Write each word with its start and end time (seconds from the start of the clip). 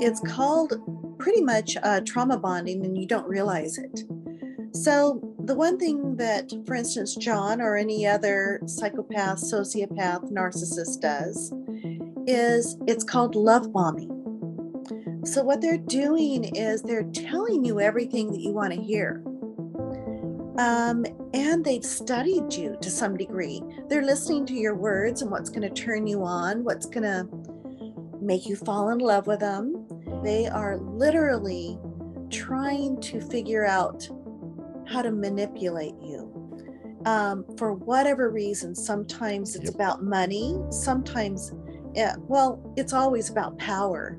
It's 0.00 0.20
called 0.20 0.74
pretty 1.18 1.42
much 1.42 1.76
uh, 1.82 2.00
trauma 2.06 2.38
bonding, 2.38 2.84
and 2.84 2.96
you 2.96 3.06
don't 3.06 3.26
realize 3.26 3.78
it. 3.78 4.04
So, 4.72 5.20
the 5.44 5.54
one 5.54 5.78
thing 5.78 6.16
that, 6.16 6.52
for 6.66 6.74
instance, 6.74 7.16
John 7.16 7.60
or 7.60 7.76
any 7.76 8.06
other 8.06 8.60
psychopath, 8.66 9.38
sociopath, 9.38 10.30
narcissist 10.30 11.00
does 11.00 11.52
is 12.26 12.76
it's 12.86 13.02
called 13.02 13.34
love 13.34 13.72
bombing. 13.72 14.14
So, 15.24 15.42
what 15.42 15.60
they're 15.60 15.78
doing 15.78 16.44
is 16.54 16.82
they're 16.82 17.10
telling 17.12 17.64
you 17.64 17.80
everything 17.80 18.30
that 18.30 18.40
you 18.40 18.52
want 18.52 18.72
to 18.72 18.80
hear. 18.80 19.22
Um, 20.58 21.06
and 21.34 21.64
they've 21.64 21.84
studied 21.84 22.52
you 22.52 22.76
to 22.82 22.90
some 22.90 23.16
degree. 23.16 23.62
They're 23.88 24.04
listening 24.04 24.44
to 24.46 24.54
your 24.54 24.74
words 24.74 25.22
and 25.22 25.30
what's 25.30 25.50
going 25.50 25.62
to 25.62 25.70
turn 25.70 26.06
you 26.06 26.24
on, 26.24 26.64
what's 26.64 26.86
going 26.86 27.04
to 27.04 27.28
make 28.20 28.46
you 28.46 28.56
fall 28.56 28.90
in 28.90 28.98
love 28.98 29.26
with 29.26 29.40
them. 29.40 29.86
They 30.22 30.46
are 30.46 30.76
literally 30.78 31.78
trying 32.30 33.00
to 33.02 33.20
figure 33.20 33.64
out 33.64 34.08
how 34.86 35.02
to 35.02 35.10
manipulate 35.10 35.94
you. 36.02 36.24
Um, 37.04 37.44
for 37.56 37.72
whatever 37.72 38.30
reason, 38.30 38.74
sometimes 38.74 39.54
it's 39.54 39.66
Yep. 39.66 39.74
about 39.74 40.02
money, 40.02 40.58
sometimes, 40.70 41.52
yeah, 41.94 42.16
well, 42.26 42.60
it's 42.76 42.92
always 42.92 43.30
about 43.30 43.56
power. 43.58 44.18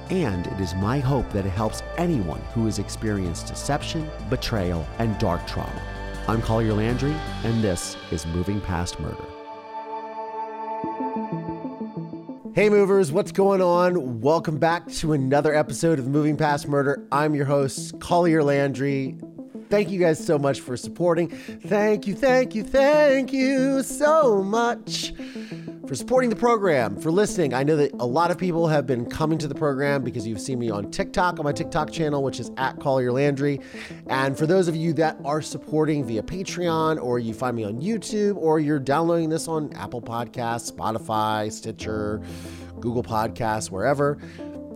and 0.11 0.45
it 0.47 0.59
is 0.59 0.75
my 0.75 0.99
hope 0.99 1.31
that 1.31 1.45
it 1.45 1.51
helps 1.51 1.81
anyone 1.97 2.41
who 2.53 2.65
has 2.65 2.79
experienced 2.79 3.47
deception, 3.47 4.09
betrayal, 4.29 4.85
and 4.99 5.17
dark 5.19 5.47
trauma. 5.47 5.81
I'm 6.27 6.41
Collier 6.41 6.73
Landry, 6.73 7.15
and 7.45 7.63
this 7.63 7.95
is 8.11 8.25
Moving 8.25 8.59
Past 8.59 8.99
Murder. 8.99 9.23
Hey 12.53 12.69
movers, 12.69 13.13
what's 13.13 13.31
going 13.31 13.61
on? 13.61 14.19
Welcome 14.19 14.57
back 14.57 14.85
to 14.95 15.13
another 15.13 15.55
episode 15.55 15.97
of 15.97 16.07
Moving 16.07 16.35
Past 16.35 16.67
Murder. 16.67 17.07
I'm 17.13 17.33
your 17.33 17.45
host, 17.45 17.97
Collier 18.01 18.43
Landry. 18.43 19.17
Thank 19.69 19.89
you 19.89 19.99
guys 20.01 20.23
so 20.23 20.37
much 20.37 20.59
for 20.59 20.75
supporting. 20.75 21.29
Thank 21.29 22.05
you, 22.05 22.15
thank 22.15 22.53
you, 22.53 22.65
thank 22.65 23.31
you 23.31 23.81
so 23.81 24.43
much 24.43 25.13
for 25.91 25.95
supporting 25.95 26.29
the 26.29 26.35
program, 26.37 26.95
for 26.95 27.11
listening. 27.11 27.53
I 27.53 27.63
know 27.63 27.75
that 27.75 27.91
a 27.99 28.05
lot 28.05 28.31
of 28.31 28.37
people 28.37 28.65
have 28.65 28.87
been 28.87 29.05
coming 29.05 29.37
to 29.39 29.45
the 29.49 29.53
program 29.53 30.05
because 30.05 30.25
you've 30.25 30.39
seen 30.39 30.57
me 30.57 30.69
on 30.69 30.89
TikTok, 30.89 31.37
on 31.37 31.43
my 31.43 31.51
TikTok 31.51 31.91
channel, 31.91 32.23
which 32.23 32.39
is 32.39 32.49
at 32.55 32.79
Collier 32.79 33.11
Landry. 33.11 33.59
And 34.07 34.37
for 34.37 34.47
those 34.47 34.69
of 34.69 34.75
you 34.77 34.93
that 34.93 35.17
are 35.25 35.41
supporting 35.41 36.05
via 36.05 36.23
Patreon, 36.23 37.03
or 37.03 37.19
you 37.19 37.33
find 37.33 37.57
me 37.57 37.65
on 37.65 37.81
YouTube, 37.81 38.37
or 38.37 38.61
you're 38.61 38.79
downloading 38.79 39.27
this 39.27 39.49
on 39.49 39.73
Apple 39.73 40.01
Podcasts, 40.01 40.71
Spotify, 40.71 41.51
Stitcher, 41.51 42.21
Google 42.79 43.03
Podcasts, 43.03 43.69
wherever, 43.69 44.17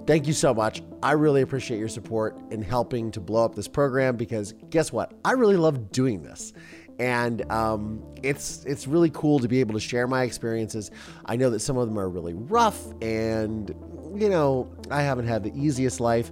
Thank 0.06 0.28
you 0.28 0.34
so 0.34 0.54
much. 0.54 0.84
I 1.02 1.14
really 1.14 1.42
appreciate 1.42 1.80
your 1.80 1.90
support 1.90 2.38
in 2.52 2.62
helping 2.62 3.10
to 3.12 3.20
blow 3.20 3.44
up 3.44 3.56
this 3.56 3.68
program 3.68 4.18
because 4.18 4.54
guess 4.70 4.92
what? 4.92 5.14
I 5.26 5.32
really 5.32 5.58
love 5.58 5.92
doing 5.92 6.22
this. 6.22 6.54
And 7.00 7.50
um, 7.52 8.04
it's 8.24 8.64
it's 8.66 8.88
really 8.88 9.10
cool 9.10 9.40
to 9.40 9.48
be 9.48 9.60
able 9.60 9.74
to 9.74 9.80
share 9.80 10.08
my 10.08 10.24
experiences. 10.24 10.92
I 11.26 11.36
know 11.36 11.50
that 11.50 11.60
some 11.60 11.78
of 11.78 11.88
them 11.88 12.00
are 12.00 12.10
really 12.10 12.34
rough, 12.34 12.82
and 13.02 13.70
you 14.16 14.30
know 14.30 14.72
I 14.90 15.02
haven't 15.02 15.28
had 15.28 15.44
the 15.44 15.52
easiest 15.54 16.00
life, 16.00 16.32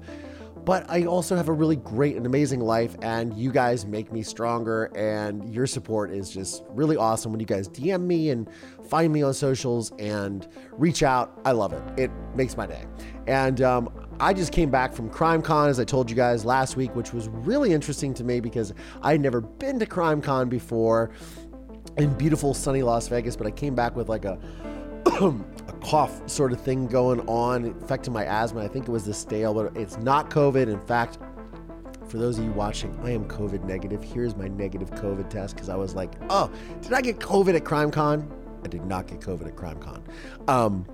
but 0.65 0.89
I 0.89 1.05
also 1.05 1.35
have 1.35 1.49
a 1.49 1.53
really 1.53 1.75
great 1.75 2.15
and 2.15 2.25
amazing 2.25 2.59
life. 2.59 2.95
And 3.01 3.33
you 3.35 3.51
guys 3.51 3.85
make 3.85 4.11
me 4.11 4.23
stronger, 4.23 4.85
and 4.95 5.53
your 5.53 5.67
support 5.67 6.11
is 6.11 6.29
just 6.29 6.63
really 6.69 6.95
awesome. 6.95 7.31
When 7.31 7.39
you 7.39 7.45
guys 7.45 7.67
DM 7.67 8.03
me 8.03 8.29
and 8.29 8.49
find 8.89 9.11
me 9.11 9.23
on 9.23 9.33
socials 9.33 9.91
and 9.99 10.47
reach 10.71 11.03
out, 11.03 11.39
I 11.45 11.51
love 11.51 11.73
it. 11.73 11.83
It 11.99 12.11
makes 12.35 12.55
my 12.55 12.65
day. 12.65 12.85
And 13.27 13.61
um, 13.61 13.89
I 14.19 14.33
just 14.33 14.51
came 14.51 14.69
back 14.69 14.93
from 14.93 15.09
CrimeCon, 15.09 15.69
as 15.69 15.79
I 15.79 15.83
told 15.83 16.09
you 16.09 16.15
guys 16.15 16.45
last 16.45 16.75
week, 16.75 16.95
which 16.95 17.13
was 17.13 17.27
really 17.29 17.73
interesting 17.73 18.13
to 18.15 18.23
me 18.23 18.39
because 18.39 18.73
I 19.01 19.11
had 19.11 19.21
never 19.21 19.41
been 19.41 19.79
to 19.79 19.85
CrimeCon 19.85 20.49
before 20.49 21.11
in 21.97 22.13
beautiful 22.13 22.53
sunny 22.53 22.81
Las 22.81 23.07
Vegas, 23.07 23.35
but 23.35 23.47
I 23.47 23.51
came 23.51 23.75
back 23.75 23.95
with 23.95 24.09
like 24.09 24.25
a 24.25 24.39
a 25.05 25.33
cough 25.83 26.27
sort 26.29 26.51
of 26.51 26.61
thing 26.61 26.87
going 26.87 27.19
on, 27.27 27.75
affecting 27.83 28.13
my 28.13 28.25
asthma. 28.25 28.63
I 28.63 28.67
think 28.67 28.87
it 28.87 28.91
was 28.91 29.05
the 29.05 29.13
stale, 29.13 29.53
but 29.53 29.75
it's 29.77 29.97
not 29.97 30.29
COVID. 30.29 30.67
In 30.67 30.79
fact, 30.79 31.17
for 32.07 32.17
those 32.17 32.37
of 32.37 32.45
you 32.45 32.51
watching, 32.51 32.97
I 33.03 33.11
am 33.11 33.25
COVID 33.25 33.63
negative. 33.63 34.03
Here's 34.03 34.35
my 34.35 34.47
negative 34.47 34.91
COVID 34.91 35.29
test 35.29 35.55
because 35.55 35.69
I 35.69 35.75
was 35.75 35.95
like, 35.95 36.11
oh, 36.29 36.51
did 36.81 36.93
I 36.93 37.01
get 37.01 37.19
COVID 37.19 37.55
at 37.55 37.63
CrimeCon? 37.63 38.29
I 38.63 38.67
did 38.67 38.85
not 38.85 39.07
get 39.07 39.19
COVID 39.19 39.47
at 39.47 39.55
CrimeCon. 39.55 40.01
Um, 40.47 40.85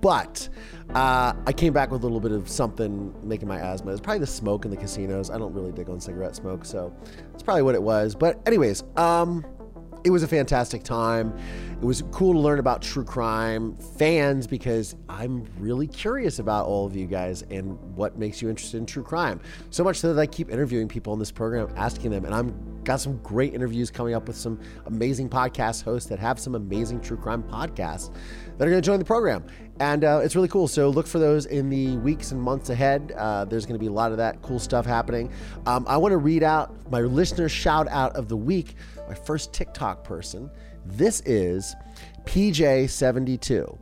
but 0.00 0.48
uh, 0.94 1.32
I 1.46 1.52
came 1.52 1.72
back 1.72 1.90
with 1.90 2.02
a 2.02 2.06
little 2.06 2.20
bit 2.20 2.32
of 2.32 2.48
something 2.48 3.14
making 3.26 3.48
my 3.48 3.58
asthma. 3.58 3.92
It's 3.92 4.00
probably 4.00 4.20
the 4.20 4.26
smoke 4.26 4.64
in 4.64 4.70
the 4.70 4.76
casinos. 4.76 5.30
I 5.30 5.38
don't 5.38 5.52
really 5.52 5.72
dig 5.72 5.88
on 5.90 6.00
cigarette 6.00 6.36
smoke, 6.36 6.64
so 6.64 6.94
that's 7.32 7.42
probably 7.42 7.62
what 7.62 7.74
it 7.74 7.82
was. 7.82 8.14
But 8.14 8.40
anyways, 8.46 8.84
um, 8.96 9.44
it 10.06 10.10
was 10.10 10.22
a 10.22 10.28
fantastic 10.28 10.84
time. 10.84 11.36
It 11.72 11.84
was 11.84 12.04
cool 12.12 12.32
to 12.32 12.38
learn 12.38 12.60
about 12.60 12.80
true 12.80 13.02
crime 13.02 13.76
fans 13.98 14.46
because 14.46 14.94
I'm 15.08 15.44
really 15.58 15.88
curious 15.88 16.38
about 16.38 16.66
all 16.66 16.86
of 16.86 16.94
you 16.94 17.08
guys 17.08 17.42
and 17.50 17.76
what 17.96 18.16
makes 18.16 18.40
you 18.40 18.48
interested 18.48 18.78
in 18.78 18.86
true 18.86 19.02
crime. 19.02 19.40
So 19.70 19.82
much 19.82 19.98
so 19.98 20.14
that 20.14 20.20
I 20.20 20.26
keep 20.26 20.48
interviewing 20.48 20.86
people 20.86 21.12
on 21.12 21.18
this 21.18 21.32
program, 21.32 21.68
asking 21.76 22.12
them, 22.12 22.24
and 22.24 22.32
I'm 22.32 22.76
got 22.84 23.00
some 23.00 23.18
great 23.18 23.52
interviews 23.52 23.90
coming 23.90 24.14
up 24.14 24.28
with 24.28 24.36
some 24.36 24.60
amazing 24.86 25.28
podcast 25.28 25.82
hosts 25.82 26.08
that 26.08 26.20
have 26.20 26.38
some 26.38 26.54
amazing 26.54 27.00
true 27.00 27.16
crime 27.16 27.42
podcasts 27.42 28.14
that 28.56 28.66
are 28.66 28.70
going 28.70 28.80
to 28.80 28.86
join 28.86 29.00
the 29.00 29.04
program. 29.04 29.44
And 29.80 30.04
uh, 30.04 30.20
it's 30.22 30.34
really 30.34 30.48
cool. 30.48 30.68
So 30.68 30.88
look 30.88 31.06
for 31.06 31.18
those 31.18 31.46
in 31.46 31.68
the 31.68 31.96
weeks 31.98 32.32
and 32.32 32.40
months 32.40 32.70
ahead. 32.70 33.12
Uh, 33.16 33.44
there's 33.44 33.66
going 33.66 33.74
to 33.74 33.80
be 33.80 33.88
a 33.88 33.92
lot 33.92 34.12
of 34.12 34.18
that 34.18 34.40
cool 34.40 34.58
stuff 34.58 34.86
happening. 34.86 35.30
Um, 35.66 35.84
I 35.88 35.96
want 35.98 36.12
to 36.12 36.16
read 36.16 36.42
out 36.42 36.74
my 36.90 37.00
listener 37.00 37.48
shout 37.48 37.88
out 37.88 38.14
of 38.16 38.28
the 38.28 38.36
week, 38.36 38.76
my 39.08 39.14
first 39.14 39.52
TikTok 39.52 40.04
person. 40.04 40.50
This 40.84 41.22
is 41.26 41.74
PJ72. 42.24 43.78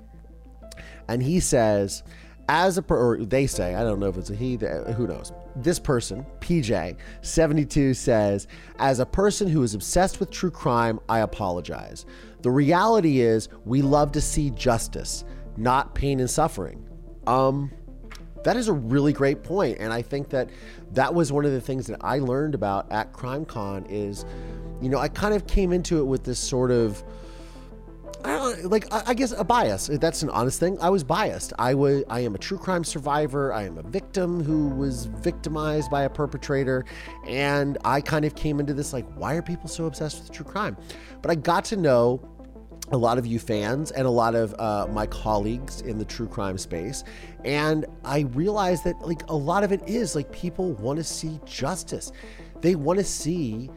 And 1.08 1.22
he 1.22 1.40
says, 1.40 2.02
as 2.48 2.76
a 2.76 2.82
per, 2.82 2.96
or 2.96 3.24
they 3.24 3.46
say, 3.46 3.74
I 3.74 3.82
don't 3.82 4.00
know 4.00 4.08
if 4.08 4.16
it's 4.16 4.30
a 4.30 4.34
he, 4.34 4.56
who 4.56 5.06
knows. 5.06 5.32
This 5.56 5.78
person, 5.78 6.26
PJ72, 6.40 7.96
says, 7.96 8.48
as 8.78 9.00
a 9.00 9.06
person 9.06 9.48
who 9.48 9.62
is 9.62 9.74
obsessed 9.74 10.20
with 10.20 10.30
true 10.30 10.50
crime, 10.50 11.00
I 11.08 11.20
apologize. 11.20 12.06
The 12.42 12.50
reality 12.50 13.20
is, 13.20 13.48
we 13.64 13.82
love 13.82 14.12
to 14.12 14.20
see 14.20 14.50
justice, 14.50 15.24
not 15.56 15.94
pain 15.94 16.20
and 16.20 16.28
suffering. 16.28 16.86
Um, 17.26 17.70
that 18.44 18.56
is 18.56 18.68
a 18.68 18.72
really 18.72 19.12
great 19.12 19.42
point, 19.42 19.78
and 19.80 19.92
I 19.92 20.02
think 20.02 20.30
that 20.30 20.50
that 20.92 21.12
was 21.14 21.32
one 21.32 21.44
of 21.44 21.52
the 21.52 21.60
things 21.60 21.86
that 21.88 21.98
I 22.00 22.18
learned 22.18 22.54
about 22.54 22.90
at 22.92 23.12
CrimeCon. 23.12 23.86
Is, 23.90 24.24
you 24.80 24.88
know, 24.88 24.98
I 24.98 25.08
kind 25.08 25.34
of 25.34 25.46
came 25.46 25.72
into 25.72 25.98
it 25.98 26.04
with 26.04 26.24
this 26.24 26.38
sort 26.38 26.70
of 26.70 27.02
I 28.24 28.54
like 28.62 28.86
I 28.90 29.12
guess 29.12 29.32
a 29.32 29.44
bias. 29.44 29.88
That's 29.92 30.22
an 30.22 30.30
honest 30.30 30.58
thing. 30.58 30.78
I 30.80 30.88
was 30.88 31.04
biased. 31.04 31.52
I 31.58 31.74
was 31.74 32.04
I 32.08 32.20
am 32.20 32.34
a 32.34 32.38
true 32.38 32.56
crime 32.56 32.82
survivor. 32.82 33.52
I 33.52 33.64
am 33.64 33.76
a 33.76 33.82
victim 33.82 34.42
who 34.42 34.68
was 34.68 35.06
victimized 35.06 35.90
by 35.90 36.04
a 36.04 36.10
perpetrator, 36.10 36.86
and 37.26 37.76
I 37.84 38.00
kind 38.00 38.24
of 38.24 38.34
came 38.34 38.60
into 38.60 38.72
this 38.72 38.94
like, 38.94 39.06
why 39.14 39.34
are 39.34 39.42
people 39.42 39.68
so 39.68 39.84
obsessed 39.84 40.22
with 40.22 40.32
true 40.32 40.44
crime? 40.44 40.76
But 41.20 41.32
I 41.32 41.34
got 41.34 41.66
to 41.66 41.76
know 41.76 42.33
a 42.92 42.96
lot 42.96 43.18
of 43.18 43.26
you 43.26 43.38
fans 43.38 43.90
and 43.92 44.06
a 44.06 44.10
lot 44.10 44.34
of 44.34 44.54
uh, 44.58 44.86
my 44.90 45.06
colleagues 45.06 45.80
in 45.80 45.98
the 45.98 46.04
true 46.04 46.28
crime 46.28 46.58
space. 46.58 47.02
And 47.44 47.86
I 48.04 48.20
realized 48.20 48.84
that 48.84 49.00
like 49.00 49.28
a 49.28 49.36
lot 49.36 49.64
of 49.64 49.72
it 49.72 49.88
is 49.88 50.14
like 50.14 50.30
people 50.32 50.72
want 50.74 50.98
to 50.98 51.04
see 51.04 51.40
justice. 51.46 52.12
They 52.60 52.74
want 52.74 52.98
to 52.98 53.04
see 53.04 53.70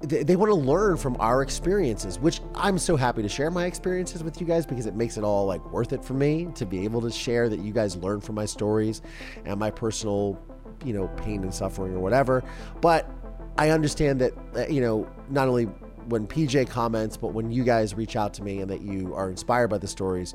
they, 0.00 0.22
they 0.22 0.36
want 0.36 0.50
to 0.50 0.56
learn 0.56 0.98
from 0.98 1.16
our 1.20 1.42
experiences, 1.42 2.18
which 2.18 2.40
I'm 2.54 2.78
so 2.78 2.96
happy 2.96 3.22
to 3.22 3.28
share 3.28 3.50
my 3.50 3.64
experiences 3.64 4.22
with 4.22 4.40
you 4.40 4.46
guys 4.46 4.66
because 4.66 4.86
it 4.86 4.94
makes 4.94 5.16
it 5.16 5.24
all 5.24 5.46
like 5.46 5.64
worth 5.72 5.92
it 5.92 6.04
for 6.04 6.12
me 6.12 6.48
to 6.54 6.66
be 6.66 6.84
able 6.84 7.00
to 7.00 7.10
share 7.10 7.48
that 7.48 7.60
you 7.60 7.72
guys 7.72 7.96
learn 7.96 8.20
from 8.20 8.34
my 8.34 8.44
stories 8.44 9.00
and 9.46 9.58
my 9.58 9.70
personal, 9.70 10.38
you 10.84 10.92
know, 10.92 11.08
pain 11.16 11.42
and 11.42 11.52
suffering 11.52 11.94
or 11.94 12.00
whatever. 12.00 12.44
But 12.82 13.10
I 13.56 13.70
understand 13.70 14.20
that, 14.20 14.32
uh, 14.54 14.66
you 14.66 14.82
know, 14.82 15.08
not 15.30 15.48
only 15.48 15.68
when 16.08 16.26
PJ 16.26 16.68
comments, 16.68 17.16
but 17.16 17.28
when 17.28 17.50
you 17.50 17.64
guys 17.64 17.94
reach 17.94 18.16
out 18.16 18.34
to 18.34 18.42
me 18.42 18.60
and 18.60 18.70
that 18.70 18.82
you 18.82 19.14
are 19.14 19.28
inspired 19.28 19.68
by 19.68 19.78
the 19.78 19.88
stories, 19.88 20.34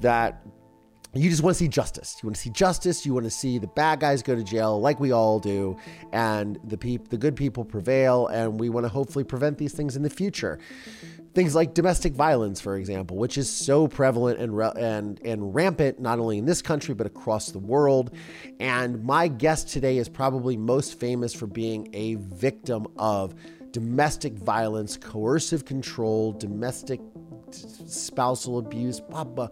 that 0.00 0.42
you 1.14 1.28
just 1.28 1.42
want 1.42 1.54
to 1.54 1.58
see 1.58 1.68
justice. 1.68 2.16
You 2.22 2.28
want 2.28 2.36
to 2.36 2.42
see 2.42 2.50
justice. 2.50 3.04
You 3.04 3.12
want 3.12 3.24
to 3.24 3.30
see 3.30 3.58
the 3.58 3.66
bad 3.66 4.00
guys 4.00 4.22
go 4.22 4.34
to 4.34 4.42
jail, 4.42 4.80
like 4.80 4.98
we 4.98 5.12
all 5.12 5.38
do, 5.38 5.76
and 6.12 6.58
the 6.64 6.78
peop- 6.78 7.08
the 7.08 7.18
good 7.18 7.36
people 7.36 7.64
prevail. 7.64 8.28
And 8.28 8.58
we 8.58 8.70
want 8.70 8.84
to 8.84 8.88
hopefully 8.88 9.24
prevent 9.24 9.58
these 9.58 9.74
things 9.74 9.94
in 9.94 10.02
the 10.02 10.10
future. 10.10 10.58
Things 11.34 11.54
like 11.54 11.74
domestic 11.74 12.14
violence, 12.14 12.60
for 12.60 12.76
example, 12.76 13.18
which 13.18 13.36
is 13.36 13.50
so 13.50 13.88
prevalent 13.88 14.38
and 14.38 14.56
re- 14.56 14.72
and 14.76 15.20
and 15.22 15.54
rampant 15.54 16.00
not 16.00 16.18
only 16.18 16.38
in 16.38 16.46
this 16.46 16.62
country 16.62 16.94
but 16.94 17.06
across 17.06 17.50
the 17.50 17.58
world. 17.58 18.14
And 18.58 19.04
my 19.04 19.28
guest 19.28 19.68
today 19.68 19.98
is 19.98 20.08
probably 20.08 20.56
most 20.56 20.98
famous 20.98 21.34
for 21.34 21.46
being 21.46 21.90
a 21.92 22.14
victim 22.14 22.86
of 22.96 23.34
domestic 23.72 24.34
violence, 24.34 24.96
coercive 24.96 25.64
control, 25.64 26.32
domestic 26.32 27.00
spousal 27.50 28.58
abuse, 28.58 29.00
blah, 29.00 29.24
blah. 29.24 29.48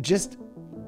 just 0.00 0.36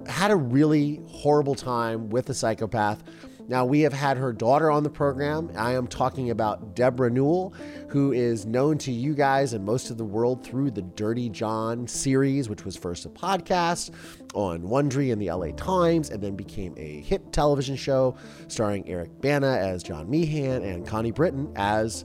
had 0.06 0.30
a 0.30 0.36
really 0.36 1.00
horrible 1.06 1.54
time 1.54 2.08
with 2.08 2.30
a 2.30 2.34
psychopath. 2.34 3.02
Now, 3.48 3.64
we 3.64 3.80
have 3.80 3.94
had 3.94 4.18
her 4.18 4.30
daughter 4.30 4.70
on 4.70 4.82
the 4.82 4.90
program. 4.90 5.50
I 5.56 5.72
am 5.72 5.86
talking 5.86 6.28
about 6.28 6.76
Debra 6.76 7.10
Newell, 7.10 7.54
who 7.88 8.12
is 8.12 8.44
known 8.44 8.76
to 8.78 8.92
you 8.92 9.14
guys 9.14 9.54
and 9.54 9.64
most 9.64 9.90
of 9.90 9.96
the 9.96 10.04
world 10.04 10.44
through 10.44 10.72
the 10.72 10.82
Dirty 10.82 11.30
John 11.30 11.86
series, 11.86 12.50
which 12.50 12.66
was 12.66 12.76
first 12.76 13.06
a 13.06 13.08
podcast 13.08 13.94
on 14.34 14.60
Wondery 14.60 15.12
and 15.12 15.20
the 15.20 15.30
LA 15.32 15.52
Times, 15.52 16.10
and 16.10 16.22
then 16.22 16.36
became 16.36 16.74
a 16.76 17.00
hit 17.00 17.32
television 17.32 17.74
show 17.74 18.14
starring 18.48 18.86
Eric 18.86 19.18
Bana 19.22 19.56
as 19.56 19.82
John 19.82 20.10
Meehan 20.10 20.62
and 20.62 20.86
Connie 20.86 21.10
Britton 21.10 21.50
as 21.56 22.04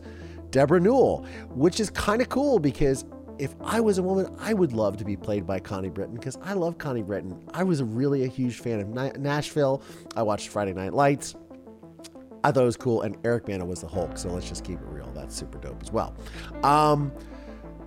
Debra 0.54 0.80
Newell, 0.80 1.26
which 1.50 1.80
is 1.80 1.90
kind 1.90 2.22
of 2.22 2.30
cool 2.30 2.60
because 2.60 3.06
if 3.40 3.56
I 3.62 3.80
was 3.82 3.98
a 3.98 4.04
woman, 4.04 4.34
I 4.40 4.54
would 4.54 4.72
love 4.72 4.98
to 4.98 5.04
be 5.04 5.18
played 5.18 5.48
by 5.48 5.60
Connie 5.60 5.90
Britton 5.90 6.16
because 6.16 6.38
I 6.44 6.54
love 6.54 6.78
Connie 6.78 7.02
Britton. 7.02 7.44
I 7.56 7.64
was 7.64 7.82
really 7.82 8.24
a 8.24 8.28
huge 8.28 8.60
fan 8.60 8.80
of 8.80 9.18
Nashville. 9.18 9.82
I 10.16 10.22
watched 10.22 10.50
Friday 10.50 10.74
Night 10.74 10.94
Lights. 10.94 11.36
I 12.44 12.52
thought 12.52 12.62
it 12.62 12.68
was 12.68 12.78
cool, 12.78 13.02
and 13.02 13.18
Eric 13.24 13.48
Bana 13.48 13.66
was 13.66 13.82
the 13.82 13.88
Hulk, 13.88 14.16
so 14.18 14.30
let's 14.30 14.48
just 14.48 14.64
keep 14.64 14.80
it 14.80 14.86
real. 14.88 15.12
That's 15.16 15.36
super 15.36 15.58
dope 15.58 15.82
as 15.82 15.92
well. 15.92 16.14
Um, 16.62 17.12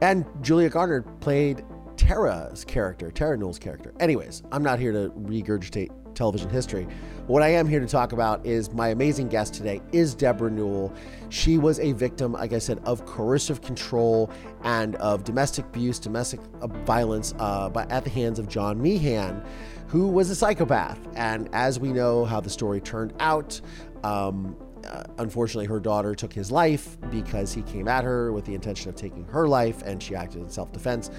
and 0.02 0.24
Julia 0.40 0.68
Garner 0.68 1.02
played 1.20 1.64
Terra's 1.96 2.64
character, 2.64 3.12
Terra 3.12 3.36
Newell's 3.36 3.60
character. 3.60 3.94
Anyways, 4.00 4.42
I'm 4.50 4.64
not 4.64 4.80
here 4.80 4.92
to 4.92 5.10
regurgitate 5.10 5.90
television 6.14 6.50
history. 6.50 6.88
What 7.26 7.42
I 7.42 7.48
am 7.48 7.66
here 7.66 7.80
to 7.80 7.88
talk 7.88 8.12
about 8.12 8.46
is 8.46 8.72
my 8.72 8.90
amazing 8.90 9.26
guest 9.26 9.52
today 9.52 9.82
is 9.90 10.14
Debra 10.14 10.48
Newell. 10.48 10.94
She 11.28 11.58
was 11.58 11.80
a 11.80 11.90
victim, 11.90 12.34
like 12.34 12.52
I 12.52 12.60
said, 12.60 12.78
of 12.84 13.04
coercive 13.04 13.60
control 13.62 14.30
and 14.62 14.94
of 14.96 15.24
domestic 15.24 15.64
abuse, 15.64 15.98
domestic 15.98 16.38
uh, 16.62 16.68
violence 16.68 17.34
uh, 17.40 17.68
at 17.90 18.04
the 18.04 18.10
hands 18.10 18.38
of 18.38 18.48
John 18.48 18.80
Meehan, 18.80 19.44
who 19.88 20.06
was 20.06 20.30
a 20.30 20.36
psychopath. 20.36 21.00
And 21.16 21.48
as 21.52 21.80
we 21.80 21.92
know 21.92 22.24
how 22.24 22.40
the 22.40 22.48
story 22.48 22.80
turned 22.80 23.12
out, 23.18 23.60
um, 24.04 24.56
uh, 24.86 25.02
unfortunately, 25.18 25.66
her 25.66 25.80
daughter 25.80 26.14
took 26.14 26.32
his 26.32 26.52
life 26.52 26.96
because 27.10 27.52
he 27.52 27.62
came 27.62 27.88
at 27.88 28.04
her 28.04 28.32
with 28.32 28.44
the 28.44 28.54
intention 28.54 28.88
of 28.88 28.94
taking 28.94 29.24
her 29.24 29.48
life 29.48 29.82
and 29.82 30.00
she 30.00 30.14
acted 30.14 30.42
in 30.42 30.48
self 30.48 30.70
defense. 30.70 31.10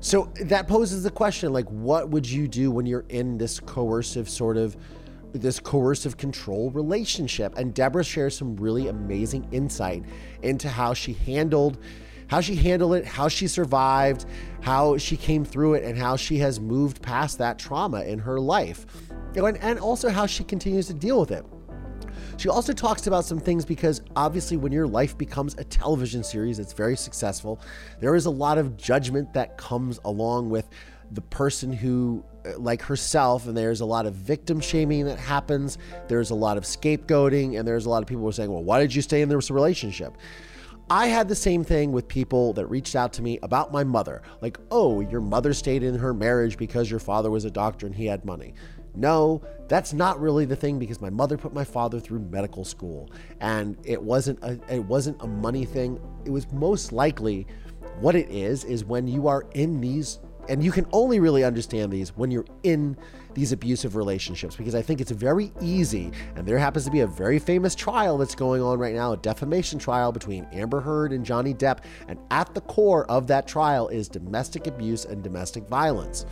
So 0.00 0.32
that 0.40 0.66
poses 0.66 1.04
the 1.04 1.12
question 1.12 1.52
like, 1.52 1.68
what 1.68 2.08
would 2.10 2.28
you 2.28 2.48
do 2.48 2.72
when 2.72 2.86
you're 2.86 3.04
in 3.08 3.38
this 3.38 3.60
coercive 3.60 4.28
sort 4.28 4.56
of 4.56 4.76
this 5.38 5.60
coercive 5.60 6.16
control 6.16 6.70
relationship? 6.70 7.56
And 7.56 7.72
Debra 7.74 8.04
shares 8.04 8.36
some 8.36 8.56
really 8.56 8.88
amazing 8.88 9.48
insight 9.52 10.04
into 10.42 10.68
how 10.68 10.94
she 10.94 11.12
handled 11.12 11.78
how 12.28 12.42
she 12.42 12.54
handled 12.54 12.94
it, 12.94 13.04
how 13.04 13.26
she 13.26 13.48
survived, 13.48 14.26
how 14.60 14.96
she 14.98 15.16
came 15.16 15.44
through 15.44 15.74
it, 15.74 15.82
and 15.82 15.98
how 15.98 16.14
she 16.14 16.38
has 16.38 16.60
moved 16.60 17.02
past 17.02 17.38
that 17.38 17.58
trauma 17.58 18.02
in 18.02 18.18
her 18.18 18.38
life. 18.38 18.86
And, 19.34 19.56
and 19.58 19.78
also 19.78 20.10
how 20.10 20.26
she 20.26 20.44
continues 20.44 20.86
to 20.88 20.94
deal 20.94 21.18
with 21.18 21.30
it. 21.30 21.44
She 22.36 22.48
also 22.48 22.72
talks 22.72 23.06
about 23.08 23.24
some 23.24 23.40
things 23.40 23.64
because 23.64 24.02
obviously, 24.14 24.56
when 24.56 24.70
your 24.70 24.86
life 24.86 25.18
becomes 25.18 25.54
a 25.54 25.64
television 25.64 26.22
series 26.22 26.58
that's 26.58 26.72
very 26.72 26.96
successful, 26.96 27.60
there 27.98 28.14
is 28.14 28.26
a 28.26 28.30
lot 28.30 28.58
of 28.58 28.76
judgment 28.76 29.32
that 29.32 29.56
comes 29.58 29.98
along 30.04 30.50
with 30.50 30.68
the 31.12 31.20
person 31.20 31.72
who, 31.72 32.22
like 32.56 32.82
herself, 32.82 33.46
and 33.46 33.56
there's 33.56 33.80
a 33.80 33.86
lot 33.86 34.06
of 34.06 34.14
victim 34.14 34.60
shaming 34.60 35.04
that 35.06 35.18
happens. 35.18 35.78
There's 36.08 36.30
a 36.30 36.34
lot 36.34 36.56
of 36.56 36.64
scapegoating, 36.64 37.58
and 37.58 37.66
there's 37.66 37.86
a 37.86 37.90
lot 37.90 38.02
of 38.02 38.08
people 38.08 38.22
who 38.22 38.28
are 38.28 38.32
saying, 38.32 38.50
Well, 38.50 38.64
why 38.64 38.80
did 38.80 38.94
you 38.94 39.02
stay 39.02 39.22
in 39.22 39.28
this 39.28 39.50
relationship? 39.50 40.16
I 40.90 41.08
had 41.08 41.28
the 41.28 41.34
same 41.34 41.64
thing 41.64 41.92
with 41.92 42.08
people 42.08 42.54
that 42.54 42.66
reached 42.66 42.96
out 42.96 43.12
to 43.14 43.22
me 43.22 43.38
about 43.42 43.70
my 43.70 43.84
mother. 43.84 44.22
Like, 44.40 44.58
oh, 44.70 45.00
your 45.00 45.20
mother 45.20 45.52
stayed 45.52 45.82
in 45.82 45.94
her 45.98 46.14
marriage 46.14 46.56
because 46.56 46.90
your 46.90 47.00
father 47.00 47.30
was 47.30 47.44
a 47.44 47.50
doctor 47.50 47.84
and 47.84 47.94
he 47.94 48.06
had 48.06 48.24
money. 48.24 48.54
No, 48.94 49.42
that's 49.68 49.92
not 49.92 50.18
really 50.18 50.46
the 50.46 50.56
thing 50.56 50.78
because 50.78 51.00
my 51.00 51.10
mother 51.10 51.36
put 51.36 51.52
my 51.52 51.62
father 51.62 52.00
through 52.00 52.20
medical 52.20 52.64
school 52.64 53.10
and 53.40 53.76
it 53.84 54.02
wasn't 54.02 54.42
a, 54.42 54.58
it 54.74 54.82
wasn't 54.82 55.20
a 55.22 55.26
money 55.26 55.66
thing. 55.66 56.00
It 56.24 56.30
was 56.30 56.50
most 56.52 56.90
likely 56.90 57.46
what 58.00 58.16
it 58.16 58.30
is 58.30 58.64
is 58.64 58.84
when 58.84 59.06
you 59.06 59.28
are 59.28 59.44
in 59.52 59.80
these 59.80 60.20
and 60.48 60.62
you 60.62 60.72
can 60.72 60.86
only 60.92 61.20
really 61.20 61.44
understand 61.44 61.92
these 61.92 62.16
when 62.16 62.30
you're 62.30 62.46
in 62.62 62.96
these 63.34 63.52
abusive 63.52 63.94
relationships 63.94 64.56
because 64.56 64.74
I 64.74 64.82
think 64.82 65.00
it's 65.00 65.10
very 65.10 65.52
easy. 65.60 66.10
And 66.34 66.46
there 66.46 66.58
happens 66.58 66.84
to 66.86 66.90
be 66.90 67.00
a 67.00 67.06
very 67.06 67.38
famous 67.38 67.74
trial 67.74 68.18
that's 68.18 68.34
going 68.34 68.62
on 68.62 68.78
right 68.78 68.94
now, 68.94 69.12
a 69.12 69.16
defamation 69.16 69.78
trial 69.78 70.10
between 70.10 70.46
Amber 70.52 70.80
Heard 70.80 71.12
and 71.12 71.24
Johnny 71.24 71.54
Depp. 71.54 71.80
And 72.08 72.18
at 72.30 72.52
the 72.54 72.60
core 72.62 73.04
of 73.10 73.26
that 73.28 73.46
trial 73.46 73.88
is 73.88 74.08
domestic 74.08 74.66
abuse 74.66 75.04
and 75.04 75.22
domestic 75.22 75.68
violence 75.68 76.26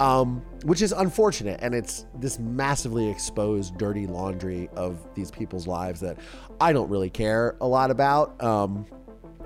um, 0.00 0.42
which 0.64 0.82
is 0.82 0.92
unfortunate. 0.92 1.60
And 1.62 1.74
it's 1.74 2.06
this 2.14 2.38
massively 2.38 3.08
exposed 3.08 3.76
dirty 3.78 4.06
laundry 4.06 4.68
of 4.76 4.98
these 5.14 5.30
people's 5.30 5.66
lives 5.66 6.00
that 6.00 6.18
I 6.60 6.72
don't 6.72 6.88
really 6.88 7.10
care 7.10 7.56
a 7.60 7.66
lot 7.66 7.90
about. 7.90 8.42
Um, 8.42 8.86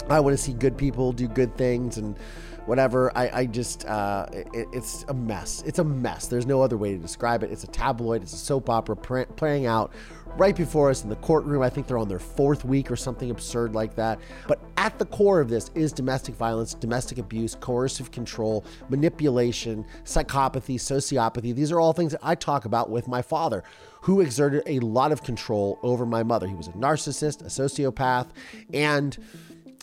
I 0.09 0.21
want 0.21 0.37
to 0.37 0.43
see 0.43 0.53
good 0.53 0.77
people 0.77 1.13
do 1.13 1.29
good 1.29 1.57
things 1.57 1.97
and 1.97 2.19
whatever. 2.67 3.17
I, 3.17 3.41
I 3.41 3.47
just, 3.47 3.85
uh, 3.87 4.27
it, 4.33 4.69
it's 4.73 5.05
a 5.09 5.15
mess. 5.15 5.63
It's 5.67 5.79
a 5.79 5.85
mess. 5.85 6.27
There's 6.27 6.47
no 6.47 6.63
other 6.63 6.77
way 6.77 6.93
to 6.93 6.99
describe 6.99 7.43
it. 7.43 7.51
It's 7.51 7.65
a 7.65 7.69
tabloid, 7.69 8.23
it's 8.23 8.33
a 8.33 8.37
soap 8.37 8.71
opera 8.71 8.97
playing 8.97 9.67
out 9.67 9.93
right 10.37 10.57
before 10.57 10.91
us 10.91 11.03
in 11.03 11.11
the 11.11 11.17
courtroom. 11.17 11.63
I 11.63 11.69
think 11.69 11.87
they're 11.87 11.99
on 11.99 12.09
their 12.09 12.19
fourth 12.19 12.65
week 12.65 12.91
or 12.91 12.97
something 12.97 13.31
absurd 13.31 13.75
like 13.75 13.95
that. 13.97 14.19
But 14.49 14.61
at 14.77 14.99
the 14.99 15.05
core 15.07 15.41
of 15.41 15.49
this 15.49 15.71
is 15.75 15.93
domestic 15.93 16.35
violence, 16.35 16.75
domestic 16.75 17.19
abuse, 17.19 17.55
coercive 17.55 18.11
control, 18.11 18.65
manipulation, 18.89 19.85
psychopathy, 20.05 20.77
sociopathy. 20.77 21.55
These 21.55 21.71
are 21.71 21.81
all 21.81 21.93
things 21.93 22.13
that 22.13 22.21
I 22.23 22.35
talk 22.35 22.65
about 22.65 22.91
with 22.91 23.09
my 23.09 23.23
father, 23.23 23.63
who 24.01 24.21
exerted 24.21 24.63
a 24.67 24.81
lot 24.81 25.13
of 25.13 25.23
control 25.23 25.79
over 25.83 26.07
my 26.07 26.23
mother. 26.23 26.47
He 26.47 26.55
was 26.55 26.69
a 26.69 26.73
narcissist, 26.73 27.43
a 27.43 27.45
sociopath, 27.45 28.29
and 28.73 29.17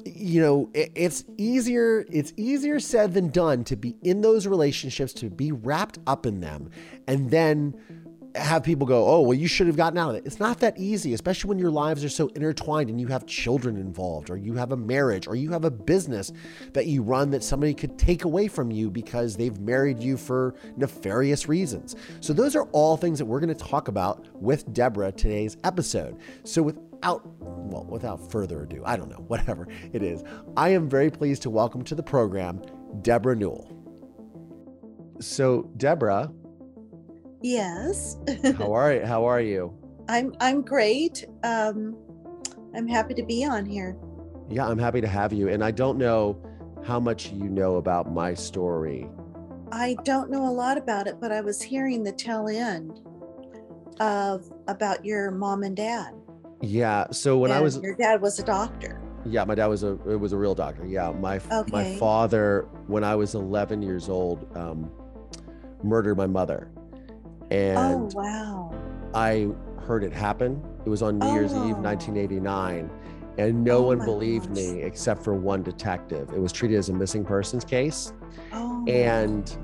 you 0.05 0.41
know 0.41 0.69
it's 0.73 1.23
easier 1.37 2.05
it's 2.11 2.33
easier 2.37 2.79
said 2.79 3.13
than 3.13 3.29
done 3.29 3.63
to 3.63 3.75
be 3.75 3.95
in 4.01 4.21
those 4.21 4.47
relationships 4.47 5.13
to 5.13 5.29
be 5.29 5.51
wrapped 5.51 5.99
up 6.07 6.25
in 6.25 6.39
them 6.39 6.69
and 7.07 7.31
then 7.31 7.75
have 8.35 8.63
people 8.63 8.85
go, 8.85 9.07
oh, 9.07 9.21
well, 9.21 9.33
you 9.33 9.47
should 9.47 9.67
have 9.67 9.75
gotten 9.75 9.97
out 9.97 10.11
of 10.11 10.15
it. 10.15 10.25
It's 10.25 10.39
not 10.39 10.59
that 10.59 10.77
easy, 10.77 11.13
especially 11.13 11.49
when 11.49 11.59
your 11.59 11.71
lives 11.71 12.03
are 12.03 12.09
so 12.09 12.27
intertwined 12.29 12.89
and 12.89 12.99
you 12.99 13.07
have 13.07 13.25
children 13.25 13.77
involved, 13.77 14.29
or 14.29 14.37
you 14.37 14.53
have 14.55 14.71
a 14.71 14.77
marriage, 14.77 15.27
or 15.27 15.35
you 15.35 15.51
have 15.51 15.65
a 15.65 15.71
business 15.71 16.31
that 16.73 16.85
you 16.85 17.01
run 17.01 17.31
that 17.31 17.43
somebody 17.43 17.73
could 17.73 17.97
take 17.97 18.25
away 18.25 18.47
from 18.47 18.71
you 18.71 18.89
because 18.89 19.35
they've 19.35 19.59
married 19.59 19.99
you 19.99 20.17
for 20.17 20.55
nefarious 20.77 21.47
reasons. 21.47 21.95
So, 22.21 22.33
those 22.33 22.55
are 22.55 22.63
all 22.71 22.97
things 22.97 23.17
that 23.19 23.25
we're 23.25 23.39
going 23.39 23.55
to 23.55 23.65
talk 23.65 23.87
about 23.87 24.27
with 24.33 24.71
Debra 24.73 25.11
today's 25.13 25.57
episode. 25.63 26.19
So, 26.43 26.71
without 26.99 27.21
well, 27.39 27.85
without 27.85 28.31
further 28.31 28.63
ado, 28.63 28.81
I 28.85 28.97
don't 28.97 29.09
know, 29.09 29.23
whatever 29.27 29.67
it 29.93 30.03
is, 30.03 30.23
I 30.57 30.69
am 30.69 30.89
very 30.89 31.09
pleased 31.09 31.43
to 31.43 31.49
welcome 31.49 31.83
to 31.85 31.95
the 31.95 32.03
program 32.03 32.61
Debra 33.01 33.35
Newell. 33.35 33.75
So, 35.19 35.69
Debra, 35.77 36.31
Yes. 37.41 38.17
how 38.57 38.73
are 38.73 38.93
you? 38.93 39.05
How 39.05 39.25
are 39.25 39.39
you? 39.39 39.73
I'm 40.09 40.35
I'm 40.41 40.61
great. 40.61 41.25
Um, 41.43 41.95
I'm 42.75 42.87
happy 42.87 43.13
to 43.13 43.23
be 43.23 43.45
on 43.45 43.65
here. 43.65 43.95
Yeah, 44.49 44.67
I'm 44.67 44.77
happy 44.77 44.99
to 44.99 45.07
have 45.07 45.31
you. 45.31 45.47
And 45.47 45.63
I 45.63 45.71
don't 45.71 45.97
know 45.97 46.41
how 46.83 46.99
much 46.99 47.31
you 47.31 47.45
know 47.49 47.77
about 47.77 48.11
my 48.11 48.33
story. 48.33 49.07
I 49.71 49.95
don't 50.03 50.29
know 50.29 50.49
a 50.49 50.51
lot 50.51 50.77
about 50.77 51.07
it, 51.07 51.21
but 51.21 51.31
I 51.31 51.39
was 51.39 51.61
hearing 51.61 52.03
the 52.03 52.11
tail 52.11 52.47
end 52.49 52.99
of 54.01 54.51
about 54.67 55.05
your 55.05 55.31
mom 55.31 55.63
and 55.63 55.77
dad. 55.77 56.13
Yeah. 56.61 57.07
So 57.11 57.37
when 57.37 57.51
I 57.51 57.59
was 57.61 57.79
your 57.81 57.95
dad 57.95 58.21
was 58.21 58.39
a 58.39 58.43
doctor. 58.43 59.01
Yeah, 59.25 59.43
my 59.43 59.55
dad 59.55 59.67
was 59.67 59.83
a 59.83 59.91
it 60.09 60.19
was 60.19 60.31
a 60.33 60.37
real 60.37 60.55
doctor. 60.55 60.85
Yeah, 60.85 61.11
my 61.11 61.39
my 61.71 61.95
father 61.97 62.67
when 62.87 63.03
I 63.03 63.15
was 63.15 63.35
11 63.35 63.81
years 63.81 64.09
old 64.09 64.45
um, 64.57 64.89
murdered 65.83 66.15
my 66.17 66.27
mother, 66.27 66.69
and 67.51 67.77
oh 67.77 68.09
wow. 68.13 68.73
I 69.13 69.49
heard 69.81 70.03
it 70.03 70.13
happen. 70.13 70.63
It 70.85 70.89
was 70.89 71.01
on 71.01 71.19
New 71.19 71.31
Year's 71.33 71.51
Eve, 71.51 71.75
Oh. 71.77 71.81
1989, 71.81 72.89
and 73.37 73.63
no 73.63 73.77
Oh 73.79 73.81
one 73.87 73.99
believed 73.99 74.47
gosh. 74.49 74.57
me 74.57 74.81
except 74.83 75.21
for 75.23 75.33
one 75.33 75.63
detective. 75.63 76.29
It 76.33 76.39
was 76.39 76.51
treated 76.53 76.77
as 76.77 76.87
a 76.89 76.93
missing 76.93 77.25
persons 77.25 77.65
case, 77.65 78.13
Oh. 78.53 78.85
and 78.87 79.55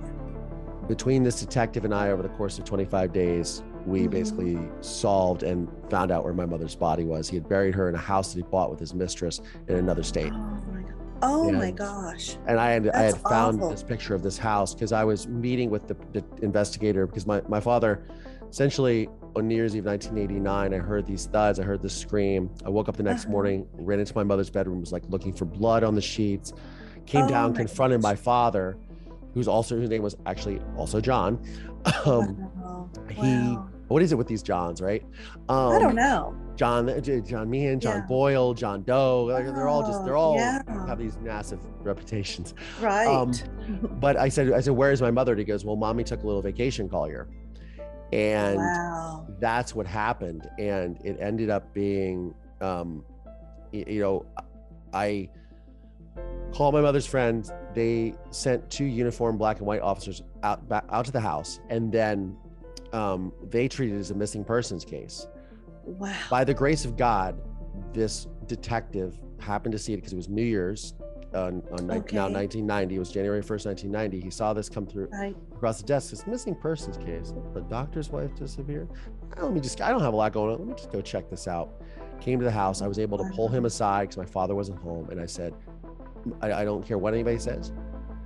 between 0.89 1.23
this 1.23 1.39
detective 1.39 1.85
and 1.85 1.93
I, 1.95 2.09
over 2.11 2.21
the 2.21 2.29
course 2.29 2.59
of 2.59 2.65
25 2.65 3.13
days, 3.13 3.63
we 3.85 4.07
Mhm. 4.07 4.11
basically 4.11 4.59
solved 4.81 5.43
and 5.43 5.67
found 5.89 6.11
out 6.11 6.23
where 6.23 6.33
my 6.33 6.45
mother's 6.45 6.75
body 6.75 7.03
was. 7.05 7.29
He 7.29 7.35
had 7.35 7.47
buried 7.47 7.75
her 7.75 7.87
in 7.89 7.95
a 7.95 7.99
house 7.99 8.33
that 8.33 8.39
he 8.43 8.49
bought 8.49 8.69
with 8.71 8.79
his 8.79 8.93
mistress 8.93 9.41
in 9.67 9.75
another 9.75 10.03
state. 10.03 10.31
Oh 10.33 10.39
my, 10.71 10.81
go- 10.81 10.93
oh 11.21 11.51
my 11.51 11.71
gosh. 11.71 12.37
and 12.47 12.59
I 12.59 12.71
had 12.71 12.89
I 12.89 13.03
had 13.03 13.17
found 13.17 13.57
awful. 13.59 13.69
this 13.71 13.83
picture 13.83 14.15
of 14.15 14.21
this 14.23 14.37
house 14.37 14.73
because 14.73 14.91
I 14.91 15.03
was 15.03 15.27
meeting 15.27 15.69
with 15.69 15.87
the, 15.87 15.95
the 16.13 16.23
investigator 16.41 17.05
because 17.07 17.25
my, 17.27 17.41
my 17.47 17.59
father 17.59 18.03
essentially 18.49 19.07
on 19.35 19.47
New 19.47 19.55
Year's 19.55 19.75
Eve 19.75 19.85
1989 19.85 20.73
I 20.73 20.77
heard 20.77 21.05
these 21.05 21.25
thuds 21.27 21.59
I 21.59 21.63
heard 21.63 21.81
this 21.81 21.95
scream 21.95 22.49
I 22.65 22.69
woke 22.69 22.87
up 22.89 22.95
the 22.97 23.03
next 23.03 23.23
Uh-huh. 23.25 23.31
morning 23.31 23.67
ran 23.73 23.99
into 23.99 24.13
my 24.15 24.23
mother's 24.23 24.49
bedroom 24.49 24.79
was 24.79 24.91
like 24.91 25.03
looking 25.09 25.33
for 25.33 25.45
blood 25.45 25.83
on 25.83 25.93
the 25.95 26.01
sheets 26.01 26.53
came 27.05 27.25
Oh 27.25 27.29
down 27.29 27.51
my 27.51 27.57
confronted 27.57 28.01
gosh. 28.01 28.11
my 28.11 28.15
father 28.15 28.77
who's 29.33 29.47
also 29.47 29.75
whose 29.75 29.89
name 29.89 30.03
was 30.03 30.15
actually 30.25 30.59
also 30.77 31.01
John 31.01 31.39
um 32.05 32.37
wow. 32.61 32.89
he. 33.09 33.57
What 33.87 34.01
is 34.01 34.11
it 34.11 34.15
with 34.15 34.27
these 34.27 34.41
Johns 34.43 34.81
right 34.81 35.03
um 35.49 35.73
I 35.73 35.79
don't 35.79 35.95
know. 35.95 36.35
John 36.55 37.01
J- 37.03 37.21
John 37.21 37.49
Meehan 37.49 37.79
John 37.79 37.97
Yeah. 37.97 38.05
Boyle 38.07 38.53
John 38.53 38.83
Doe 38.83 39.25
like, 39.25 39.45
they're 39.45 39.67
all 39.67 39.81
just 39.85 40.03
they're 40.05 40.15
Oh, 40.17 40.21
all 40.21 40.35
yeah. 40.35 40.61
have 40.87 40.97
these 40.99 41.17
massive 41.17 41.59
reputations 41.81 42.53
Right. 42.81 43.07
um, 43.07 43.31
but 43.99 44.17
I 44.17 44.29
said, 44.29 44.51
I 44.53 44.59
said, 44.61 44.73
where's 44.73 45.01
my 45.01 45.11
mother? 45.11 45.33
And 45.33 45.39
he 45.39 45.45
goes, 45.45 45.65
well, 45.65 45.75
mommy 45.75 46.03
took 46.03 46.23
a 46.23 46.25
little 46.25 46.41
vacation 46.41 46.87
Collier. 46.89 47.27
And 48.13 48.57
wow. 48.57 49.27
that's 49.39 49.75
what 49.75 49.85
happened. 49.87 50.47
And 50.59 50.97
it 51.03 51.17
ended 51.19 51.49
up 51.49 51.73
being, 51.73 52.33
um, 52.61 53.03
you 53.71 53.99
know, 53.99 54.25
I 54.93 55.29
called 56.53 56.73
my 56.75 56.81
mother's 56.81 57.05
friends. 57.07 57.51
They 57.73 58.13
sent 58.29 58.69
two 58.69 58.85
uniformed 58.85 59.37
black 59.39 59.57
and 59.57 59.67
white 59.67 59.81
officers 59.81 60.21
out, 60.43 60.67
back, 60.69 60.85
out 60.89 61.05
to 61.05 61.11
the 61.11 61.19
house. 61.19 61.59
And 61.69 61.91
then 61.91 62.37
um, 62.95 63.31
they 63.49 63.67
treated 63.67 63.97
it 63.97 63.99
as 63.99 64.11
a 64.11 64.15
missing 64.15 64.43
persons 64.43 64.85
case. 64.85 65.27
Wow. 65.83 66.15
By 66.29 66.43
the 66.43 66.53
grace 66.53 66.85
of 66.85 66.95
God, 66.97 67.39
this 67.93 68.27
detective 68.47 69.19
happened 69.39 69.73
to 69.73 69.79
see 69.79 69.93
it 69.93 69.97
because 69.97 70.13
it 70.13 70.17
was 70.17 70.29
New 70.29 70.43
Year's 70.43 70.93
on, 71.33 71.61
on 71.71 71.87
ni- 71.87 72.01
now 72.13 72.29
1990. 72.29 72.95
It 72.95 72.99
was 72.99 73.11
January 73.11 73.41
1st, 73.41 73.65
1990. 73.65 74.19
He 74.21 74.29
saw 74.29 74.53
this 74.53 74.69
come 74.69 74.85
through 74.87 75.09
Right. 75.11 75.35
across 75.53 75.79
the 75.81 75.85
desk. 75.85 76.09
This 76.11 76.25
missing 76.25 76.55
persons 76.55 76.97
case. 76.97 77.33
The 77.53 77.61
doctor's 77.61 78.09
wife 78.09 78.33
disappeared. 78.35 78.89
Let 79.37 79.51
me 79.53 79.59
just, 79.59 79.81
I 79.81 79.89
don't 79.91 80.01
have 80.01 80.13
a 80.13 80.17
lot 80.17 80.31
going 80.31 80.53
on. 80.53 80.59
Let 80.59 80.67
me 80.67 80.73
just 80.75 80.91
go 80.91 81.01
check 81.01 81.29
this 81.29 81.47
out. 81.47 81.81
Came 82.21 82.39
to 82.39 82.45
the 82.45 82.51
house. 82.51 82.81
I 82.81 82.87
was 82.87 82.97
able 82.99 83.17
to 83.17 83.25
pull 83.35 83.49
him 83.49 83.65
aside 83.65 84.03
because 84.03 84.17
my 84.17 84.25
father 84.25 84.55
wasn't 84.55 84.79
home. 84.79 85.09
And 85.09 85.19
I 85.19 85.25
said, 85.25 85.53
I, 86.41 86.53
I 86.53 86.65
don't 86.65 86.85
care 86.85 86.97
what 86.97 87.13
anybody 87.13 87.37
says. 87.37 87.73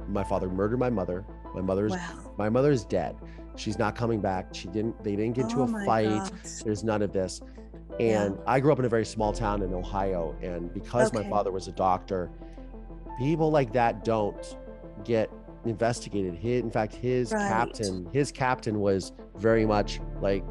My 0.08 0.24
father 0.24 0.48
murdered 0.48 0.80
my 0.80 0.90
mother. 0.92 1.26
My 1.56 1.62
mother's 1.62 1.92
Wow. 1.92 2.34
my 2.38 2.48
mother 2.50 2.72
is 2.72 2.86
dead. 2.86 3.16
She's 3.60 3.78
not 3.78 3.96
coming 3.96 4.22
back. 4.22 4.48
She 4.54 4.68
didn't 4.70 5.04
they 5.04 5.16
didn't 5.16 5.34
get 5.36 5.44
into 5.46 5.60
Oh 5.62 5.64
a 5.64 5.86
fight. 5.86 6.08
gosh. 6.08 6.30
There's 6.64 6.84
none 6.84 7.02
of 7.02 7.12
this. 7.12 7.42
Yeah. 8.00 8.24
And 8.24 8.38
I 8.48 8.60
grew 8.62 8.72
up 8.72 8.80
in 8.80 8.86
a 8.86 8.90
very 8.90 9.06
small 9.06 9.34
town 9.34 9.62
in 9.62 9.74
Ohio. 9.74 10.36
And 10.42 10.74
because 10.74 11.12
my 11.14 11.28
father 11.30 11.52
was 11.52 11.68
a 11.68 11.74
doctor, 11.74 12.30
people 13.18 13.52
like 13.52 13.74
that 13.74 14.06
don't 14.06 14.58
get 15.04 15.30
investigated. 15.66 16.36
He, 16.36 16.58
in 16.58 16.72
fact, 16.72 16.94
his 16.96 17.34
Right. 17.34 17.48
captain, 17.50 18.08
his 18.14 18.32
captain 18.32 18.80
was 18.80 19.12
very 19.36 19.66
much 19.66 20.00
like, 20.22 20.44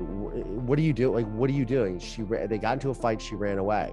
"What 0.00 0.78
are 0.78 0.82
you 0.82 0.94
doing? 0.94 1.14
Like, 1.14 1.32
what 1.34 1.50
are 1.50 1.54
you 1.54 1.66
doing?" 1.66 1.98
She 1.98 2.22
they 2.22 2.56
got 2.58 2.72
into 2.74 2.88
a 2.88 2.94
fight. 2.94 3.20
She 3.20 3.34
ran 3.34 3.58
away, 3.58 3.92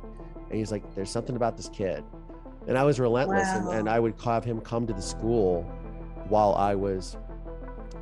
and 0.50 0.54
he's 0.58 0.72
like, 0.72 0.96
"There's 0.96 1.10
something 1.10 1.36
about 1.36 1.58
this 1.58 1.68
kid," 1.70 2.04
and 2.68 2.78
I 2.78 2.84
was 2.86 2.98
relentless, 3.00 3.48
and, 3.50 3.68
and 3.70 3.90
I 3.90 4.00
would 4.00 4.14
have 4.24 4.46
him 4.46 4.62
come 4.62 4.88
to 4.88 4.94
the 4.94 5.02
school 5.02 5.64
while 6.30 6.56
I 6.56 6.76
was, 6.76 7.18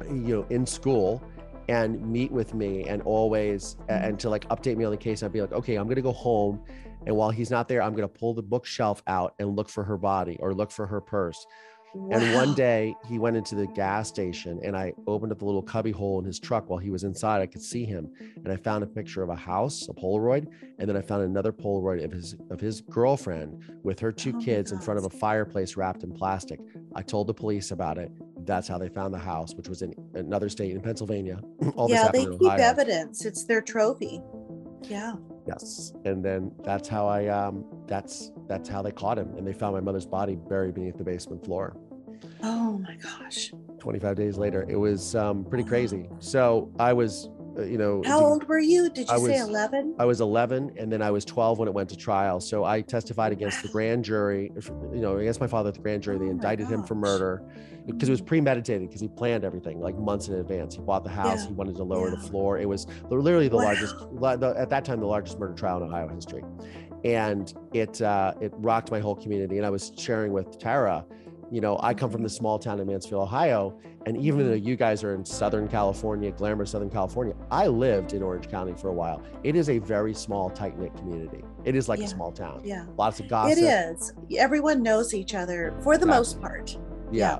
you 0.07 0.35
know, 0.37 0.45
in 0.49 0.65
school. 0.65 1.23
And 1.69 2.01
meet 2.11 2.31
with 2.31 2.53
me, 2.53 2.83
and 2.83 3.01
always, 3.03 3.77
a- 3.87 3.93
and 3.93 4.19
to 4.19 4.29
like 4.29 4.45
update 4.49 4.75
me 4.75 4.83
on 4.83 4.91
the 4.91 4.97
case. 4.97 5.23
I'd 5.23 5.31
be 5.31 5.39
like, 5.39 5.53
okay, 5.53 5.75
I'm 5.75 5.87
gonna 5.87 6.01
go 6.01 6.11
home, 6.11 6.59
and 7.05 7.15
while 7.15 7.29
he's 7.29 7.49
not 7.49 7.69
there, 7.69 7.81
I'm 7.81 7.93
gonna 7.93 8.09
pull 8.09 8.33
the 8.33 8.41
bookshelf 8.41 9.01
out 9.07 9.35
and 9.39 9.55
look 9.55 9.69
for 9.69 9.83
her 9.83 9.95
body 9.95 10.37
or 10.41 10.53
look 10.53 10.69
for 10.71 10.85
her 10.85 10.99
purse. 10.99 11.45
And 11.93 12.33
one 12.33 12.53
day 12.53 12.95
he 13.07 13.19
went 13.19 13.35
into 13.35 13.55
the 13.55 13.67
gas 13.67 14.07
station 14.07 14.59
and 14.63 14.77
I 14.77 14.93
opened 15.07 15.31
up 15.31 15.39
the 15.39 15.45
little 15.45 15.61
cubby 15.61 15.91
hole 15.91 16.19
in 16.19 16.25
his 16.25 16.39
truck 16.39 16.69
while 16.69 16.79
he 16.79 16.89
was 16.89 17.03
inside. 17.03 17.41
I 17.41 17.45
could 17.47 17.61
see 17.61 17.83
him. 17.85 18.09
And 18.19 18.51
I 18.51 18.55
found 18.55 18.83
a 18.83 18.87
picture 18.87 19.21
of 19.23 19.29
a 19.29 19.35
house, 19.35 19.87
a 19.89 19.93
Polaroid, 19.93 20.47
and 20.79 20.87
then 20.87 20.95
I 20.95 21.01
found 21.01 21.23
another 21.23 21.51
Polaroid 21.51 22.03
of 22.03 22.11
his 22.11 22.35
of 22.49 22.59
his 22.59 22.81
girlfriend 22.81 23.61
with 23.83 23.99
her 23.99 24.11
two 24.11 24.33
Oh 24.35 24.39
kids 24.39 24.71
in 24.71 24.79
front 24.79 24.97
of 24.97 25.05
a 25.05 25.09
fireplace 25.09 25.75
wrapped 25.75 26.03
in 26.03 26.13
plastic. 26.13 26.59
I 26.95 27.01
told 27.01 27.27
the 27.27 27.33
police 27.33 27.71
about 27.71 27.97
it. 27.97 28.11
That's 28.45 28.67
how 28.67 28.77
they 28.77 28.89
found 28.89 29.13
the 29.13 29.19
house, 29.19 29.53
which 29.53 29.67
was 29.67 29.81
in 29.81 29.93
another 30.13 30.49
state 30.49 30.71
in 30.71 30.81
Pennsylvania. 30.81 31.41
All 31.75 31.87
this 31.87 31.97
yeah, 31.97 32.09
they 32.11 32.25
keep 32.25 32.41
Ohio. 32.41 32.57
evidence. 32.59 33.25
It's 33.25 33.43
their 33.43 33.61
trophy. 33.61 34.21
Yeah. 34.83 35.15
Yes. 35.51 35.93
And 36.05 36.23
then 36.23 36.51
that's 36.63 36.87
how 36.87 37.07
I 37.07 37.27
um 37.27 37.65
that's 37.87 38.31
that's 38.47 38.69
how 38.69 38.81
they 38.81 38.91
caught 38.91 39.17
him. 39.17 39.35
And 39.37 39.45
they 39.45 39.53
found 39.53 39.73
my 39.73 39.81
mother's 39.81 40.05
body 40.05 40.35
buried 40.35 40.75
beneath 40.75 40.97
the 40.97 41.03
basement 41.03 41.43
floor. 41.45 41.75
Oh 42.43 42.77
my 42.77 42.95
gosh. 42.95 43.51
25 43.79 44.15
days 44.15 44.37
later. 44.37 44.65
It 44.69 44.75
was 44.75 45.15
um, 45.15 45.43
pretty 45.43 45.63
crazy. 45.63 46.07
So 46.19 46.71
I 46.79 46.93
was, 46.93 47.29
you 47.57 47.77
know, 47.77 48.01
How 48.05 48.19
old 48.23 48.47
were 48.47 48.59
you? 48.59 48.89
Did 48.89 49.07
you 49.07 49.13
I 49.13 49.17
say 49.17 49.41
was- 49.41 49.49
11? 49.49 49.95
I 49.99 50.05
was 50.05 50.21
11, 50.21 50.71
and 50.77 50.91
then 50.91 51.01
I 51.01 51.11
was 51.11 51.25
12 51.25 51.59
when 51.59 51.67
it 51.67 51.73
went 51.73 51.89
to 51.89 51.97
trial. 51.97 52.39
So 52.39 52.63
I 52.63 52.81
testified 52.81 53.31
against 53.31 53.61
the 53.61 53.69
grand 53.69 54.05
jury, 54.05 54.51
you 54.93 55.01
know, 55.01 55.17
against 55.17 55.39
my 55.41 55.47
father 55.47 55.69
at 55.69 55.75
the 55.75 55.81
grand 55.81 56.03
jury. 56.03 56.17
They 56.17 56.25
Oh 56.25 56.31
indicted 56.31 56.67
him 56.67 56.83
for 56.83 56.95
murder 56.95 57.43
because 57.85 58.09
it 58.09 58.11
was 58.11 58.21
premeditated 58.21 58.87
because 58.87 59.01
he 59.01 59.07
planned 59.07 59.43
everything 59.43 59.79
like 59.79 59.97
months 59.97 60.27
in 60.27 60.35
advance. 60.35 60.75
He 60.75 60.81
bought 60.81 61.03
the 61.03 61.09
house, 61.09 61.41
Yeah. 61.43 61.47
he 61.49 61.53
wanted 61.53 61.75
to 61.77 61.83
lower 61.83 62.09
the 62.09 62.17
floor. 62.17 62.57
It 62.59 62.67
was 62.69 62.87
literally 63.09 63.47
the 63.47 63.57
Wow. 63.57 63.63
largest, 63.63 63.95
at 64.57 64.69
that 64.69 64.85
time, 64.85 64.99
the 64.99 65.05
largest 65.07 65.39
murder 65.39 65.53
trial 65.53 65.77
in 65.77 65.83
Ohio 65.83 66.07
history. 66.09 66.43
And 67.03 67.51
it 67.73 67.99
uh, 68.01 68.33
it 68.39 68.53
rocked 68.57 68.91
my 68.91 68.99
whole 68.99 69.15
community. 69.15 69.57
And 69.57 69.65
I 69.65 69.71
was 69.71 69.91
sharing 69.97 70.31
with 70.33 70.59
Terra, 70.59 71.03
you 71.51 71.59
know, 71.59 71.77
I 71.83 71.93
come 71.93 72.09
from 72.09 72.23
the 72.23 72.29
small 72.29 72.57
town 72.57 72.79
in 72.79 72.87
Mansfield, 72.87 73.21
Ohio, 73.23 73.77
and 74.05 74.15
even 74.17 74.47
though 74.47 74.53
you 74.55 74.77
guys 74.77 75.03
are 75.03 75.13
in 75.13 75.25
Southern 75.25 75.67
California, 75.67 76.31
glamorous 76.31 76.71
Southern 76.71 76.89
California, 76.89 77.35
I 77.51 77.67
lived 77.67 78.13
in 78.13 78.23
Orange 78.23 78.49
County 78.49 78.73
for 78.73 78.87
a 78.87 78.93
while. 78.93 79.21
It 79.43 79.57
is 79.57 79.69
a 79.69 79.77
very 79.79 80.13
small, 80.13 80.49
tight 80.49 80.79
knit 80.79 80.95
community. 80.95 81.43
It 81.65 81.75
is 81.75 81.89
like 81.89 81.99
Yeah. 81.99 82.05
a 82.05 82.07
small 82.09 82.31
town. 82.31 82.61
Yeah. 82.63 82.85
Lots 82.97 83.19
of 83.19 83.27
gossip. 83.27 83.57
It 83.57 83.61
is. 83.63 84.13
Everyone 84.37 84.81
knows 84.81 85.13
each 85.13 85.35
other 85.35 85.73
for 85.83 85.97
the 85.97 86.05
Exactly. 86.05 86.17
most 86.17 86.41
part. 86.41 86.77
Yeah. 87.11 87.39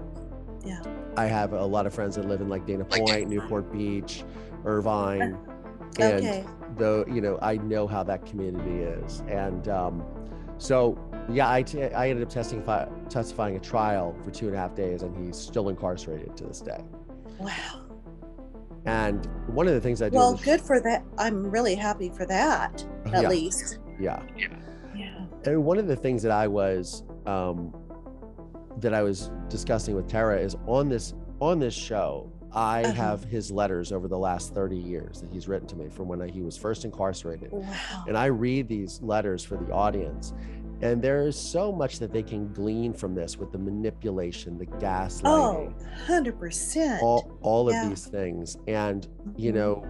Yeah. 0.66 0.82
I 1.16 1.26
have 1.26 1.54
a 1.54 1.66
lot 1.66 1.86
of 1.88 1.94
friends 1.94 2.18
that 2.18 2.28
live 2.28 2.42
in 2.42 2.50
like 2.50 2.66
Dana 2.66 2.84
Point, 2.84 3.30
Newport 3.30 3.72
Beach, 3.72 4.24
Irvine, 4.66 5.22
and 6.00 6.14
Okay. 6.20 6.44
the 6.78 7.06
you 7.12 7.22
know 7.22 7.40
I 7.42 7.56
know 7.58 7.88
how 7.88 8.04
that 8.04 8.26
community 8.26 8.82
is, 8.84 9.24
and 9.28 9.68
um, 9.70 10.04
so 10.62 10.96
yeah, 11.28 11.50
I, 11.50 11.64
t- 11.64 11.82
I 11.84 12.10
ended 12.10 12.24
up 12.24 12.30
testify, 12.32 12.86
testifying 13.10 13.56
at 13.56 13.64
trial 13.64 14.16
for 14.24 14.30
two 14.30 14.46
and 14.48 14.56
a 14.56 14.60
half 14.60 14.76
days, 14.76 15.02
and 15.02 15.16
he's 15.26 15.36
still 15.36 15.70
incarcerated 15.70 16.38
to 16.38 16.44
this 16.44 16.62
day. 16.62 16.80
Wow. 17.40 17.82
And 18.86 19.28
one 19.48 19.68
of 19.68 19.74
the 19.74 19.82
things 19.82 20.02
I 20.04 20.10
do, 20.10 20.18
Well, 20.18 20.36
good 20.36 20.62
for 20.62 20.80
that. 20.82 21.04
I'm 21.18 21.50
really 21.50 21.74
happy 21.74 22.10
for 22.10 22.26
that, 22.28 22.86
at 23.08 23.24
Yeah. 23.24 23.30
least. 23.30 23.80
Yeah. 24.00 24.22
yeah, 24.38 24.48
Yeah. 24.96 25.26
and 25.46 25.64
one 25.66 25.80
of 25.80 25.88
the 25.88 25.96
things 25.96 26.22
that 26.24 26.32
I 26.32 26.48
was 26.48 27.04
um, 27.26 27.74
that 28.78 28.94
I 28.94 29.02
was 29.02 29.32
discussing 29.50 29.96
with 29.96 30.08
Terra 30.08 30.40
is 30.40 30.56
on 30.68 30.90
this 30.90 31.14
on 31.40 31.58
this 31.60 31.74
show. 31.74 32.32
I 32.54 32.84
Uh-huh. 32.84 32.94
have 32.94 33.24
his 33.24 33.50
letters 33.52 33.92
over 33.92 34.08
the 34.08 34.18
last 34.18 34.54
30 34.54 34.78
years 34.78 35.22
that 35.22 35.32
he's 35.32 35.48
written 35.48 35.68
to 35.70 35.76
me 35.76 35.90
from 35.90 36.08
when 36.08 36.28
he 36.28 36.42
was 36.42 36.58
first 36.58 36.84
incarcerated. 36.86 37.52
Wow. 37.52 37.66
And 38.08 38.18
I 38.18 38.26
read 38.26 38.68
these 38.68 39.02
letters 39.02 39.44
for 39.44 39.56
the 39.58 39.72
audience. 39.72 40.34
And 40.82 41.02
there 41.02 41.22
is 41.28 41.36
so 41.38 41.72
much 41.72 42.00
that 42.00 42.12
they 42.12 42.24
can 42.24 42.52
glean 42.54 42.92
from 42.94 43.14
this 43.14 43.38
with 43.38 43.52
the 43.52 43.58
manipulation, 43.60 44.58
the 44.58 44.66
Oh, 44.74 44.80
gaslighting, 44.80 45.74
100%. 46.08 47.02
all, 47.02 47.32
all 47.42 47.70
of 47.70 47.76
these 47.88 48.06
things. 48.08 48.58
And, 48.68 49.08
you 49.38 49.52
Mhm. 49.52 49.56
know, 49.56 49.86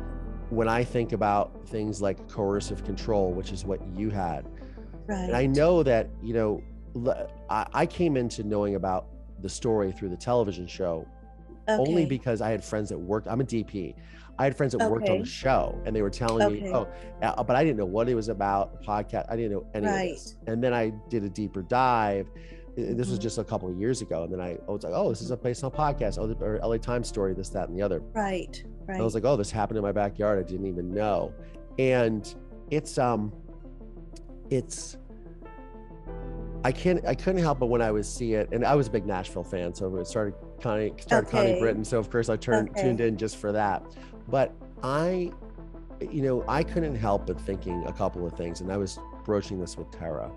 when 0.49 0.67
I 0.67 0.83
think 0.83 1.13
about 1.13 1.65
things 1.67 2.01
like 2.01 2.27
coercive 2.27 2.83
control, 2.83 3.31
which 3.31 3.53
is 3.53 3.65
what 3.65 3.79
you 3.95 4.09
had, 4.09 4.45
right. 5.07 5.27
and 5.29 5.35
I 5.35 5.45
know 5.45 5.81
that, 5.83 6.09
you 6.21 6.33
know, 6.33 6.61
I, 7.49 7.65
I 7.73 7.85
came 7.85 8.17
into 8.17 8.43
knowing 8.43 8.75
about 8.75 9.05
the 9.41 9.47
story 9.49 9.93
through 9.93 10.09
the 10.09 10.17
television 10.17 10.67
show 10.67 11.07
only 11.79 12.05
because 12.05 12.41
I 12.41 12.49
had 12.51 12.63
friends 12.63 12.89
that 12.89 12.97
worked. 12.97 13.27
I'm 13.27 13.41
a 13.41 13.43
DP. 13.45 13.95
I 14.39 14.45
had 14.45 14.55
friends 14.57 14.73
that 14.73 14.89
worked 14.89 15.09
on 15.09 15.19
the 15.19 15.25
show, 15.25 15.79
and 15.85 15.95
they 15.95 16.01
were 16.01 16.09
telling 16.09 16.51
me, 16.51 16.69
"Oh," 16.73 16.87
uh, 17.21 17.43
but 17.43 17.55
I 17.55 17.63
didn't 17.63 17.77
know 17.77 17.85
what 17.85 18.09
it 18.09 18.15
was 18.15 18.29
about. 18.29 18.81
Podcast. 18.83 19.25
I 19.29 19.35
didn't 19.35 19.51
know 19.51 19.65
any 19.73 19.85
of 19.87 19.93
this. 19.93 20.37
And 20.47 20.63
then 20.63 20.73
I 20.73 20.89
did 21.09 21.23
a 21.23 21.29
deeper 21.29 21.61
dive. 21.61 22.27
Uh, 22.29 22.93
This 22.95 23.09
was 23.09 23.19
Mhm. 23.19 23.23
just 23.23 23.37
a 23.37 23.43
couple 23.43 23.69
of 23.69 23.75
years 23.77 24.01
ago, 24.01 24.23
and 24.23 24.31
then 24.33 24.39
I, 24.39 24.57
I 24.67 24.71
was 24.71 24.83
like, 24.83 24.93
"Oh, 24.95 25.09
this 25.09 25.21
is 25.21 25.29
a 25.31 25.37
based 25.37 25.63
on 25.63 25.71
a 25.71 25.75
podcast, 25.75 26.17
oh, 26.19 26.25
the, 26.27 26.43
or 26.43 26.57
LA 26.63 26.77
Times 26.77 27.07
story, 27.07 27.33
this, 27.33 27.49
that, 27.49 27.67
and 27.67 27.77
the 27.77 27.81
other." 27.83 28.01
Right. 28.13 28.63
Right. 28.87 28.99
I 28.99 29.03
was 29.03 29.13
like, 29.13 29.25
"Oh, 29.25 29.35
this 29.35 29.51
happened 29.51 29.77
in 29.77 29.83
my 29.83 29.91
backyard. 29.91 30.39
I 30.39 30.43
didn't 30.49 30.65
even 30.65 30.91
know." 30.93 31.33
And 31.77 32.33
it's 32.71 32.97
um, 32.97 33.31
it's 34.49 34.97
I 36.63 36.71
can't 36.71 37.05
I 37.05 37.15
couldn't 37.15 37.41
help 37.41 37.59
but 37.59 37.67
when 37.67 37.81
I 37.81 37.91
would 37.91 38.05
see 38.05 38.33
it, 38.35 38.49
and 38.51 38.63
I 38.65 38.75
was 38.75 38.87
a 38.87 38.91
big 38.91 39.05
Nashville 39.05 39.43
fan, 39.43 39.73
so 39.73 39.95
it 39.97 40.05
started 40.07 40.35
Connie 40.61 40.93
started 40.99 41.29
Connie 41.29 41.51
Okay. 41.51 41.59
Britton, 41.59 41.83
so 41.83 41.97
of 41.99 42.09
course 42.09 42.29
I 42.29 42.37
turned 42.37 42.69
Okay. 42.69 42.81
tuned 42.83 43.01
in 43.01 43.17
just 43.17 43.37
for 43.37 43.51
that. 43.51 43.83
But 44.27 44.53
I, 44.83 45.31
you 45.99 46.21
know, 46.21 46.43
I 46.47 46.63
couldn't 46.63 46.95
help 46.95 47.27
but 47.27 47.39
thinking 47.41 47.83
a 47.87 47.93
couple 47.93 48.25
of 48.25 48.33
things, 48.33 48.61
and 48.61 48.71
I 48.71 48.77
was 48.77 48.99
broaching 49.25 49.59
this 49.59 49.77
with 49.77 49.91
Terra. 49.91 50.31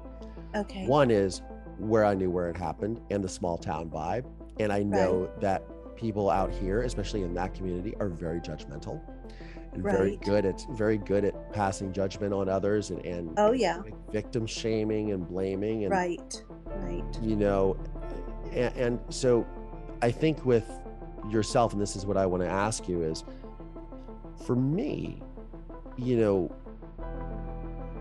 okay. 0.55 0.87
One 0.87 1.11
is 1.11 1.43
where 1.79 2.05
I 2.05 2.15
knew 2.15 2.31
where 2.31 2.49
it 2.49 2.57
happened 2.57 3.01
and 3.11 3.23
the 3.23 3.29
small 3.29 3.59
town 3.59 3.91
vibe, 3.91 4.25
and 4.61 4.73
I 4.73 4.83
know 4.83 5.29
that 5.41 5.65
people 5.97 6.31
out 6.31 6.53
here, 6.53 6.83
especially 6.83 7.23
in 7.23 7.35
that 7.35 7.55
community, 7.55 7.95
are 8.01 8.09
very 8.09 8.41
judgmental 8.41 9.01
and 9.73 9.83
very 9.83 10.17
good 10.19 10.45
at 10.47 10.65
very 10.71 10.99
good 10.99 11.25
at 11.25 11.53
passing 11.53 11.93
judgment 11.93 12.33
on 12.33 12.49
others 12.49 12.91
and 12.91 13.05
and 13.05 13.35
Oh 13.37 13.51
yeah. 13.51 13.79
like 13.79 13.95
victim 14.13 14.47
shaming 14.47 15.11
and 15.11 15.27
blaming 15.27 15.83
and 15.85 15.91
Right. 15.91 16.45
Right. 16.67 17.03
you 17.21 17.35
know 17.35 17.77
and, 18.53 18.77
and 18.77 19.01
so 19.09 19.45
i 20.03 20.11
think 20.11 20.45
with 20.45 20.69
yourself 21.31 21.73
and 21.73 21.81
this 21.81 21.97
is 21.97 22.05
what 22.07 22.17
i 22.17 22.27
want 22.27 22.43
to 22.43 22.49
ask 22.49 22.89
you 22.89 23.03
is 23.03 23.25
for 24.45 24.57
me 24.57 25.23
you 25.97 26.17
know 26.17 26.55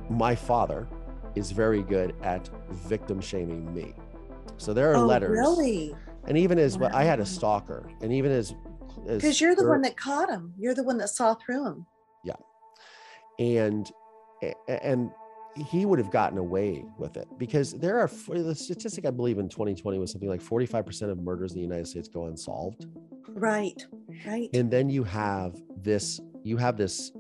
my 0.10 0.36
father 0.36 0.88
is 1.36 1.52
very 1.52 1.82
good 1.84 2.16
at 2.22 2.50
victim 2.72 3.20
shaming 3.22 3.74
me 3.74 3.94
so 4.58 4.74
there 4.74 4.92
are 4.92 4.98
Oh 4.98 5.06
letters 5.06 5.32
really? 5.38 5.96
and 6.28 6.38
even 6.38 6.60
as 6.60 6.78
well, 6.78 6.92
i 6.94 7.04
had 7.04 7.20
a 7.20 7.26
stalker 7.26 7.90
and 8.02 8.12
even 8.12 8.32
as 8.32 8.54
Because 9.08 9.42
you're 9.42 9.56
the 9.56 9.68
one 9.68 9.82
that 9.82 9.98
caught 9.98 10.30
him. 10.30 10.54
You're 10.58 10.76
the 10.76 10.84
one 10.84 10.98
that 11.00 11.10
saw 11.10 11.34
through 11.36 11.66
him. 11.68 11.86
Yeah, 12.24 12.36
and 13.40 13.92
and 14.68 15.12
he 15.56 15.86
would 15.86 16.00
have 16.00 16.10
gotten 16.12 16.38
away 16.38 16.84
with 16.98 17.16
it 17.18 17.28
because 17.38 17.74
there 17.74 18.00
are 18.00 18.10
the 18.30 18.56
statistic 18.56 19.06
I 19.06 19.12
believe 19.12 19.38
in 19.38 19.48
2020 19.50 20.00
was 20.00 20.12
something 20.12 20.30
like 20.30 20.42
45% 20.42 21.10
of 21.12 21.20
murders 21.20 21.52
in 21.52 21.58
the 21.58 21.62
United 21.64 21.88
States 21.88 22.08
go 22.08 22.26
unsolved. 22.26 22.88
Right. 23.30 23.86
Right. 24.26 24.50
And 24.54 24.70
then 24.72 24.90
you 24.90 25.04
have 25.04 25.56
this 25.78 26.20
you 26.44 26.58
have 26.58 26.76
this 26.78 27.12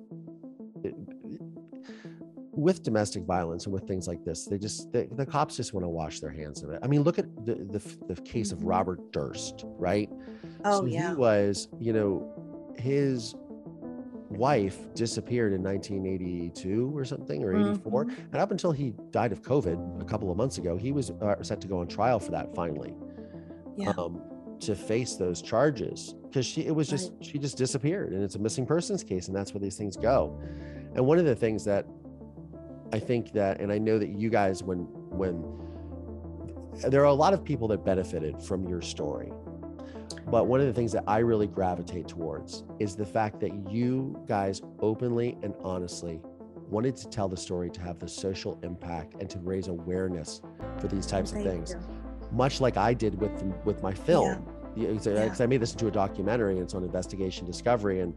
uh, 0.85 0.89
with 2.55 2.83
domestic 2.83 3.23
violence 3.23 3.65
and 3.65 3.73
with 3.73 3.87
things 3.87 4.07
like 4.07 4.23
this 4.23 4.45
they 4.45 4.57
just 4.57 4.91
the, 4.91 5.07
the 5.13 5.25
cops 5.25 5.55
just 5.57 5.73
want 5.73 5.83
to 5.83 5.89
wash 5.89 6.19
their 6.19 6.29
hands 6.31 6.63
of 6.63 6.69
it. 6.69 6.79
I 6.83 6.87
mean 6.87 7.03
look 7.03 7.17
at 7.19 7.25
the 7.45 7.55
the, 7.55 8.13
the 8.13 8.21
case 8.21 8.51
of 8.51 8.59
Mhm. 8.59 8.69
Robert 8.69 9.11
Durst, 9.11 9.63
right? 9.65 10.09
oh 10.65 10.79
so 10.81 10.85
yeah. 10.85 11.09
he 11.09 11.15
was, 11.15 11.67
you 11.79 11.93
know, 11.93 12.73
his 12.77 13.35
wife 14.29 14.93
disappeared 14.93 15.53
in 15.53 15.61
1982 15.61 16.91
or 16.95 17.05
something 17.05 17.43
or 17.43 17.55
84 17.55 18.05
Mhm. 18.05 18.17
and 18.31 18.35
up 18.35 18.51
until 18.51 18.71
he 18.71 18.93
died 19.11 19.31
of 19.31 19.41
covid 19.41 20.01
a 20.01 20.05
couple 20.05 20.31
of 20.31 20.37
months 20.37 20.57
ago 20.57 20.75
he 20.77 20.91
was 20.91 21.11
uh, 21.21 21.41
set 21.43 21.61
to 21.61 21.67
go 21.67 21.79
on 21.79 21.87
trial 21.87 22.19
for 22.19 22.31
that 22.31 22.53
finally 22.55 22.93
Yeah. 23.77 23.91
um 23.97 24.21
to 24.59 24.75
face 24.75 25.15
those 25.17 25.41
charges 25.41 26.15
because 26.23 26.45
she 26.45 26.65
it 26.65 26.73
was 26.73 26.87
just 26.87 27.11
Right. 27.13 27.25
she 27.25 27.37
just 27.37 27.57
disappeared 27.57 28.13
and 28.13 28.23
it's 28.23 28.35
a 28.35 28.39
missing 28.39 28.65
persons 28.65 29.03
case 29.03 29.27
and 29.27 29.35
that's 29.35 29.53
where 29.53 29.61
these 29.61 29.77
things 29.77 29.97
go 29.97 30.39
and 30.95 31.05
one 31.05 31.19
of 31.19 31.25
the 31.25 31.35
things 31.35 31.63
that 31.65 31.85
i 32.91 32.99
think 32.99 33.31
that 33.33 33.59
and 33.61 33.71
i 33.71 33.77
know 33.77 33.99
that 33.99 34.09
you 34.09 34.29
guys 34.29 34.63
when 34.63 34.79
when 35.11 35.43
there 36.89 37.01
are 37.01 37.05
a 37.05 37.13
lot 37.13 37.33
of 37.33 37.43
people 37.43 37.67
that 37.67 37.83
benefited 37.85 38.41
from 38.41 38.67
your 38.67 38.81
story 38.81 39.31
but 40.27 40.47
one 40.47 40.59
of 40.59 40.65
the 40.67 40.73
things 40.73 40.91
that 40.93 41.03
I 41.07 41.19
really 41.19 41.47
gravitate 41.47 42.07
towards 42.07 42.63
is 42.79 42.95
the 42.95 43.05
fact 43.05 43.39
that 43.41 43.51
you 43.71 44.21
guys 44.27 44.61
openly 44.79 45.37
and 45.43 45.53
honestly 45.63 46.21
wanted 46.69 46.95
to 46.97 47.09
tell 47.09 47.27
the 47.27 47.37
story 47.37 47.69
to 47.69 47.81
have 47.81 47.99
the 47.99 48.07
social 48.07 48.59
impact 48.63 49.15
and 49.19 49.29
to 49.29 49.39
raise 49.39 49.67
awareness 49.67 50.41
for 50.79 50.87
these 50.87 51.05
types 51.05 51.31
of 51.31 51.43
things, 51.43 51.71
you. 51.71 51.79
much 52.31 52.61
like 52.61 52.77
I 52.77 52.93
did 52.93 53.19
with 53.19 53.31
with 53.65 53.83
my 53.83 53.93
film. 53.93 54.45
Yeah. 54.75 54.97
so- 54.99 55.13
Yeah. 55.13 55.35
I 55.39 55.45
made 55.45 55.61
this 55.61 55.73
into 55.73 55.87
a 55.87 55.91
documentary 55.91 56.53
and 56.53 56.63
it's 56.63 56.73
on 56.73 56.83
investigation 56.83 57.45
discovery 57.45 57.99
and 57.99 58.13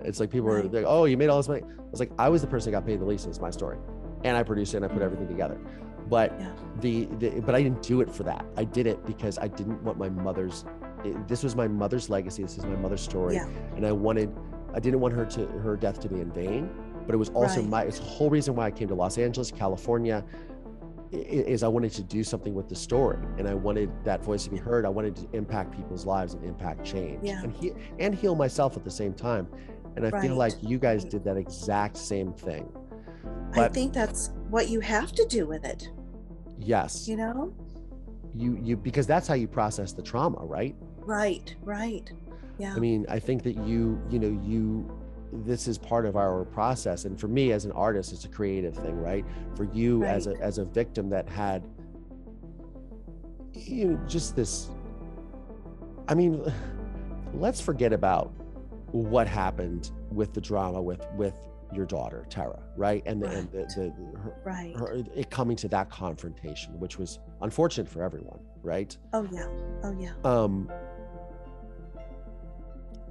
it's 0.00 0.20
like 0.20 0.30
people 0.30 0.48
are 0.48 0.62
like, 0.62 0.84
oh, 0.86 1.04
you 1.06 1.16
made 1.16 1.28
all 1.28 1.36
this 1.38 1.48
money. 1.48 1.62
I 1.62 1.90
was 1.90 2.00
like, 2.00 2.12
I 2.18 2.28
was 2.28 2.40
the 2.40 2.46
person 2.46 2.70
that 2.72 2.78
got 2.80 2.86
paid 2.86 3.00
the 3.00 3.04
least. 3.04 3.26
It's 3.26 3.40
my 3.40 3.50
story, 3.50 3.78
and 4.24 4.36
I 4.36 4.42
produced 4.44 4.72
it 4.74 4.78
and 4.78 4.86
I 4.86 4.88
put 4.88 5.02
everything 5.02 5.26
together. 5.26 5.58
But 6.08 6.32
Yeah. 6.38 6.52
the, 6.80 7.04
the 7.18 7.40
but 7.40 7.54
I 7.54 7.62
didn't 7.62 7.82
do 7.82 8.00
it 8.00 8.08
for 8.10 8.22
that. 8.22 8.46
I 8.56 8.64
did 8.64 8.86
it 8.86 9.04
because 9.04 9.38
I 9.38 9.48
didn't 9.48 9.82
want 9.82 9.98
my 9.98 10.08
mother's. 10.08 10.64
It- 11.04 11.28
this 11.28 11.42
was 11.42 11.54
my 11.56 11.68
mother's 11.68 12.08
legacy. 12.10 12.42
This 12.42 12.58
is 12.58 12.64
my 12.64 12.76
mother's 12.76 13.00
story, 13.00 13.34
Yeah. 13.34 13.48
and 13.76 13.86
I 13.86 13.92
wanted. 13.92 14.30
I 14.74 14.80
didn't 14.80 15.00
want 15.00 15.14
her 15.14 15.24
to 15.24 15.46
her 15.46 15.76
death 15.76 15.98
to 16.00 16.08
be 16.08 16.20
in 16.20 16.30
vain. 16.32 16.68
But 17.06 17.14
it 17.14 17.18
was 17.18 17.30
also 17.30 17.60
Right. 17.60 17.70
my. 17.70 17.82
It's 17.84 17.98
the 17.98 18.04
whole 18.04 18.28
reason 18.28 18.54
why 18.54 18.66
I 18.66 18.70
came 18.70 18.88
to 18.88 18.94
Los 18.94 19.16
Angeles, 19.16 19.50
California, 19.50 20.22
is 21.10 21.62
I 21.62 21.68
wanted 21.68 21.92
to 21.92 22.02
do 22.02 22.22
something 22.22 22.54
with 22.54 22.68
the 22.68 22.74
story, 22.74 23.16
and 23.38 23.48
I 23.48 23.54
wanted 23.54 23.90
that 24.04 24.22
voice 24.22 24.44
to 24.44 24.50
be 24.50 24.58
heard. 24.58 24.84
I 24.84 24.90
wanted 24.90 25.16
to 25.16 25.26
impact 25.32 25.74
people's 25.74 26.04
lives 26.04 26.34
and 26.34 26.44
impact 26.44 26.84
change, 26.84 27.20
Yeah. 27.22 27.42
and 27.42 27.50
he 27.50 27.72
and 27.98 28.14
heal 28.14 28.34
myself 28.34 28.76
at 28.76 28.84
the 28.84 28.90
same 28.90 29.14
time. 29.14 29.46
And 29.96 30.04
I 30.06 30.20
feel 30.20 30.36
like 30.36 30.52
you 30.62 30.78
guys 30.78 31.02
did 31.04 31.24
that 31.24 31.36
exact 31.38 31.96
same 31.96 32.32
thing. 32.34 32.68
I 33.54 33.68
think 33.68 33.94
that's 33.94 34.30
what 34.50 34.68
you 34.68 34.80
have 34.80 35.12
to 35.12 35.24
do 35.26 35.46
with 35.46 35.64
it. 35.64 35.90
Yes, 36.58 37.08
You 37.08 37.16
know. 37.16 37.52
you 38.34 38.58
you 38.62 38.76
because 38.76 39.06
that's 39.06 39.26
how 39.26 39.34
you 39.34 39.48
process 39.48 39.92
the 39.94 40.02
trauma, 40.02 40.44
right? 40.44 40.76
Right. 41.08 41.54
Right. 41.62 42.12
Yeah. 42.58 42.74
I 42.74 42.78
mean, 42.78 43.06
I 43.08 43.18
think 43.18 43.42
that 43.44 43.56
you, 43.56 43.98
you 44.10 44.18
know, 44.18 44.28
you, 44.44 44.90
this 45.32 45.66
is 45.66 45.78
part 45.78 46.04
of 46.04 46.16
our 46.16 46.44
process. 46.44 47.06
And 47.06 47.18
for 47.18 47.28
me 47.28 47.52
as 47.52 47.64
an 47.64 47.72
artist, 47.72 48.12
it's 48.12 48.26
a 48.26 48.28
creative 48.28 48.74
thing, 48.76 49.00
right? 49.00 49.24
For 49.56 49.64
you 49.64 50.04
as 50.04 50.26
a, 50.26 50.34
as 50.42 50.58
a 50.58 50.66
victim 50.66 51.08
that 51.08 51.26
had, 51.26 51.66
you 53.54 53.86
know, 53.86 54.00
just 54.06 54.36
this, 54.36 54.68
I 56.08 56.14
mean, 56.14 56.44
let's 57.32 57.60
forget 57.60 57.94
about 57.94 58.34
what 58.92 59.26
happened 59.26 59.92
with 60.10 60.34
the 60.34 60.42
drama 60.42 60.82
with, 60.82 61.06
with 61.14 61.34
your 61.72 61.86
daughter, 61.86 62.26
Terra, 62.28 62.62
right? 62.76 63.02
And 63.06 63.22
the, 63.22 63.28
and 63.28 63.50
the, 63.50 63.58
Right. 63.60 63.68
the, 63.76 64.18
her, 64.18 64.34
right. 64.44 64.76
her, 64.76 65.02
it 65.14 65.30
coming 65.30 65.56
to 65.56 65.68
that 65.68 65.88
confrontation, 65.88 66.78
which 66.78 66.98
was 66.98 67.18
unfortunate 67.40 67.88
for 67.88 68.02
everyone, 68.02 68.40
right? 68.62 68.94
Oh 69.14 69.26
yeah. 69.32 69.46
Oh 69.82 69.94
yeah. 69.98 70.12
um 70.24 70.70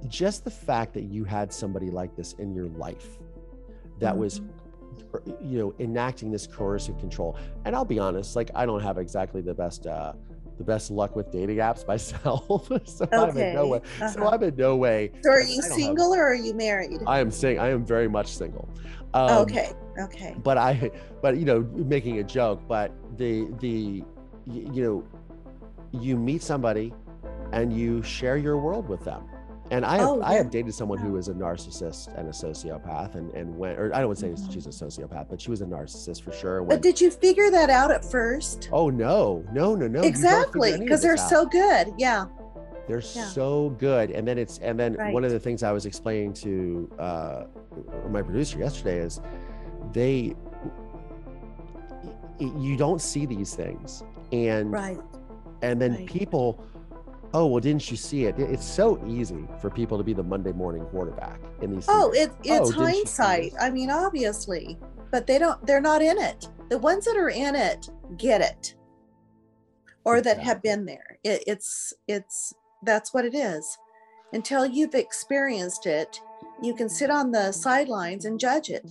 just 0.06 0.44
the 0.44 0.50
fact 0.50 0.94
that 0.94 1.04
you 1.04 1.24
had 1.24 1.52
somebody 1.52 1.90
like 1.90 2.14
this 2.16 2.34
in 2.34 2.54
your 2.54 2.68
life 2.68 3.18
that 3.98 4.16
was 4.16 4.40
Mhm. 4.40 4.48
you 5.42 5.58
know 5.58 5.74
enacting 5.78 6.30
this 6.30 6.46
coercive 6.46 6.98
control 6.98 7.36
and 7.64 7.74
i'll 7.74 7.84
be 7.84 7.98
honest 7.98 8.36
like 8.36 8.50
i 8.54 8.64
don't 8.66 8.80
have 8.82 8.98
exactly 8.98 9.40
the 9.40 9.54
best 9.54 9.86
uh 9.86 10.12
the 10.58 10.64
best 10.64 10.90
luck 10.90 11.14
with 11.16 11.30
dating 11.30 11.58
apps 11.58 11.86
myself 11.92 12.68
so 12.84 13.06
i'm 13.12 13.36
in 13.36 13.54
no 13.54 13.66
way 13.68 13.78
Okay, 13.78 13.88
so 13.98 14.04
uh-huh. 14.22 14.28
i'm 14.34 14.42
in 14.42 14.56
no 14.56 14.76
way 14.76 15.10
So 15.22 15.30
are 15.30 15.40
you 15.40 15.60
don't 15.60 15.70
have- 15.70 15.78
single 15.78 16.14
or 16.14 16.22
are 16.22 16.34
you 16.34 16.54
married? 16.54 17.00
i 17.06 17.18
am 17.20 17.30
saying 17.30 17.58
i 17.58 17.68
am 17.68 17.84
very 17.84 18.08
much 18.08 18.28
single 18.28 18.68
um, 19.14 19.30
okay. 19.38 19.72
Okay. 20.02 20.34
but 20.44 20.58
I, 20.58 20.90
but 21.22 21.38
you 21.38 21.46
know, 21.46 21.60
making 21.74 22.18
a 22.18 22.22
joke, 22.22 22.60
but 22.68 22.92
the 23.16 23.48
the, 23.58 24.04
you 24.46 24.82
know, 24.82 25.04
you 25.98 26.14
meet 26.18 26.42
somebody, 26.42 26.92
and 27.52 27.72
you 27.72 28.02
share 28.02 28.36
your 28.36 28.58
world 28.58 28.86
with 28.86 29.02
them. 29.06 29.22
And 29.70 29.84
I 29.84 29.98
have 29.98 30.06
Oh, 30.08 30.22
I 30.22 30.34
have 30.34 30.50
dated 30.50 30.74
someone 30.74 30.98
who 30.98 31.12
was 31.12 31.28
a 31.28 31.34
narcissist 31.34 32.16
and 32.18 32.28
a 32.28 32.32
sociopath, 32.32 33.14
and 33.16 33.30
and 33.34 33.56
went, 33.56 33.78
or 33.78 33.94
I 33.94 33.98
don't 33.98 34.08
want 34.08 34.18
to 34.20 34.36
say 34.36 34.52
she's 34.52 34.66
a 34.66 34.70
sociopath, 34.70 35.28
but 35.28 35.40
she 35.40 35.50
was 35.50 35.60
a 35.60 35.66
narcissist 35.66 36.22
for 36.22 36.32
sure. 36.32 36.62
But 36.62 36.80
did 36.82 37.00
you 37.00 37.10
figure 37.10 37.50
that 37.50 37.68
out 37.70 37.90
at 37.90 38.04
first? 38.04 38.68
oh 38.72 38.88
no, 38.88 39.44
no, 39.52 39.74
no, 39.74 39.86
no! 39.86 39.86
you 39.86 39.90
don't 39.90 40.02
figure 40.02 40.08
exactly, 40.08 40.78
because 40.78 41.02
they're 41.02 41.12
out. 41.12 41.28
so 41.30 41.44
good. 41.46 41.92
Yeah. 41.98 42.26
They're 42.86 43.00
Yeah. 43.00 43.26
so 43.26 43.70
good. 43.78 44.10
And 44.12 44.26
then 44.26 44.38
it's 44.38 44.56
and 44.58 44.80
then 44.80 44.94
one 45.12 45.22
of 45.22 45.30
the 45.30 45.38
things 45.40 45.62
I 45.62 45.72
was 45.72 45.84
explaining 45.84 46.32
to 46.34 46.90
uh, 46.98 47.44
my 48.08 48.22
producer 48.22 48.58
yesterday 48.58 48.98
is 48.98 49.20
they 49.92 50.34
you 52.38 52.76
don't 52.76 53.00
see 53.02 53.26
these 53.26 53.54
things 53.54 54.02
and 54.32 54.70
Right. 54.72 54.98
and 55.62 55.80
then 55.82 55.94
right. 55.96 56.06
people 56.06 56.64
oh 57.34 57.46
well 57.46 57.60
didn't 57.60 57.90
you 57.90 57.96
see 57.96 58.24
it 58.24 58.38
It- 58.38 58.50
it's 58.50 58.64
so 58.66 59.02
easy 59.06 59.46
for 59.60 59.70
people 59.70 59.98
to 59.98 60.04
be 60.04 60.12
the 60.14 60.22
monday 60.22 60.52
morning 60.52 60.84
quarterback 60.86 61.40
in 61.62 61.74
these 61.74 61.86
Oh, 61.88 62.10
it, 62.12 62.30
Oh, 62.30 62.40
it's 62.44 62.70
see 62.70 62.76
hindsight. 62.76 63.52
I 63.60 63.70
mean, 63.70 63.90
obviously, 63.90 64.78
but 65.10 65.26
they 65.26 65.38
don't. 65.38 65.64
They're 65.66 65.80
not 65.80 66.02
in 66.02 66.18
it. 66.18 66.48
The 66.70 66.78
ones 66.78 67.04
that 67.06 67.16
are 67.16 67.30
in 67.30 67.54
it 67.54 67.88
get 68.16 68.40
it. 68.40 68.74
or 70.04 70.20
that 70.22 70.38
Exactly. 70.38 70.44
have 70.44 70.62
been 70.62 70.86
there. 70.86 71.18
It, 71.24 71.44
it's 71.46 71.92
it's 72.06 72.54
that's 72.84 73.12
what 73.12 73.24
it 73.24 73.34
is. 73.34 73.76
Until 74.32 74.64
you've 74.66 74.94
experienced 74.94 75.86
it, 75.86 76.20
you 76.62 76.74
can 76.74 76.88
sit 76.88 77.10
on 77.10 77.30
the 77.32 77.52
sidelines 77.52 78.24
and 78.24 78.38
judge 78.40 78.70
it. 78.70 78.90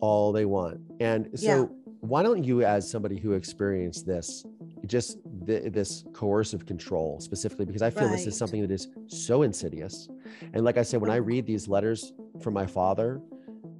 all 0.00 0.32
they 0.32 0.44
want. 0.44 0.80
And 1.00 1.28
so, 1.38 1.46
Yeah. 1.46 1.66
Why 2.08 2.22
don't 2.22 2.44
you, 2.44 2.62
as 2.64 2.88
somebody 2.90 3.18
who 3.18 3.32
experienced 3.32 4.06
this, 4.06 4.44
just 4.86 5.18
th- 5.46 5.72
this 5.72 6.04
coercive 6.12 6.66
control 6.66 7.18
specifically, 7.20 7.64
because 7.64 7.82
I 7.82 7.90
feel 7.90 8.08
this 8.08 8.26
is 8.26 8.36
something 8.36 8.60
that 8.60 8.70
is 8.70 8.88
so 9.06 9.42
insidious. 9.42 10.08
And 10.52 10.64
like 10.64 10.76
I 10.76 10.82
said, 10.82 11.00
when 11.00 11.10
I 11.10 11.16
read 11.16 11.46
these 11.46 11.66
letters 11.68 12.12
from 12.40 12.54
my 12.54 12.66
father, 12.66 13.20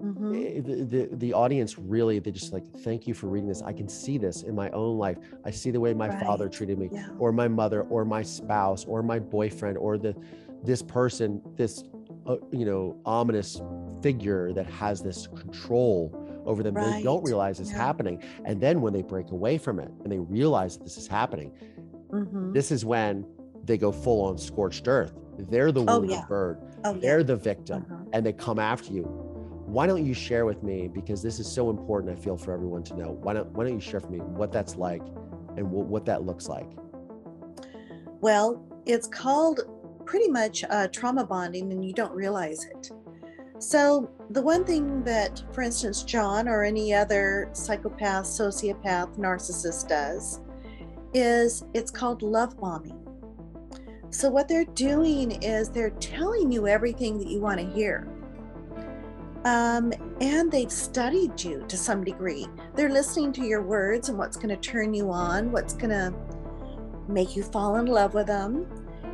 Mhm. 0.02 0.34
eh, 0.34 0.60
the, 0.60 0.84
the 0.84 1.16
the 1.16 1.32
audience 1.32 1.78
really 1.78 2.18
they 2.18 2.30
just 2.30 2.52
like 2.52 2.66
thank 2.86 3.06
you 3.06 3.14
for 3.14 3.28
reading 3.28 3.48
this. 3.48 3.62
I 3.62 3.72
can 3.72 3.88
see 3.88 4.18
this 4.18 4.42
in 4.42 4.54
my 4.54 4.68
own 4.70 4.98
life. 4.98 5.16
I 5.44 5.50
see 5.50 5.70
the 5.70 5.80
way 5.80 5.94
my 5.94 6.10
father 6.24 6.46
treated 6.48 6.78
me, 6.78 6.90
Yeah. 6.92 7.08
or 7.18 7.32
my 7.32 7.48
mother, 7.48 7.82
or 7.84 8.04
my 8.04 8.22
spouse, 8.22 8.84
or 8.84 9.02
my 9.02 9.18
boyfriend, 9.18 9.78
or 9.78 9.96
the 9.96 10.14
this 10.62 10.82
person, 10.82 11.40
this 11.56 11.84
uh, 12.26 12.36
you 12.52 12.66
know 12.66 12.96
ominous 13.06 13.62
figure 14.02 14.52
that 14.52 14.66
has 14.66 15.02
this 15.02 15.26
control 15.26 16.12
over 16.46 16.62
them. 16.62 16.74
They 16.74 17.02
don't 17.02 17.22
realize 17.24 17.60
it's 17.60 17.70
Yeah. 17.70 17.78
happening, 17.78 18.22
and 18.44 18.60
then 18.60 18.80
when 18.80 18.92
they 18.92 19.02
break 19.02 19.30
away 19.30 19.58
from 19.58 19.78
it 19.78 19.90
and 20.02 20.12
they 20.12 20.18
realize 20.18 20.76
that 20.76 20.84
this 20.84 20.96
is 20.98 21.06
happening, 21.06 21.52
Mhm. 22.10 22.52
this 22.52 22.70
is 22.70 22.84
when 22.84 23.24
they 23.64 23.78
go 23.78 23.90
full 23.92 24.22
on 24.26 24.38
scorched 24.38 24.86
earth. 24.88 25.12
They're 25.38 25.72
the 25.72 25.84
Oh, 25.88 25.98
wounded 25.98 26.10
yeah. 26.10 26.26
bird. 26.28 26.58
Oh. 26.84 26.92
They're 26.94 27.24
the 27.24 27.36
victim 27.36 27.84
Uh-huh. 27.90 28.04
and 28.12 28.24
they 28.26 28.32
come 28.32 28.58
after 28.58 28.92
you. 28.92 29.02
Why 29.66 29.86
don't 29.86 30.04
you 30.04 30.14
share 30.14 30.44
with 30.46 30.62
me 30.62 30.86
because 30.88 31.22
this 31.22 31.40
is 31.40 31.46
so 31.50 31.70
important 31.70 32.12
I 32.12 32.16
feel 32.20 32.36
for 32.36 32.52
everyone 32.52 32.82
to 32.84 32.96
know. 32.96 33.18
Why 33.22 33.32
don't 33.32 33.50
why 33.52 33.64
don't 33.64 33.72
you 33.72 33.80
share 33.80 33.98
for 34.00 34.10
me 34.12 34.18
what 34.20 34.52
that's 34.52 34.76
like 34.76 35.02
and 35.56 35.70
what, 35.72 35.86
what 35.86 36.04
that 36.04 36.24
looks 36.24 36.48
like? 36.48 36.68
Well, 38.20 38.62
it's 38.86 39.06
called 39.08 39.60
pretty 40.04 40.28
much 40.30 40.64
uh, 40.68 40.88
trauma 40.88 41.24
bonding, 41.24 41.72
and 41.72 41.84
you 41.84 41.92
don't 41.94 42.12
realize 42.14 42.64
it. 42.66 42.90
So, 43.66 44.10
the 44.28 44.42
one 44.42 44.62
thing 44.66 45.02
that, 45.04 45.42
for 45.52 45.62
instance, 45.62 46.02
John 46.02 46.48
or 46.48 46.64
any 46.64 46.92
other 46.92 47.48
psychopath, 47.54 48.26
sociopath, 48.26 49.16
narcissist 49.16 49.88
does 49.88 50.42
is 51.14 51.64
it's 51.72 51.90
called 51.90 52.20
love 52.20 52.60
bombing. 52.60 53.00
So, 54.10 54.28
what 54.28 54.48
they're 54.48 54.66
doing 54.66 55.42
is 55.42 55.70
they're 55.70 55.96
telling 55.98 56.52
you 56.52 56.68
everything 56.68 57.16
that 57.16 57.26
you 57.26 57.40
want 57.40 57.58
to 57.58 57.66
hear. 57.66 58.06
Um, 59.46 59.94
and 60.20 60.52
they've 60.52 60.70
studied 60.70 61.42
you 61.42 61.64
to 61.66 61.76
some 61.78 62.04
degree. 62.04 62.46
They're 62.74 62.92
listening 62.92 63.32
to 63.32 63.46
your 63.46 63.62
words 63.62 64.10
and 64.10 64.18
what's 64.18 64.36
going 64.36 64.50
to 64.50 64.58
turn 64.58 64.92
you 64.92 65.10
on, 65.10 65.50
what's 65.50 65.72
going 65.72 65.88
to 65.88 66.12
make 67.08 67.34
you 67.34 67.42
fall 67.42 67.76
in 67.76 67.86
love 67.86 68.12
with 68.12 68.26
them. 68.26 68.66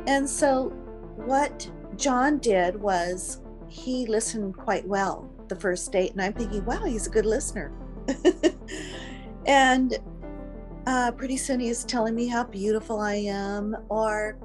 And 0.07 0.29
so, 0.29 0.71
what 1.15 1.71
John 1.95 2.37
did 2.39 2.75
was 2.75 3.40
he 3.71 4.05
listened 4.05 4.57
quite 4.57 4.85
well 4.85 5.31
the 5.47 5.55
first 5.55 5.91
date, 5.91 6.11
and 6.11 6.21
I'm 6.21 6.33
thinking, 6.33 6.63
wow, 6.65 6.83
he's 6.83 7.07
a 7.07 7.09
good 7.09 7.25
listener. 7.25 7.71
and 9.45 9.97
uh, 10.85 11.11
pretty 11.11 11.37
soon 11.37 11.61
he's 11.61 11.85
telling 11.85 12.13
me 12.13 12.27
how 12.27 12.43
beautiful 12.43 12.99
I 12.99 13.15
am, 13.15 13.77
or 13.87 14.37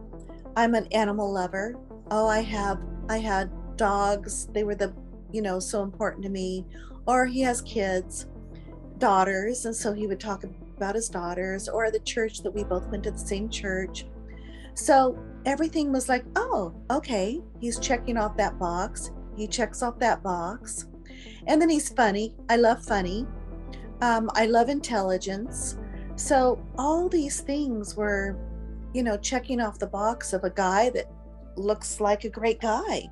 I'm 0.57 0.75
an 0.77 0.87
animal 0.93 1.33
lover. 1.33 1.77
Oh, 2.11 2.29
I 2.29 2.41
have, 2.41 2.79
I 3.09 3.19
had 3.19 3.51
dogs. 3.77 4.47
They 4.53 4.63
were 4.63 4.77
the, 4.77 4.95
you 5.33 5.43
know, 5.43 5.59
so 5.59 5.83
important 5.83 6.23
to 6.23 6.29
me. 6.29 6.65
Or 7.07 7.27
he 7.27 7.41
has 7.41 7.61
kids, 7.63 8.27
daughters, 8.99 9.67
and 9.67 9.75
so 9.75 9.93
he 9.93 10.07
would 10.07 10.21
talk 10.21 10.45
about 10.77 10.95
his 10.95 11.09
daughters 11.09 11.69
or 11.69 11.91
the 11.91 12.01
church 12.01 12.43
that 12.43 12.51
we 12.53 12.63
both 12.63 12.87
went 12.89 13.03
to 13.05 13.11
the 13.11 13.19
same 13.19 13.49
church. 13.49 14.07
So 14.77 15.19
everything 15.47 15.91
was 15.91 16.09
like, 16.09 16.25
oh, 16.37 16.75
okay, 16.91 17.41
he's 17.59 17.81
checking 17.81 18.19
off 18.19 18.37
that 18.37 18.59
box. 18.59 19.11
He 19.35 19.49
checks 19.49 19.83
off 19.83 19.99
that 19.99 20.23
box. 20.23 20.87
And 21.47 21.61
then 21.61 21.71
he's 21.71 21.89
funny. 21.89 22.35
I 22.51 22.57
love 22.57 22.85
funny. 22.85 23.27
Um, 24.03 24.31
I 24.35 24.47
love 24.47 24.69
intelligence. 24.69 25.79
So 26.17 26.63
all 26.77 27.09
these 27.09 27.41
things 27.41 27.97
were, 27.97 28.37
you 28.93 29.03
know, 29.03 29.17
checking 29.17 29.61
off 29.61 29.79
the 29.79 29.87
box 29.87 30.33
of 30.33 30.45
a 30.45 30.51
guy 30.51 30.91
that 30.91 31.11
looks 31.57 32.01
like 32.01 32.25
a 32.25 32.29
great 32.29 32.61
guy. 32.61 33.09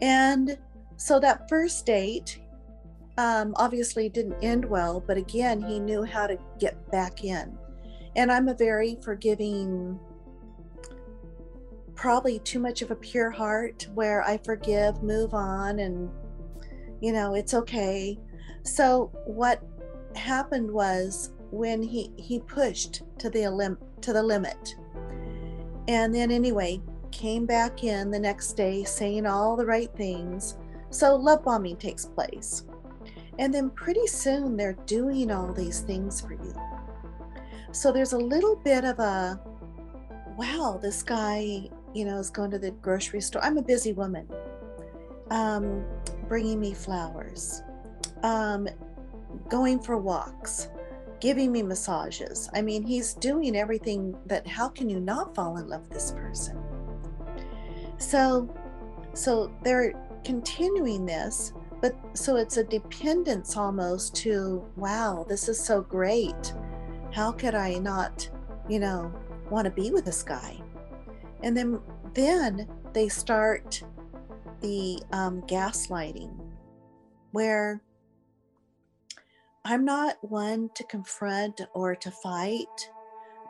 And 0.00 0.56
so 0.96 1.18
that 1.18 1.48
first 1.48 1.84
date, 1.84 2.40
um, 3.18 3.54
obviously 3.56 4.08
didn't 4.08 4.42
end 4.42 4.64
well, 4.64 5.02
but 5.04 5.16
again, 5.16 5.60
he 5.62 5.80
knew 5.80 6.04
how 6.04 6.26
to 6.26 6.38
get 6.58 6.90
back 6.90 7.24
in. 7.24 7.58
And 8.16 8.30
I'm 8.30 8.48
a 8.48 8.54
very 8.54 8.96
forgiving, 9.02 9.98
probably 12.00 12.38
too 12.38 12.58
much 12.58 12.80
of 12.80 12.90
a 12.90 12.96
pure 12.96 13.30
heart 13.30 13.86
where 13.92 14.22
I 14.22 14.38
forgive, 14.38 15.02
move 15.02 15.34
on, 15.34 15.80
and, 15.80 16.10
you 17.02 17.12
know, 17.12 17.34
it's 17.34 17.52
okay. 17.52 18.18
So 18.62 19.12
what 19.26 19.62
happened 20.16 20.70
was 20.70 21.32
when 21.50 21.82
he 21.82 22.10
he 22.16 22.40
pushed 22.40 23.02
to 23.18 23.28
the 23.28 23.46
lim- 23.50 23.76
to 24.00 24.14
the 24.14 24.22
limit, 24.22 24.76
and 25.88 26.14
then 26.14 26.30
anyway 26.30 26.80
came 27.10 27.44
back 27.44 27.84
in 27.84 28.10
the 28.10 28.18
next 28.18 28.54
day 28.54 28.82
saying 28.82 29.26
all 29.26 29.54
the 29.54 29.66
right 29.66 29.94
things. 29.94 30.56
So 30.88 31.14
love 31.14 31.44
bombing 31.44 31.76
takes 31.76 32.06
place. 32.06 32.64
And 33.38 33.52
then 33.52 33.68
pretty 33.68 34.06
soon 34.06 34.56
they're 34.56 34.78
doing 34.86 35.30
all 35.30 35.52
these 35.52 35.80
things 35.80 36.22
for 36.22 36.32
you. 36.32 36.54
So 37.72 37.92
there's 37.92 38.14
a 38.14 38.18
little 38.18 38.56
bit 38.56 38.84
of 38.84 38.98
a 39.00 39.38
wow, 40.38 40.78
this 40.80 41.02
guy, 41.02 41.68
you 41.94 42.04
know, 42.04 42.18
is 42.18 42.30
going 42.30 42.50
to 42.50 42.58
the 42.58 42.70
grocery 42.70 43.20
store. 43.20 43.42
I'm 43.44 43.58
a 43.58 43.62
busy 43.62 43.92
woman. 43.92 44.28
Um, 45.30 45.84
bringing 46.28 46.58
me 46.58 46.74
flowers, 46.74 47.62
um, 48.22 48.68
going 49.48 49.80
for 49.80 49.96
walks, 49.96 50.68
giving 51.20 51.52
me 51.52 51.62
massages. 51.62 52.48
I 52.52 52.62
mean, 52.62 52.82
he's 52.82 53.14
doing 53.14 53.56
everything 53.56 54.16
that 54.26 54.46
how 54.46 54.68
can 54.68 54.88
you 54.88 54.98
not 54.98 55.34
fall 55.34 55.56
in 55.58 55.68
love 55.68 55.82
with 55.82 55.90
this 55.90 56.10
person? 56.12 56.60
So, 57.98 58.52
so 59.14 59.52
they're 59.62 59.94
continuing 60.24 61.06
this 61.06 61.52
but 61.80 61.96
so 62.12 62.36
it's 62.36 62.56
a 62.56 62.64
dependence 62.64 63.56
almost 63.56 64.14
to 64.14 64.64
wow 64.76 65.24
this 65.28 65.48
is 65.48 65.58
so 65.58 65.80
great 65.80 66.52
how 67.12 67.32
could 67.32 67.54
i 67.54 67.74
not 67.74 68.28
you 68.68 68.78
know 68.78 69.12
want 69.50 69.64
to 69.64 69.70
be 69.70 69.90
with 69.90 70.04
this 70.04 70.22
guy 70.22 70.56
and 71.42 71.56
then 71.56 71.80
then 72.14 72.68
they 72.92 73.08
start 73.08 73.82
the 74.60 75.00
um, 75.12 75.42
gaslighting 75.42 76.30
where 77.32 77.80
i'm 79.64 79.84
not 79.84 80.16
one 80.22 80.68
to 80.74 80.84
confront 80.84 81.60
or 81.74 81.94
to 81.94 82.10
fight 82.10 82.90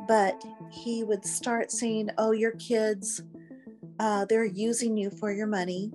but 0.07 0.43
he 0.71 1.05
would 1.05 1.25
start 1.25 1.71
saying 1.71 2.09
oh 2.19 2.33
your 2.33 2.53
kids 2.53 3.23
uh, 3.99 4.25
they're 4.27 4.45
using 4.45 4.97
you 4.97 5.11
for 5.11 5.31
your 5.31 5.47
money 5.47 5.93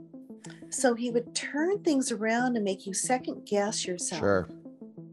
so 0.70 0.94
he 0.94 1.10
would 1.10 1.34
turn 1.34 1.82
things 1.84 2.12
around 2.12 2.56
and 2.56 2.66
make 2.66 2.86
you 2.86 2.94
second 2.94 3.46
guess 3.46 3.86
yourself. 3.86 4.20
Sure. 4.20 4.50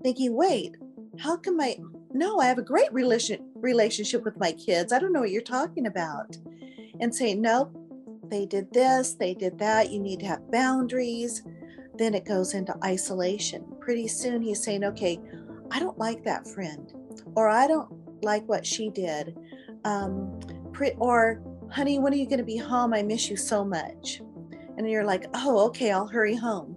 Thinking, 0.02 0.34
wait, 0.34 0.76
how 1.18 1.36
come 1.36 1.60
I 1.60 1.76
no, 2.12 2.40
I 2.40 2.46
have 2.46 2.58
a 2.58 2.62
great 2.62 2.92
relation 2.92 3.51
relationship 3.62 4.24
with 4.24 4.38
my 4.38 4.52
kids. 4.52 4.92
I 4.92 4.98
don't 4.98 5.12
know 5.12 5.20
what 5.20 5.30
you're 5.30 5.42
talking 5.42 5.86
about. 5.86 6.36
And 7.00 7.14
say, 7.14 7.34
nope, 7.34 7.74
they 8.28 8.44
did 8.44 8.72
this, 8.72 9.14
they 9.14 9.34
did 9.34 9.58
that, 9.58 9.90
you 9.90 9.98
need 9.98 10.20
to 10.20 10.26
have 10.26 10.50
boundaries. 10.50 11.42
Then 11.96 12.14
it 12.14 12.26
goes 12.26 12.54
into 12.54 12.76
isolation. 12.84 13.64
Pretty 13.80 14.08
soon 14.08 14.42
he's 14.42 14.62
saying, 14.62 14.84
okay, 14.84 15.18
I 15.70 15.80
don't 15.80 15.98
like 15.98 16.24
that 16.24 16.46
friend, 16.46 16.92
or 17.34 17.48
I 17.48 17.66
don't 17.66 17.90
like 18.22 18.46
what 18.48 18.66
she 18.66 18.90
did. 18.90 19.36
Um, 19.84 20.38
pre- 20.72 20.94
or 20.98 21.42
honey, 21.70 21.98
when 21.98 22.12
are 22.12 22.16
you 22.16 22.26
going 22.26 22.38
to 22.38 22.44
be 22.44 22.58
home? 22.58 22.92
I 22.94 23.02
miss 23.02 23.30
you 23.30 23.36
so 23.36 23.64
much 23.64 24.20
and 24.76 24.90
you're 24.90 25.04
like, 25.04 25.26
oh, 25.34 25.66
okay, 25.66 25.90
I'll 25.90 26.06
hurry 26.06 26.36
home. 26.36 26.76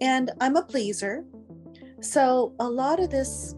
And 0.00 0.30
I'm 0.40 0.56
a 0.56 0.62
pleaser. 0.62 1.24
So 2.00 2.54
a 2.60 2.68
lot 2.68 3.00
of 3.00 3.10
this, 3.10 3.54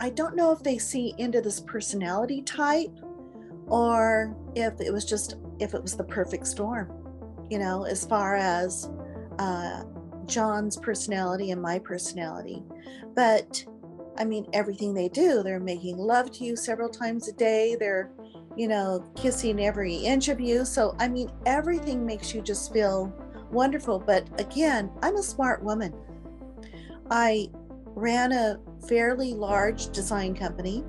I, 0.00 0.10
don't 0.10 0.36
know 0.36 0.52
if 0.52 0.62
they 0.62 0.78
see 0.78 1.14
into 1.18 1.40
this 1.40 1.60
personality 1.60 2.42
type 2.42 2.90
or 3.66 4.36
if 4.54 4.80
it 4.80 4.92
was 4.92 5.04
just, 5.04 5.36
if 5.58 5.74
it 5.74 5.82
was 5.82 5.96
the 5.96 6.04
perfect 6.04 6.46
storm, 6.46 6.90
you 7.50 7.58
know, 7.58 7.84
as 7.84 8.04
far 8.04 8.36
as 8.36 8.90
uh, 9.38 9.84
John's 10.26 10.76
personality 10.76 11.50
and 11.50 11.60
my 11.60 11.78
personality. 11.78 12.62
But 13.14 13.64
I 14.18 14.24
mean, 14.24 14.46
everything 14.52 14.94
they 14.94 15.08
do, 15.08 15.42
they're 15.42 15.60
making 15.60 15.96
love 15.96 16.30
to 16.32 16.44
you 16.44 16.56
several 16.56 16.88
times 16.88 17.28
a 17.28 17.32
day. 17.32 17.76
They're 17.78 18.10
you 18.56 18.68
know, 18.68 19.04
kissing 19.16 19.60
every 19.60 19.94
inch 19.94 20.28
of 20.28 20.40
you. 20.40 20.64
So, 20.64 20.94
I 20.98 21.08
mean, 21.08 21.30
everything 21.46 22.04
makes 22.04 22.34
you 22.34 22.42
just 22.42 22.72
feel 22.72 23.12
wonderful. 23.50 23.98
But 23.98 24.28
again, 24.40 24.90
I'm 25.02 25.16
a 25.16 25.22
smart 25.22 25.62
woman. 25.62 25.94
I 27.10 27.48
ran 27.86 28.32
a 28.32 28.58
fairly 28.88 29.34
large 29.34 29.90
design 29.90 30.34
company. 30.34 30.84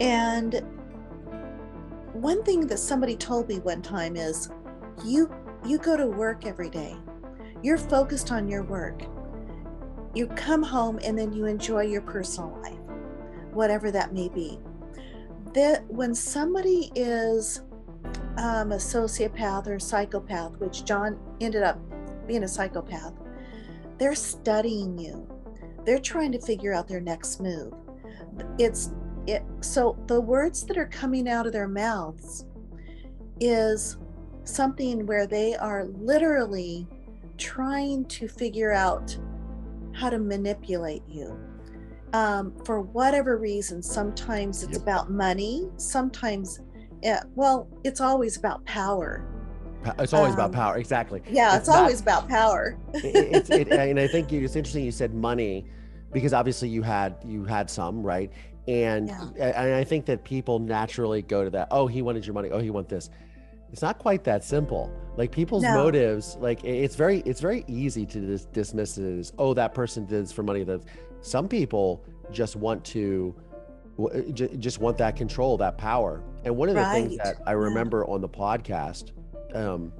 And 0.00 0.62
one 2.12 2.42
thing 2.42 2.66
that 2.66 2.78
somebody 2.78 3.16
told 3.16 3.48
me 3.48 3.58
one 3.60 3.82
time 3.82 4.16
is 4.16 4.50
you 5.04 5.32
you 5.64 5.78
go 5.78 5.96
to 5.96 6.06
work 6.06 6.44
every 6.44 6.68
day. 6.70 6.96
You're 7.62 7.78
focused 7.78 8.32
on 8.32 8.48
your 8.48 8.64
work. 8.64 9.02
You 10.14 10.26
come 10.26 10.62
home 10.62 10.98
and 11.04 11.16
then 11.16 11.32
you 11.32 11.46
enjoy 11.46 11.82
your 11.82 12.02
personal 12.02 12.58
life, 12.60 12.78
whatever 13.52 13.90
that 13.92 14.12
may 14.12 14.28
be. 14.28 14.58
That 15.54 15.86
when 15.86 16.14
somebody 16.14 16.90
is 16.96 17.62
um, 18.36 18.72
a 18.72 18.76
sociopath 18.76 19.66
or 19.68 19.74
a 19.74 19.80
psychopath, 19.80 20.56
which 20.58 20.84
John 20.84 21.18
ended 21.40 21.62
up 21.62 21.78
being 22.26 22.42
a 22.42 22.48
psychopath, 22.48 23.14
they're 23.98 24.14
studying 24.14 24.98
you. 24.98 25.31
They're 25.84 25.98
trying 25.98 26.32
to 26.32 26.40
figure 26.40 26.72
out 26.72 26.88
their 26.88 27.00
next 27.00 27.40
move. 27.40 27.72
It's 28.58 28.90
it 29.26 29.44
so 29.60 29.96
the 30.06 30.20
words 30.20 30.64
that 30.66 30.76
are 30.76 30.86
coming 30.86 31.28
out 31.28 31.46
of 31.46 31.52
their 31.52 31.68
mouths 31.68 32.46
is 33.40 33.96
something 34.44 35.06
where 35.06 35.26
they 35.26 35.54
are 35.54 35.84
literally 35.84 36.86
trying 37.38 38.04
to 38.06 38.28
figure 38.28 38.72
out 38.72 39.16
how 39.92 40.10
to 40.10 40.18
manipulate 40.18 41.02
you 41.08 41.38
um, 42.12 42.52
for 42.64 42.80
whatever 42.80 43.36
reason 43.38 43.82
sometimes 43.82 44.62
it's 44.62 44.72
Yep. 44.72 44.82
about 44.82 45.10
money 45.10 45.68
sometimes 45.76 46.60
it, 47.02 47.22
well 47.34 47.68
it's 47.84 48.00
always 48.00 48.36
about 48.36 48.64
power 48.64 49.24
It's 49.98 50.12
always 50.12 50.34
about 50.34 50.46
Um, 50.50 50.52
power. 50.52 50.76
Exactly. 50.78 51.22
yeah 51.30 51.56
it's, 51.56 51.68
not- 51.68 51.78
always 51.78 52.00
about 52.00 52.28
power 52.28 52.76
it, 52.94 53.02
it's 53.36 53.50
it, 53.50 53.68
and 53.72 53.98
I 53.98 54.06
think 54.06 54.32
it's 54.32 54.56
interesting 54.56 54.84
you 54.84 54.92
said 54.92 55.14
money 55.14 55.66
because 56.12 56.32
obviously 56.32 56.68
you 56.68 56.82
had 56.82 57.16
you 57.24 57.44
had 57.44 57.68
some 57.70 58.02
right 58.02 58.30
and 58.68 59.08
Yeah. 59.08 59.46
and 59.58 59.74
I 59.74 59.82
think 59.84 60.06
that 60.06 60.22
people 60.24 60.58
naturally 60.58 61.22
go 61.22 61.42
to 61.44 61.50
that 61.50 61.68
oh 61.70 61.86
he 61.86 62.02
wanted 62.02 62.24
your 62.26 62.34
money 62.34 62.50
oh 62.50 62.58
he 62.60 62.70
want 62.70 62.88
this 62.88 63.10
it's 63.72 63.82
not 63.82 63.98
quite 63.98 64.22
that 64.24 64.44
simple 64.44 64.92
like 65.16 65.32
people's 65.32 65.62
No. 65.62 65.74
motives 65.74 66.36
like 66.40 66.62
it's 66.64 66.94
very 66.94 67.20
it's 67.20 67.40
very 67.40 67.64
easy 67.66 68.04
to 68.06 68.20
dis- 68.20 68.44
dismiss 68.46 68.98
it 68.98 69.18
as 69.18 69.32
oh 69.38 69.54
that 69.54 69.74
person 69.74 70.04
did 70.06 70.22
this 70.24 70.32
for 70.32 70.42
money 70.42 70.62
that 70.64 70.82
some 71.22 71.48
people 71.48 72.04
just 72.30 72.54
want 72.56 72.84
to 72.84 73.34
w- 73.98 74.32
just 74.32 74.78
want 74.78 74.96
that 74.98 75.16
control 75.16 75.56
that 75.56 75.76
power 75.78 76.22
and 76.44 76.54
one 76.56 76.68
of 76.68 76.74
the 76.74 76.84
things 76.90 77.16
that 77.16 77.36
i 77.46 77.50
Yeah. 77.52 77.56
remember 77.56 78.06
on 78.06 78.20
the 78.20 78.28
podcast 78.28 79.12
um 79.54 79.92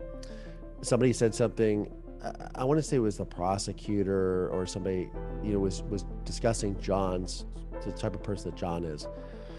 somebody 0.82 1.12
said 1.12 1.34
something 1.34 1.90
I- 2.24 2.48
I 2.56 2.64
want 2.64 2.78
to 2.78 2.82
say 2.82 2.96
it 2.96 3.00
was 3.00 3.16
the 3.16 3.24
prosecutor 3.24 4.48
or 4.50 4.64
somebody, 4.66 5.10
you 5.42 5.52
know, 5.52 5.58
was 5.58 5.82
was 5.84 6.04
discussing 6.24 6.78
John's 6.80 7.44
the 7.84 7.90
type 7.92 8.14
of 8.14 8.22
person 8.22 8.50
that 8.52 8.56
John 8.56 8.84
is, 8.84 9.08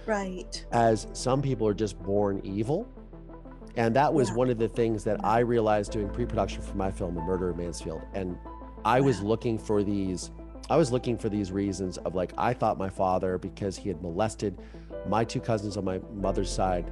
right 0.06 0.66
as 0.72 1.08
some 1.12 1.42
people 1.42 1.68
are 1.68 1.74
just 1.74 2.02
born 2.02 2.40
evil, 2.46 2.88
and 3.76 3.94
that 3.98 4.14
was 4.14 4.30
Yeah. 4.30 4.36
one 4.36 4.50
of 4.50 4.58
the 4.60 4.70
things 4.70 5.04
that 5.04 5.24
I 5.26 5.40
realized 5.40 5.92
doing 5.92 6.08
pre-production 6.10 6.62
for 6.62 6.78
my 6.78 6.90
film, 6.90 7.16
The 7.16 7.22
Murder 7.22 7.50
of 7.50 7.58
Mansfield, 7.58 8.02
and 8.14 8.38
I 8.86 9.02
was 9.02 9.22
looking 9.22 9.58
for 9.58 9.84
these, 9.84 10.32
I 10.70 10.78
was 10.78 10.90
looking 10.90 11.18
for 11.18 11.28
these 11.28 11.52
reasons 11.52 11.98
of 12.00 12.16
like 12.16 12.32
I 12.38 12.54
thought 12.54 12.78
my 12.78 12.90
father 12.90 13.38
because 13.38 13.76
he 13.76 13.90
had 13.90 14.02
molested 14.02 14.58
my 15.10 15.26
two 15.26 15.42
cousins 15.42 15.76
on 15.76 15.84
my 15.84 16.00
mother's 16.14 16.50
side. 16.50 16.90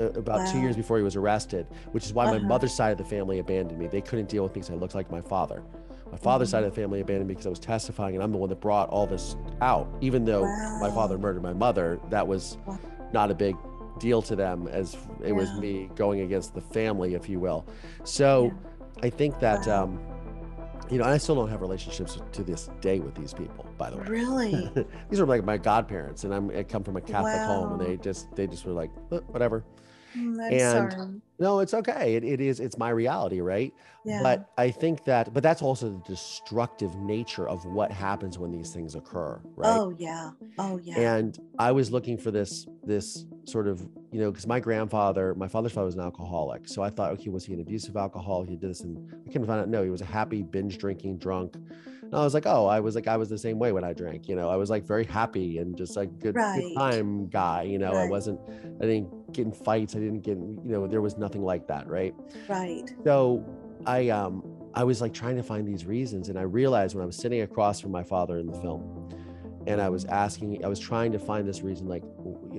Uh, 0.00 0.04
About 0.12 0.46
two 0.46 0.58
years 0.58 0.76
before 0.76 0.96
he 0.98 1.02
was 1.02 1.16
arrested, 1.16 1.66
which 1.92 2.04
is 2.06 2.12
why 2.12 2.26
my 2.26 2.36
Uh-huh. 2.36 2.46
mother's 2.46 2.72
side 2.74 2.92
of 2.92 2.98
the 2.98 3.04
family 3.04 3.38
abandoned 3.38 3.78
me. 3.78 3.86
They 3.86 4.00
couldn't 4.00 4.28
deal 4.28 4.42
with 4.42 4.52
me 4.54 4.60
because 4.60 4.70
I 4.70 4.74
looked 4.74 4.94
like 4.94 5.10
my 5.10 5.20
father. 5.20 5.62
My 6.10 6.16
father's 6.18 6.48
side 6.50 6.64
of 6.64 6.74
the 6.74 6.80
family 6.80 7.00
abandoned 7.00 7.28
me 7.28 7.34
because 7.34 7.46
I 7.46 7.50
was 7.50 7.58
testifying, 7.58 8.14
and 8.14 8.24
I'm 8.24 8.32
the 8.32 8.38
one 8.38 8.48
that 8.48 8.60
brought 8.60 8.88
all 8.88 9.06
this 9.06 9.36
out. 9.60 9.86
Even 10.00 10.24
though 10.24 10.46
my 10.80 10.90
father 10.90 11.18
murdered 11.18 11.42
my 11.42 11.52
mother, 11.52 12.00
that 12.10 12.26
was 12.26 12.56
Wow. 12.66 12.78
not 13.12 13.30
a 13.30 13.34
big 13.34 13.56
deal 13.98 14.22
to 14.22 14.34
them, 14.36 14.68
as 14.68 14.96
it 15.24 15.32
was 15.32 15.52
me 15.54 15.90
going 15.96 16.20
against 16.20 16.54
the 16.54 16.60
family, 16.60 17.14
if 17.14 17.28
you 17.28 17.38
will. 17.40 17.66
So 18.04 18.52
I 19.02 19.10
think 19.10 19.38
that, 19.40 19.66
Wow. 19.66 19.84
um, 19.84 20.00
you 20.90 20.96
know, 20.96 21.04
I 21.04 21.18
still 21.18 21.34
don't 21.34 21.50
have 21.50 21.60
relationships 21.60 22.18
to 22.32 22.42
this 22.42 22.70
day 22.80 23.00
with 23.00 23.14
these 23.14 23.34
people, 23.34 23.66
by 23.76 23.90
the 23.90 23.98
way. 23.98 24.04
really 24.06 24.70
these 25.10 25.20
are 25.20 25.26
like 25.26 25.44
my 25.44 25.58
godparents, 25.58 26.24
and 26.24 26.32
I'm 26.32 26.50
I 26.56 26.62
come 26.62 26.82
from 26.82 26.96
a 26.96 27.00
Catholic 27.02 27.42
home, 27.42 27.72
and 27.72 27.80
they 27.80 27.98
just 27.98 28.34
they 28.34 28.46
just 28.46 28.64
were 28.64 28.72
like, 28.72 28.90
"Eh, 29.12 29.18
whatever. 29.26 29.62
Mm, 30.18 30.34
i'm 30.40 30.52
And- 30.52 30.92
sorry 30.92 31.10
No, 31.40 31.60
it's 31.60 31.72
okay. 31.72 32.16
It, 32.16 32.24
it 32.24 32.40
is. 32.40 32.58
It's 32.58 32.76
my 32.78 32.90
reality, 32.90 33.40
right? 33.40 33.72
yeah 34.04 34.22
But 34.24 34.50
I 34.58 34.72
think 34.72 35.04
that, 35.04 35.32
but 35.32 35.40
that's 35.44 35.62
also 35.62 35.88
the 35.90 36.02
destructive 36.14 36.96
nature 36.96 37.48
of 37.48 37.64
what 37.64 37.92
happens 37.92 38.38
when 38.40 38.50
these 38.50 38.72
things 38.72 38.96
occur, 38.96 39.40
right? 39.54 39.78
oh 39.78 39.90
yeah 39.96 40.30
oh 40.58 40.78
yeah 40.82 40.98
And 40.98 41.38
I 41.60 41.70
was 41.70 41.92
looking 41.92 42.18
for 42.18 42.32
this, 42.32 42.66
this 42.84 43.24
sort 43.44 43.68
of, 43.68 43.86
you 44.10 44.18
know, 44.20 44.32
because 44.32 44.48
my 44.48 44.58
grandfather, 44.58 45.32
my 45.36 45.46
father's 45.46 45.70
father 45.72 45.86
was 45.86 45.94
an 45.94 46.00
alcoholic. 46.02 46.66
So 46.66 46.82
I 46.82 46.90
thought, 46.90 47.12
okay, 47.12 47.30
was 47.30 47.44
he 47.46 47.54
an 47.54 47.60
abusive 47.60 47.96
alcoholic? 47.96 48.48
He 48.48 48.56
did 48.56 48.70
this, 48.70 48.80
and 48.80 48.98
I 49.26 49.30
couldn't 49.30 49.46
find 49.46 49.60
out. 49.60 49.68
No, 49.68 49.84
he 49.84 49.90
was 49.90 50.00
a 50.00 50.06
happy 50.06 50.42
binge 50.42 50.78
drinking 50.78 51.18
drunk. 51.18 51.54
And 52.02 52.14
I 52.14 52.24
was 52.24 52.34
like, 52.34 52.46
oh, 52.46 52.66
I 52.66 52.80
was 52.80 52.94
like, 52.96 53.06
I 53.06 53.16
was 53.16 53.28
the 53.28 53.38
same 53.38 53.58
way 53.60 53.70
when 53.72 53.84
I 53.84 53.92
drank. 53.92 54.28
You 54.28 54.34
know, 54.34 54.48
I 54.48 54.56
was 54.56 54.70
like 54.70 54.84
very 54.84 55.04
happy 55.04 55.58
and 55.58 55.76
just 55.76 55.94
like 55.94 56.10
good, 56.18 56.34
Right. 56.34 56.60
good 56.60 56.74
time 56.74 57.28
guy. 57.28 57.62
You 57.62 57.78
know, 57.78 57.92
I 57.92 58.08
wasn't, 58.08 58.40
I 58.80 58.86
didn't 58.86 59.12
get 59.32 59.46
in 59.46 59.52
fights. 59.52 59.94
I 59.94 59.98
didn't 59.98 60.20
get, 60.20 60.36
you 60.36 60.60
know, 60.64 60.86
there 60.86 61.00
was 61.00 61.16
nothing 61.16 61.42
like 61.42 61.66
that, 61.68 61.86
right? 61.88 62.14
right. 62.48 62.90
So 63.04 63.44
i 63.86 64.08
um 64.08 64.42
i 64.74 64.82
was 64.82 65.00
like 65.00 65.14
trying 65.14 65.36
to 65.36 65.42
find 65.42 65.64
these 65.64 65.86
reasons 65.86 66.30
and 66.30 66.36
i 66.36 66.42
realized 66.42 66.96
when 66.96 67.02
i 67.04 67.06
was 67.06 67.14
sitting 67.16 67.42
across 67.42 67.78
from 67.78 67.92
my 67.92 68.02
father 68.02 68.38
in 68.38 68.46
the 68.48 68.60
film 68.60 69.08
and 69.68 69.80
i 69.80 69.88
was 69.88 70.04
asking 70.06 70.64
i 70.64 70.68
was 70.68 70.80
trying 70.80 71.12
to 71.12 71.18
find 71.18 71.46
this 71.46 71.62
reason 71.62 71.86
like 71.86 72.02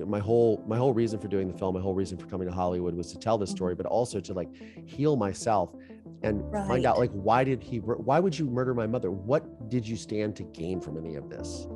my 0.06 0.18
whole 0.18 0.64
my 0.66 0.78
whole 0.78 0.94
reason 0.94 1.20
for 1.20 1.28
doing 1.28 1.46
the 1.46 1.58
film 1.58 1.74
my 1.74 1.80
whole 1.80 1.92
reason 1.92 2.16
for 2.16 2.24
coming 2.24 2.48
to 2.48 2.54
hollywood 2.54 2.94
was 2.94 3.12
to 3.12 3.18
tell 3.18 3.36
this 3.36 3.50
story 3.50 3.74
but 3.74 3.84
also 3.84 4.18
to 4.18 4.32
like 4.32 4.48
heal 4.86 5.14
myself 5.14 5.74
and 6.22 6.42
find 6.52 6.84
out 6.84 6.98
like 6.98 7.10
why 7.12 7.44
did 7.44 7.62
he 7.62 7.78
why 7.78 8.18
would 8.18 8.38
you 8.38 8.46
murder 8.46 8.74
my 8.74 8.86
mother? 8.86 9.10
What 9.10 9.68
did 9.68 9.86
you 9.86 9.96
stand 9.96 10.36
to 10.36 10.42
gain 10.44 10.80
from 10.80 10.98
any 10.98 11.16
of 11.16 11.30
this? 11.30 11.66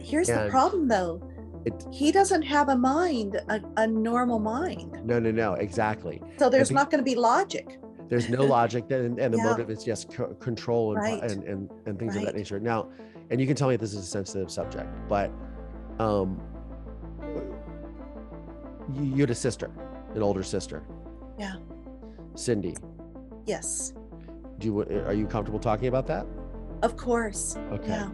Here's 0.00 0.26
the 0.26 0.48
problem 0.50 0.88
though 0.88 1.22
it 1.64 1.86
he 1.90 2.12
doesn't 2.12 2.42
have 2.42 2.68
a 2.68 2.76
mind 2.76 3.36
a, 3.48 3.60
a 3.76 3.86
normal 3.86 4.38
mind. 4.38 4.98
No 5.04 5.18
no 5.18 5.30
no 5.30 5.54
exactly. 5.54 6.20
So 6.38 6.48
there's 6.48 6.68
be- 6.68 6.74
not 6.74 6.90
going 6.90 6.98
to 6.98 7.04
be 7.04 7.14
logic. 7.14 7.78
There's 8.08 8.28
no 8.28 8.44
logic 8.44 8.90
and, 8.90 9.18
and 9.18 9.32
the 9.32 9.38
Yeah. 9.38 9.44
motive 9.44 9.70
is 9.70 9.82
just 9.82 10.12
co- 10.12 10.34
control 10.34 10.92
and, 10.94 11.00
Right. 11.02 11.22
and 11.22 11.42
and 11.44 11.70
and 11.86 11.98
things 11.98 12.16
of 12.16 12.22
that 12.24 12.34
nature. 12.36 12.60
Now 12.60 12.88
and 13.30 13.40
you 13.40 13.46
can 13.46 13.56
tell 13.56 13.68
me 13.68 13.76
this 13.76 13.92
is 13.94 14.00
a 14.00 14.02
sensitive 14.06 14.50
subject 14.50 14.88
but 15.08 15.30
um 15.98 16.40
you, 18.94 19.04
you 19.04 19.16
had 19.22 19.30
a 19.30 19.34
sister 19.34 19.70
an 20.14 20.22
older 20.22 20.42
sister. 20.42 20.84
Yeah. 21.38 21.54
cindy. 22.36 22.76
Yes. 23.46 23.92
Do 24.58 24.66
you 24.66 24.80
are 24.82 25.12
you 25.14 25.26
comfortable 25.26 25.58
talking 25.58 25.88
about 25.88 26.06
that? 26.08 26.26
Of 26.82 26.96
course. 26.96 27.56
Okay. 27.72 27.88
Yeah 27.88 28.10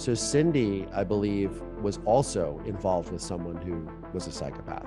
so 0.00 0.14
cindy 0.14 0.86
i 0.94 1.04
believe 1.04 1.60
was 1.82 2.00
also 2.06 2.58
involved 2.64 3.12
with 3.12 3.20
someone 3.20 3.56
who 3.56 3.86
was 4.14 4.26
a 4.26 4.32
psychopath. 4.32 4.86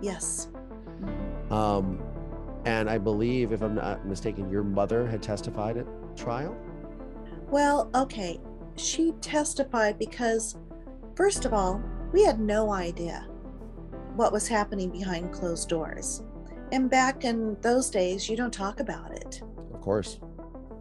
Yes. 0.00 0.48
Um 1.50 2.02
and 2.64 2.90
i 2.90 2.98
believe 2.98 3.52
if 3.52 3.62
i'm 3.62 3.76
not 3.76 4.04
mistaken 4.04 4.50
your 4.50 4.64
mother 4.64 5.06
had 5.06 5.22
testified 5.22 5.76
at 5.76 5.86
trial? 6.16 6.56
Well 7.50 7.88
okay. 7.94 8.40
She 8.76 9.12
testified 9.20 9.98
because 9.98 10.56
first 11.14 11.44
of 11.44 11.52
all 11.52 11.80
we 12.12 12.24
had 12.24 12.40
no 12.40 12.72
idea 12.72 13.28
what 14.16 14.32
was 14.32 14.48
happening 14.48 14.90
behind 14.90 15.32
closed 15.32 15.68
doors. 15.68 16.22
And 16.72 16.90
back 16.90 17.24
in 17.24 17.56
those 17.60 17.90
days 17.90 18.28
you 18.28 18.36
don't 18.36 18.52
talk 18.52 18.80
about 18.80 19.12
it. 19.12 19.40
Of 19.72 19.80
course. 19.80 20.18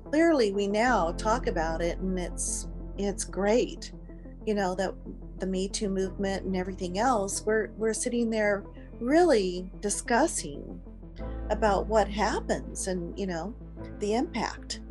Clearly 0.06 0.52
we 0.52 0.68
now 0.68 1.12
talk 1.12 1.48
about 1.48 1.82
it 1.82 2.00
and 2.00 2.18
it's 2.18 2.68
it's 3.10 3.24
great 3.24 3.92
you 4.46 4.54
know 4.54 4.74
that 4.76 4.94
the 5.40 5.46
me 5.46 5.68
too 5.68 5.90
movement 5.90 6.46
and 6.46 6.56
everything 6.56 6.98
else 6.98 7.44
we're 7.46 7.70
we're 7.78 7.94
sitting 7.94 8.30
there 8.30 8.64
really 9.00 9.70
discussing 9.82 10.80
about 11.50 11.88
what 11.88 12.08
happens 12.08 12.88
and 12.88 13.18
you 13.20 13.28
know 13.28 13.54
the 14.00 14.14
impact. 14.14 14.82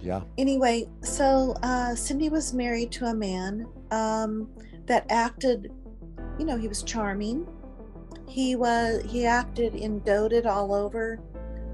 Yeah. 0.00 0.22
Anyway 0.36 0.88
so 1.02 1.54
uh 1.62 1.94
cindy 1.94 2.28
was 2.28 2.52
married 2.52 2.90
to 2.92 3.06
a 3.06 3.14
man 3.14 3.66
um 3.90 4.48
that 4.86 5.06
acted 5.10 5.72
you 6.38 6.44
know 6.44 6.56
he 6.56 6.68
was 6.68 6.82
charming. 6.82 7.46
He 8.26 8.56
was 8.56 9.02
he 9.06 9.26
acted 9.26 9.74
and 9.74 10.04
doted 10.04 10.46
all 10.46 10.74
over 10.74 11.20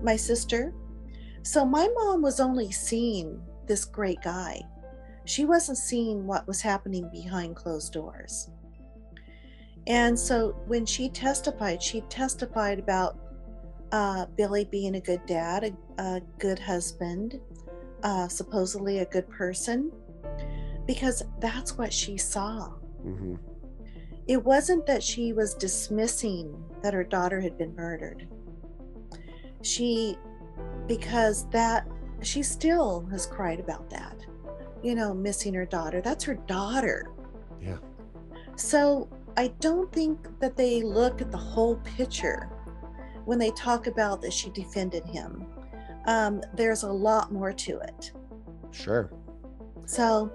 my 0.03 0.17
sister. 0.17 0.75
So 1.43 1.65
my 1.65 1.89
mom 1.95 2.23
was 2.23 2.41
only 2.41 2.71
seeing 2.71 3.41
this 3.67 3.85
great 3.85 4.21
guy 4.23 4.63
she 5.25 5.45
wasn't 5.45 5.79
seeing 5.79 6.27
what 6.27 6.47
was 6.47 6.61
happening 6.61 7.09
behind 7.13 7.57
closed 7.57 7.93
doors. 7.93 8.51
And 9.87 10.19
so 10.19 10.57
when 10.67 10.87
she 10.87 11.09
testified 11.09 11.83
she 11.83 12.01
testified 12.03 12.79
about 12.79 13.19
uh, 13.93 14.27
billy 14.37 14.65
being 14.65 14.97
a 14.97 15.01
good 15.01 15.25
dad 15.27 15.77
a, 15.99 16.03
a 16.03 16.21
good 16.39 16.59
husband 16.59 17.41
uh, 18.03 18.29
supposedly 18.29 18.99
a 18.99 19.07
good 19.07 19.29
person 19.29 19.93
because 20.87 21.23
that's 21.41 21.77
what 21.79 21.93
she 21.93 22.17
saw. 22.17 22.69
Hmm 23.03 23.37
it 24.27 24.43
wasn't 24.43 24.87
that 24.87 25.03
she 25.03 25.33
was 25.33 25.55
dismissing 25.55 26.55
that 26.83 26.95
her 26.95 27.05
daughter 27.05 27.41
had 27.41 27.59
been 27.59 27.75
murdered. 27.75 28.27
She, 29.63 30.17
because 30.87 31.49
that, 31.51 31.87
she 32.23 32.43
still 32.43 33.07
has 33.11 33.27
cried 33.27 33.61
about 33.61 33.91
that, 33.91 34.17
you 34.85 34.95
know, 34.95 35.15
missing 35.15 35.55
her 35.55 35.65
daughter. 35.65 36.01
That's 36.03 36.23
her 36.25 36.35
daughter. 36.35 37.11
Yeah. 37.61 37.79
So 38.57 39.09
I 39.37 39.49
don't 39.59 39.91
think 39.91 40.39
that 40.41 40.57
they 40.57 40.83
look 40.83 41.23
at 41.23 41.33
the 41.33 41.39
whole 41.39 41.77
picture 41.77 42.51
when 43.25 43.39
they 43.39 43.51
talk 43.53 43.87
about 43.87 44.21
that 44.21 44.33
she 44.33 44.51
defended 44.51 45.05
him. 45.07 45.47
Um, 46.07 46.43
there's 46.55 46.83
a 46.83 46.93
lot 46.93 47.33
more 47.33 47.53
to 47.53 47.79
it. 47.79 48.13
Sure. 48.71 49.11
So, 49.87 50.31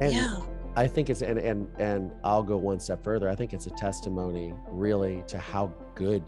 And 0.00 0.12
yeah. 0.12 0.40
I 0.74 0.86
think 0.88 1.08
it's 1.08 1.22
and 1.22 1.38
and 1.38 1.68
and 1.78 2.10
I'll 2.24 2.42
go 2.42 2.56
one 2.56 2.80
step 2.80 3.02
further. 3.02 3.30
I 3.30 3.34
think 3.34 3.54
it's 3.54 3.66
a 3.66 3.70
testimony 3.70 4.52
really 4.68 5.22
to 5.28 5.38
how 5.38 5.72
good 5.94 6.22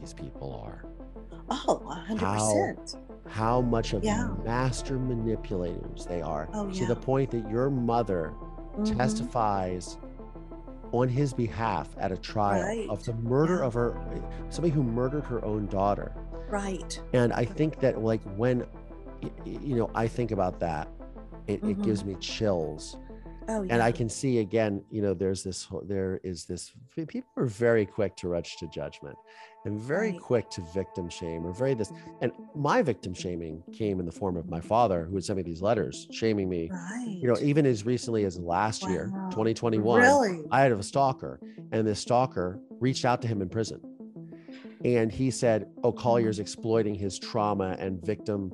these 0.00 0.12
people 0.12 0.60
are. 0.64 0.84
Oh, 1.50 1.82
100%. 2.08 2.18
How 2.18 2.76
much 3.36 3.92
of 3.92 4.04
Yeah. 4.04 4.28
master 4.44 4.98
manipulators 4.98 6.06
they 6.06 6.20
are 6.22 6.48
Oh, 6.52 6.70
to 6.70 6.86
the 6.86 6.96
point 6.96 7.30
that 7.30 7.48
your 7.50 7.70
mother 7.70 8.32
Mhm. 8.78 8.96
testifies 8.96 9.96
on 10.92 11.08
his 11.08 11.32
behalf 11.32 11.94
at 11.98 12.12
a 12.12 12.16
trial 12.16 12.62
Right. 12.62 12.88
of 12.90 13.02
the 13.04 13.14
murder 13.14 13.58
Yeah. 13.60 13.66
of 13.66 13.74
her 13.74 13.96
somebody 14.50 14.72
who 14.74 14.82
murdered 14.82 15.24
her 15.24 15.42
own 15.44 15.66
daughter. 15.68 16.12
Right. 16.50 17.00
And 17.14 17.32
I 17.32 17.44
think 17.46 17.80
that 17.80 18.02
like 18.02 18.20
when 18.36 18.66
you 19.44 19.76
know 19.76 19.90
I 19.94 20.06
think 20.08 20.30
about 20.32 20.58
that, 20.60 20.88
it, 21.46 21.62
it 21.64 21.78
Mhm. 21.78 21.82
gives 21.82 22.04
me 22.04 22.14
chills 22.16 22.96
Oh, 23.48 23.62
yeah. 23.62 23.74
and 23.74 23.82
I 23.82 23.92
can 23.92 24.08
see 24.08 24.38
again, 24.38 24.82
you 24.90 25.02
know, 25.02 25.14
there's 25.14 25.42
this, 25.42 25.64
whole- 25.64 25.82
there 25.84 26.20
is 26.22 26.44
this, 26.44 26.72
people 26.94 27.22
are 27.36 27.46
very 27.46 27.84
quick 27.86 28.16
to 28.16 28.28
rush 28.28 28.56
to 28.58 28.66
judgment 28.68 29.16
and 29.64 29.78
very 29.80 30.12
Right. 30.12 30.20
quick 30.20 30.50
to 30.50 30.60
victim 30.74 31.08
shame 31.08 31.46
or 31.46 31.52
very 31.52 31.74
this. 31.74 31.92
And 32.20 32.32
my 32.54 32.82
victim 32.82 33.14
shaming 33.14 33.62
came 33.72 34.00
in 34.00 34.06
the 34.06 34.12
form 34.12 34.36
of 34.36 34.48
my 34.50 34.60
father 34.60 35.04
who 35.04 35.14
would 35.14 35.24
send 35.24 35.36
me 35.36 35.42
these 35.42 35.62
letters 35.62 36.08
shaming 36.10 36.48
me, 36.48 36.68
Right. 36.70 37.06
you 37.20 37.28
know, 37.28 37.36
even 37.40 37.64
as 37.66 37.84
recently 37.86 38.24
as 38.24 38.38
last 38.38 38.86
year, 38.88 39.10
2021. 39.30 40.00
Really? 40.00 40.44
I 40.50 40.60
had 40.62 40.72
a 40.72 40.82
stalker 40.82 41.40
and 41.70 41.86
this 41.86 42.00
stalker 42.00 42.58
reached 42.80 43.04
out 43.04 43.22
to 43.22 43.28
him 43.28 43.40
in 43.42 43.48
prison. 43.48 43.80
And 44.84 45.12
he 45.12 45.30
said, 45.30 45.68
Oh, 45.84 45.92
Collier's 45.92 46.40
exploiting 46.40 46.96
his 46.96 47.16
trauma 47.18 47.76
and 47.78 48.04
victim. 48.04 48.52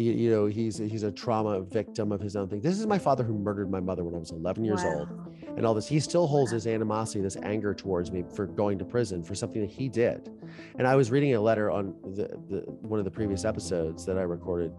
You, 0.00 0.12
you 0.12 0.30
know, 0.30 0.46
he's 0.46 0.78
he's 0.78 1.02
a 1.02 1.12
trauma 1.12 1.60
victim 1.60 2.10
of 2.10 2.20
his 2.20 2.34
own 2.34 2.48
thing. 2.48 2.60
This 2.60 2.78
is 2.78 2.86
my 2.86 2.98
father 2.98 3.22
who 3.22 3.34
murdered 3.34 3.70
my 3.70 3.80
mother 3.80 4.02
when 4.02 4.14
I 4.14 4.18
was 4.18 4.30
11 4.30 4.64
years 4.64 4.82
old 4.82 5.08
and 5.56 5.66
all 5.66 5.74
this. 5.74 5.86
He 5.86 6.00
still 6.00 6.26
holds 6.26 6.52
Wow. 6.52 6.56
this 6.56 6.66
animosity, 6.66 7.20
this 7.20 7.36
anger 7.42 7.74
towards 7.74 8.10
me 8.10 8.24
for 8.34 8.46
going 8.46 8.78
to 8.78 8.84
prison 8.84 9.22
for 9.22 9.34
something 9.34 9.60
that 9.60 9.70
he 9.70 9.88
did. 9.88 10.30
And 10.78 10.86
I 10.86 10.96
was 10.96 11.10
reading 11.10 11.34
a 11.34 11.40
letter 11.40 11.70
on 11.70 11.94
the, 12.14 12.28
the 12.48 12.60
one 12.80 12.98
of 12.98 13.04
the 13.04 13.10
previous 13.10 13.44
episodes 13.44 14.06
that 14.06 14.16
I 14.16 14.22
recorded. 14.22 14.72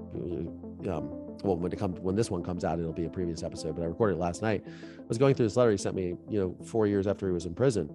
Um, 0.89 1.09
well, 1.43 1.55
when 1.57 1.71
it 1.71 1.77
comes 1.77 1.99
when 1.99 2.15
this 2.15 2.31
one 2.31 2.43
comes 2.43 2.63
out, 2.63 2.79
it'll 2.79 2.91
be 2.91 3.05
a 3.05 3.09
previous 3.09 3.43
episode. 3.43 3.75
But 3.75 3.83
I 3.83 3.85
recorded 3.85 4.15
it 4.15 4.19
last 4.19 4.41
night. 4.41 4.63
I 4.65 5.03
was 5.07 5.17
going 5.17 5.35
through 5.35 5.45
this 5.45 5.57
letter 5.57 5.71
he 5.71 5.77
sent 5.77 5.95
me, 5.95 6.15
you 6.29 6.39
know, 6.39 6.65
four 6.65 6.87
years 6.87 7.05
after 7.05 7.27
he 7.27 7.33
was 7.33 7.45
in 7.45 7.53
prison, 7.53 7.89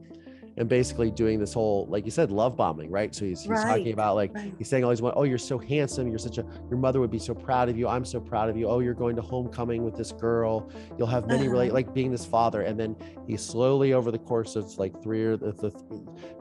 and 0.58 0.68
basically 0.68 1.10
doing 1.10 1.38
this 1.38 1.52
whole, 1.52 1.86
like 1.90 2.04
you 2.04 2.10
said, 2.10 2.30
love 2.32 2.56
bombing, 2.56 2.90
right? 2.90 3.14
So 3.14 3.24
he's, 3.26 3.40
he's 3.42 3.50
Right, 3.50 3.66
talking 3.78 3.92
about 3.92 4.14
like 4.16 4.34
right. 4.34 4.54
he's 4.56 4.68
saying 4.68 4.84
all 4.84 4.90
these, 4.90 5.02
oh, 5.02 5.24
you're 5.24 5.36
so 5.38 5.58
handsome, 5.58 6.08
you're 6.08 6.18
such 6.18 6.38
a, 6.38 6.46
your 6.70 6.78
mother 6.78 6.98
would 7.00 7.10
be 7.10 7.18
so 7.18 7.34
proud 7.34 7.68
of 7.68 7.76
you. 7.76 7.86
I'm 7.88 8.04
so 8.04 8.20
proud 8.20 8.48
of 8.48 8.56
you. 8.56 8.66
Oh, 8.68 8.80
you're 8.80 8.94
going 8.94 9.16
to 9.16 9.22
homecoming 9.22 9.84
with 9.84 9.96
this 9.96 10.12
girl. 10.12 10.70
You'll 10.96 11.06
have 11.08 11.26
many, 11.26 11.48
really 11.48 11.66
Uh-huh. 11.66 11.74
like 11.74 11.92
being 11.94 12.10
this 12.10 12.24
father, 12.24 12.62
and 12.62 12.78
then 12.80 12.96
he 13.26 13.36
slowly 13.36 13.92
over 13.92 14.10
the 14.10 14.18
course 14.18 14.56
of 14.56 14.76
like 14.78 15.02
three 15.02 15.24
or 15.24 15.36
the, 15.36 15.52
the 15.52 15.70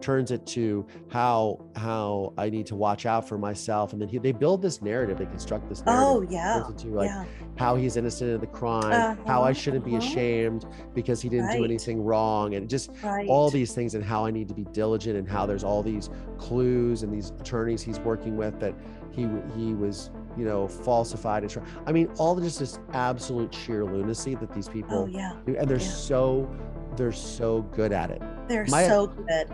turns 0.01 0.31
it 0.31 0.45
to 0.47 0.85
how 1.09 1.65
how 1.75 2.33
I 2.37 2.49
need 2.49 2.65
to 2.67 2.75
watch 2.75 3.05
out 3.05 3.27
for 3.27 3.37
myself, 3.37 3.91
and 3.93 4.01
then 4.01 4.07
he, 4.07 4.17
they 4.17 4.31
build 4.31 4.61
this 4.61 4.81
narrative, 4.81 5.17
they 5.17 5.25
construct 5.25 5.67
this 5.67 5.85
narrative. 5.85 6.07
Oh, 6.07 6.21
yeah. 6.31 6.65
into 6.67 6.87
like 6.89 7.09
yeah. 7.09 7.25
how 7.57 7.75
he's 7.75 7.97
innocent 7.97 8.31
of 8.31 8.39
the 8.41 8.47
crime, 8.47 9.17
how 9.27 9.41
I 9.41 9.49
Uh-huh, 9.49 9.53
shouldn't 9.53 9.83
be 9.85 9.95
uh-huh. 9.95 10.05
ashamed 10.07 10.65
because 10.93 11.21
he 11.21 11.27
didn't 11.29 11.51
do 11.51 11.65
anything 11.65 12.01
wrong, 12.03 12.55
and 12.55 12.69
just 12.69 12.91
Right. 13.03 13.27
all 13.27 13.49
these 13.49 13.73
things, 13.73 13.93
and 13.95 14.03
how 14.05 14.25
I 14.25 14.31
need 14.31 14.47
to 14.47 14.53
be 14.53 14.65
diligent, 14.65 15.17
and 15.17 15.27
how 15.27 15.45
there's 15.45 15.63
all 15.63 15.83
these 15.83 16.09
clues 16.37 17.03
and 17.03 17.13
these 17.13 17.31
attorneys 17.39 17.81
he's 17.81 17.99
working 17.99 18.37
with 18.37 18.59
that 18.59 18.73
he 19.11 19.27
he 19.55 19.73
was 19.73 20.11
you 20.37 20.43
know 20.45 20.67
falsified 20.67 21.43
and 21.43 21.51
I 21.85 21.91
mean 21.91 22.09
all 22.17 22.35
just 22.39 22.59
this 22.59 22.79
absolute 22.93 23.53
sheer 23.53 23.85
lunacy 23.85 24.35
that 24.35 24.53
these 24.53 24.67
people 24.67 25.03
Oh, 25.03 25.05
yeah. 25.07 25.33
do, 25.45 25.55
and 25.57 25.67
they're 25.67 25.77
yeah. 25.77 25.87
so 25.87 26.49
they're 26.97 27.11
so 27.13 27.61
good 27.61 27.91
at 27.93 28.11
it 28.11 28.21
They're 28.47 28.65
My- 28.69 28.87
so 28.87 29.07
good. 29.07 29.47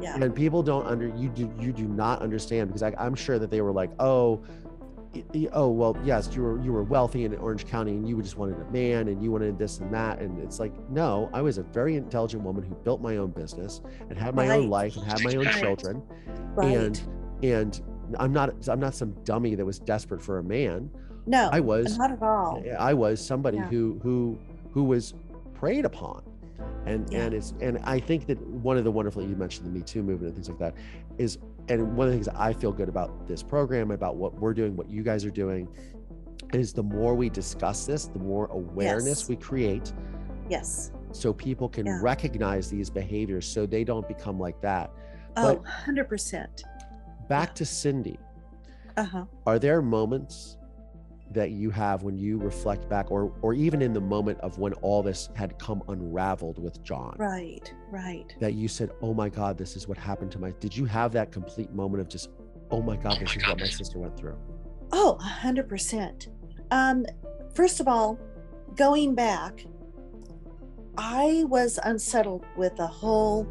Yeah. 0.00 0.14
and 0.16 0.34
people 0.34 0.60
don't 0.64 0.86
under 0.88 1.06
you 1.16 1.28
do 1.28 1.48
you 1.60 1.72
do 1.72 1.84
not 1.86 2.20
understand 2.20 2.68
because 2.68 2.82
I, 2.82 2.92
i'm 2.98 3.14
sure 3.14 3.38
that 3.38 3.48
they 3.48 3.60
were 3.60 3.70
like 3.70 3.90
oh 4.00 4.42
oh 5.52 5.68
well 5.70 5.96
yes 6.04 6.30
you 6.34 6.42
were 6.42 6.60
you 6.62 6.72
were 6.72 6.82
wealthy 6.82 7.24
in 7.24 7.34
orange 7.36 7.66
county 7.66 7.92
and 7.92 8.08
you 8.08 8.20
just 8.22 8.36
wanted 8.36 8.58
a 8.60 8.70
man 8.70 9.08
and 9.08 9.22
you 9.22 9.30
wanted 9.30 9.58
this 9.58 9.78
and 9.78 9.92
that 9.92 10.18
and 10.20 10.38
it's 10.40 10.58
like 10.58 10.72
no 10.90 11.28
i 11.32 11.40
was 11.40 11.58
a 11.58 11.62
very 11.62 11.96
intelligent 11.96 12.42
woman 12.42 12.62
who 12.62 12.74
built 12.76 13.00
my 13.00 13.16
own 13.16 13.30
business 13.30 13.80
and 14.08 14.18
had 14.18 14.34
my 14.34 14.48
own 14.48 14.68
life 14.68 14.96
and 14.96 15.04
had 15.04 15.22
my 15.22 15.34
own 15.34 15.46
children 15.60 16.02
Right. 16.54 16.76
and 16.76 17.02
and 17.42 17.82
i'm 18.18 18.32
not 18.32 18.68
i'm 18.68 18.80
not 18.80 18.94
some 18.94 19.12
dummy 19.24 19.54
that 19.54 19.64
was 19.64 19.78
desperate 19.78 20.22
for 20.22 20.38
a 20.38 20.42
man 20.42 20.90
no, 21.26 21.48
i 21.52 21.60
was 21.60 21.96
not 21.96 22.12
at 22.12 22.22
all. 22.22 22.62
I 22.78 22.92
was 22.92 23.24
somebody 23.24 23.56
Yeah. 23.56 23.66
who 23.68 23.98
who 24.02 24.38
who 24.72 24.84
was 24.84 25.14
preyed 25.54 25.84
upon. 25.86 26.22
And 26.86 27.10
Yeah. 27.10 27.20
and 27.24 27.34
it's 27.34 27.54
and 27.62 27.78
I 27.84 27.98
think 27.98 28.26
that 28.26 28.38
one 28.46 28.76
of 28.76 28.84
the 28.84 28.90
wonderful 28.90 29.22
you 29.22 29.34
mentioned 29.34 29.66
the 29.66 29.70
Me 29.70 29.80
Too 29.80 30.02
movement 30.02 30.34
and 30.34 30.34
things 30.34 30.50
like 30.50 30.58
that 30.58 30.74
is 31.16 31.38
and 31.68 31.96
one 31.96 32.06
of 32.06 32.12
the 32.12 32.16
things 32.16 32.26
that 32.26 32.38
I 32.38 32.52
feel 32.52 32.72
good 32.72 32.88
about 32.88 33.26
this 33.26 33.42
program, 33.42 33.90
about 33.90 34.16
what 34.16 34.34
we're 34.34 34.54
doing, 34.54 34.76
what 34.76 34.88
you 34.90 35.02
guys 35.02 35.24
are 35.24 35.30
doing, 35.30 35.68
is 36.52 36.72
the 36.72 36.82
more 36.82 37.14
we 37.14 37.28
discuss 37.30 37.86
this, 37.86 38.06
the 38.06 38.18
more 38.18 38.46
awareness 38.46 39.20
Yes. 39.22 39.28
we 39.28 39.36
create 39.36 39.92
Yes. 40.48 40.92
so 41.12 41.32
people 41.32 41.68
can 41.68 41.86
Yeah. 41.86 42.00
recognize 42.02 42.68
these 42.70 42.90
behaviors 42.90 43.46
so 43.46 43.66
they 43.66 43.82
don't 43.84 44.06
become 44.06 44.38
like 44.38 44.60
that. 44.60 44.90
Oh, 45.36 45.54
But- 45.56 45.62
100%. 45.64 46.62
Back 47.28 47.54
to 47.56 47.64
Cindy. 47.64 48.18
Uh 48.96 49.02
huh. 49.02 49.24
are 49.44 49.58
there 49.58 49.82
moments 49.82 50.56
that 51.34 51.50
you 51.50 51.70
have 51.70 52.02
when 52.02 52.16
you 52.16 52.38
reflect 52.38 52.88
back 52.88 53.10
or 53.10 53.32
or 53.42 53.52
even 53.54 53.82
in 53.82 53.92
the 53.92 54.00
moment 54.00 54.38
of 54.40 54.58
when 54.58 54.72
all 54.74 55.02
this 55.02 55.28
had 55.34 55.58
come 55.58 55.82
unraveled 55.88 56.58
with 56.58 56.82
John 56.82 57.14
Right. 57.18 57.72
Right. 57.90 58.34
that 58.40 58.54
you 58.54 58.68
said 58.68 58.90
oh 59.02 59.12
my 59.14 59.28
god 59.28 59.58
this 59.58 59.76
is 59.76 59.86
what 59.88 59.98
happened 59.98 60.30
to 60.32 60.38
my 60.38 60.52
did 60.60 60.76
you 60.76 60.84
have 60.86 61.12
that 61.12 61.32
complete 61.32 61.72
moment 61.72 62.00
of 62.00 62.08
just 62.08 62.30
oh 62.70 62.80
my 62.82 62.96
god 62.96 63.18
this 63.20 63.36
is 63.36 63.46
what 63.46 63.58
my 63.58 63.66
sister 63.66 63.98
went 63.98 64.16
through 64.16 64.36
Oh, 64.92 65.18
100%. 65.20 66.28
Um, 66.70 67.04
first 67.52 67.80
of 67.80 67.88
all, 67.88 68.16
going 68.76 69.14
back, 69.16 69.64
I 70.96 71.44
was 71.48 71.80
unsettled 71.82 72.44
with 72.56 72.76
the 72.76 72.86
whole 72.86 73.44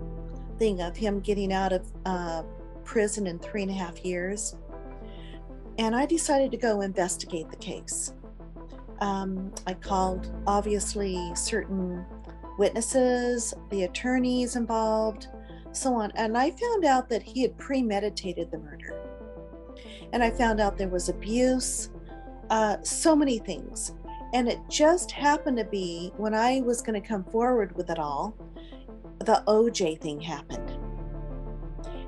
thing 0.57 0.81
of 0.81 0.95
him 0.95 1.19
getting 1.19 1.51
out 1.51 1.73
of 1.73 1.91
uh, 2.05 2.43
prison 2.85 3.27
in 3.27 3.39
three 3.39 3.63
and 3.63 3.71
a 3.71 3.73
half 3.73 4.05
years. 4.05 4.55
And 5.77 5.95
I 5.95 6.05
decided 6.05 6.51
to 6.51 6.57
go 6.57 6.81
investigate 6.81 7.49
the 7.49 7.57
case. 7.57 8.13
Um, 8.99 9.53
I 9.65 9.73
called, 9.73 10.31
obviously, 10.45 11.31
certain 11.35 12.05
witnesses, 12.57 13.53
the 13.69 13.83
attorneys 13.83 14.55
involved, 14.55 15.27
so 15.71 15.93
on. 15.95 16.11
And 16.15 16.37
I 16.37 16.51
found 16.51 16.85
out 16.85 17.09
that 17.09 17.23
he 17.23 17.41
had 17.41 17.57
premeditated 17.57 18.51
the 18.51 18.59
murder. 18.59 18.99
And 20.13 20.23
I 20.23 20.29
found 20.29 20.61
out 20.61 20.77
there 20.77 20.89
was 20.89 21.09
abuse, 21.09 21.89
uh, 22.49 22.77
so 22.83 23.15
many 23.15 23.39
things. 23.39 23.93
And 24.33 24.47
it 24.47 24.59
just 24.69 25.11
happened 25.11 25.57
to 25.57 25.65
be 25.65 26.11
when 26.17 26.33
I 26.33 26.61
was 26.61 26.81
going 26.81 26.99
to 26.99 27.07
come 27.07 27.23
forward 27.23 27.75
with 27.75 27.89
it 27.89 27.99
all, 27.99 28.35
the 29.19 29.43
OJ 29.47 29.99
thing 30.01 30.19
happened. 30.19 30.71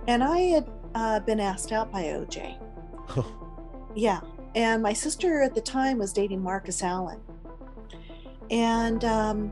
And 0.08 0.24
I 0.24 0.38
had 0.40 0.70
uh, 0.94 1.20
been 1.22 1.40
asked 1.40 1.72
out 1.72 1.92
by 1.92 2.04
OJ. 2.04 2.62
Yeah. 3.96 4.22
And 4.56 4.82
my 4.82 4.94
sister 4.94 5.42
at 5.42 5.56
the 5.56 5.62
time 5.62 5.98
was 5.98 6.14
dating 6.14 6.42
Marcus 6.42 6.82
Allen. 6.84 7.20
And 8.52 9.04
um, 9.04 9.52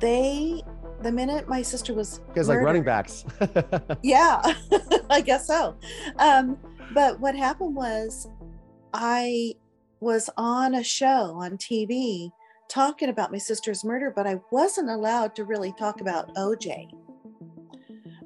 they, 0.00 0.62
the 1.02 1.10
minute 1.10 1.48
my 1.48 1.62
sister 1.62 1.94
was. 1.94 2.20
guys 2.34 2.48
like 2.48 2.60
running 2.60 2.82
backs 2.82 3.24
yeah, 4.02 4.42
I 5.10 5.20
guess 5.20 5.46
so. 5.46 5.76
Um, 6.18 6.58
but 6.92 7.18
what 7.20 7.34
happened 7.34 7.74
was, 7.74 8.28
I 8.92 9.54
was 10.00 10.30
on 10.36 10.74
a 10.74 10.84
show 10.84 11.34
on 11.34 11.56
TV 11.56 12.30
talking 12.68 13.08
about 13.08 13.32
my 13.32 13.38
sister's 13.38 13.84
murder, 13.84 14.12
but 14.14 14.26
I 14.26 14.40
wasn't 14.50 14.90
allowed 14.90 15.34
to 15.36 15.44
really 15.44 15.72
talk 15.78 16.00
about 16.00 16.34
OJ 16.34 16.90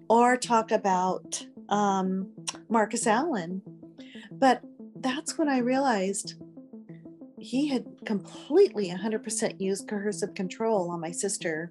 or 0.09 0.37
talk 0.37 0.73
about 0.73 1.47
um, 1.69 2.31
Marcus 2.69 3.07
Allen. 3.07 3.63
But 4.33 4.63
that's 5.01 5.39
when 5.39 5.49
I 5.49 5.59
realized 5.59 6.35
he 7.39 7.69
had 7.69 7.87
completely 8.05 8.91
100% 8.91 9.61
used 9.61 9.89
coercive 9.89 10.35
control 10.35 10.91
on 10.91 11.01
my 11.01 11.11
sister 11.11 11.71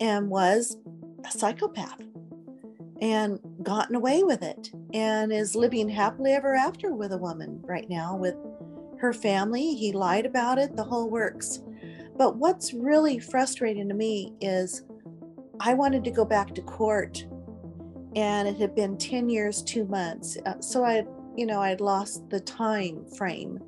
and 0.00 0.28
was 0.28 0.76
a 1.24 1.30
psychopath 1.30 2.02
and 3.00 3.40
gotten 3.62 3.96
away 3.96 4.22
with 4.22 4.42
it 4.42 4.70
and 4.92 5.32
is 5.32 5.56
living 5.56 5.88
happily 5.88 6.32
ever 6.32 6.54
after 6.54 6.94
with 6.94 7.12
a 7.12 7.18
woman 7.18 7.60
right 7.64 7.88
now 7.88 8.16
with 8.16 8.36
her 8.98 9.12
family. 9.12 9.74
He 9.74 9.92
lied 9.92 10.26
about 10.26 10.58
it, 10.58 10.76
the 10.76 10.84
whole 10.84 11.10
works. 11.10 11.60
But 12.16 12.36
what's 12.36 12.74
really 12.74 13.18
frustrating 13.18 13.88
to 13.88 13.94
me 13.94 14.34
is 14.40 14.82
I 15.58 15.74
wanted 15.74 16.04
to 16.04 16.10
go 16.10 16.24
back 16.24 16.54
to 16.54 16.62
court 16.62 17.26
and 18.14 18.46
it 18.46 18.56
had 18.58 18.74
been 18.74 18.98
10 18.98 19.30
years, 19.30 19.62
two 19.62 19.86
months. 19.86 20.36
Uh, 20.44 20.60
so 20.60 20.84
I, 20.84 21.04
you 21.36 21.46
know, 21.46 21.60
I'd 21.60 21.80
lost 21.80 22.28
the 22.28 22.40
time 22.40 23.04
frame 23.16 23.60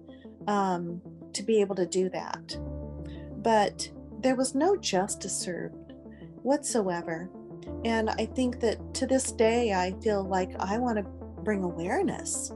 um, 0.46 1.00
to 1.32 1.42
be 1.42 1.60
able 1.60 1.74
to 1.76 1.86
do 1.86 2.08
that. 2.10 2.56
But 3.38 3.90
there 4.20 4.36
was 4.36 4.54
no 4.54 4.76
justice 4.76 5.36
served 5.36 5.92
whatsoever. 6.42 7.30
And 7.84 8.10
I 8.10 8.26
think 8.26 8.60
that 8.60 8.94
to 8.94 9.06
this 9.06 9.32
day, 9.32 9.72
I 9.72 9.94
feel 10.02 10.24
like 10.24 10.50
I 10.58 10.78
want 10.78 10.98
to 10.98 11.04
bring 11.42 11.62
awareness 11.62 12.52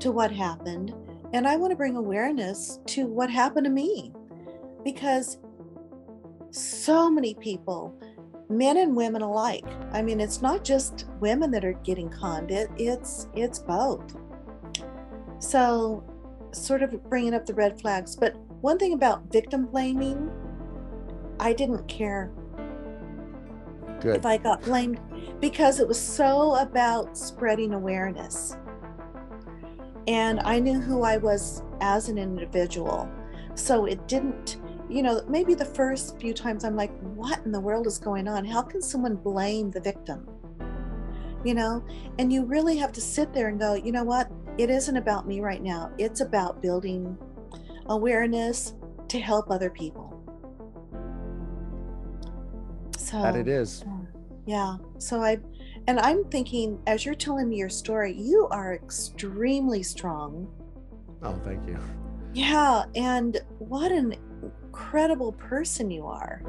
to 0.00 0.10
what 0.10 0.30
happened. 0.30 0.94
And 1.32 1.46
I 1.46 1.56
want 1.56 1.70
to 1.70 1.76
bring 1.76 1.96
awareness 1.96 2.80
to 2.88 3.06
what 3.06 3.30
happened 3.30 3.64
to 3.64 3.70
me 3.70 4.12
because 4.84 5.38
so 6.50 7.10
many 7.10 7.34
people, 7.34 7.98
men 8.48 8.76
and 8.76 8.96
women 8.96 9.22
alike, 9.22 9.66
I 9.92 10.02
mean, 10.02 10.20
it's 10.20 10.42
not 10.42 10.64
just 10.64 11.06
women 11.20 11.50
that 11.52 11.64
are 11.64 11.72
getting 11.72 12.10
conned, 12.10 12.50
it, 12.50 12.70
it's, 12.76 13.28
it's 13.34 13.58
both. 13.58 14.16
So, 15.38 16.04
sort 16.52 16.82
of 16.82 17.02
bringing 17.08 17.34
up 17.34 17.46
the 17.46 17.54
red 17.54 17.80
flags. 17.80 18.14
But 18.14 18.36
one 18.60 18.78
thing 18.78 18.92
about 18.92 19.32
victim 19.32 19.66
blaming, 19.66 20.30
I 21.40 21.52
didn't 21.52 21.86
care 21.88 22.30
Good. 24.00 24.16
if 24.16 24.26
I 24.26 24.36
got 24.36 24.62
blamed 24.62 25.00
because 25.40 25.80
it 25.80 25.88
was 25.88 26.00
so 26.00 26.54
about 26.56 27.16
spreading 27.16 27.74
awareness. 27.74 28.56
And 30.06 30.40
I 30.40 30.58
knew 30.58 30.80
who 30.80 31.02
I 31.02 31.16
was 31.16 31.62
as 31.80 32.08
an 32.08 32.18
individual. 32.18 33.08
So 33.54 33.86
it 33.86 34.06
didn't, 34.08 34.58
you 34.92 35.02
know, 35.02 35.22
maybe 35.26 35.54
the 35.54 35.64
first 35.64 36.20
few 36.20 36.34
times 36.34 36.64
I'm 36.64 36.76
like, 36.76 36.92
what 37.00 37.40
in 37.46 37.52
the 37.52 37.60
world 37.60 37.86
is 37.86 37.98
going 37.98 38.28
on? 38.28 38.44
How 38.44 38.60
can 38.60 38.82
someone 38.82 39.16
blame 39.16 39.70
the 39.70 39.80
victim? 39.80 40.28
You 41.44 41.54
know, 41.54 41.84
and 42.18 42.32
you 42.32 42.44
really 42.44 42.76
have 42.76 42.92
to 42.92 43.00
sit 43.00 43.32
there 43.32 43.48
and 43.48 43.58
go, 43.58 43.74
you 43.74 43.90
know 43.90 44.04
what? 44.04 44.30
It 44.58 44.68
isn't 44.70 44.96
about 44.96 45.26
me 45.26 45.40
right 45.40 45.62
now. 45.62 45.90
It's 45.98 46.20
about 46.20 46.60
building 46.60 47.16
awareness 47.86 48.74
to 49.08 49.18
help 49.18 49.50
other 49.50 49.70
people. 49.70 50.10
So 52.98 53.22
that 53.22 53.34
it 53.34 53.48
is. 53.48 53.84
yeah. 54.46 54.76
So 54.98 55.22
I, 55.22 55.38
and 55.88 55.98
I'm 56.00 56.24
thinking, 56.24 56.78
as 56.86 57.04
you're 57.04 57.14
telling 57.14 57.48
me 57.48 57.56
your 57.56 57.70
story, 57.70 58.14
you 58.14 58.46
are 58.50 58.74
extremely 58.74 59.82
strong. 59.82 60.48
Oh, 61.22 61.34
thank 61.44 61.66
you. 61.66 61.78
Yeah. 62.34 62.84
And 62.94 63.40
what 63.58 63.90
an 63.90 64.14
incredible 64.72 65.32
person 65.32 65.90
you 65.90 66.06
are 66.06 66.42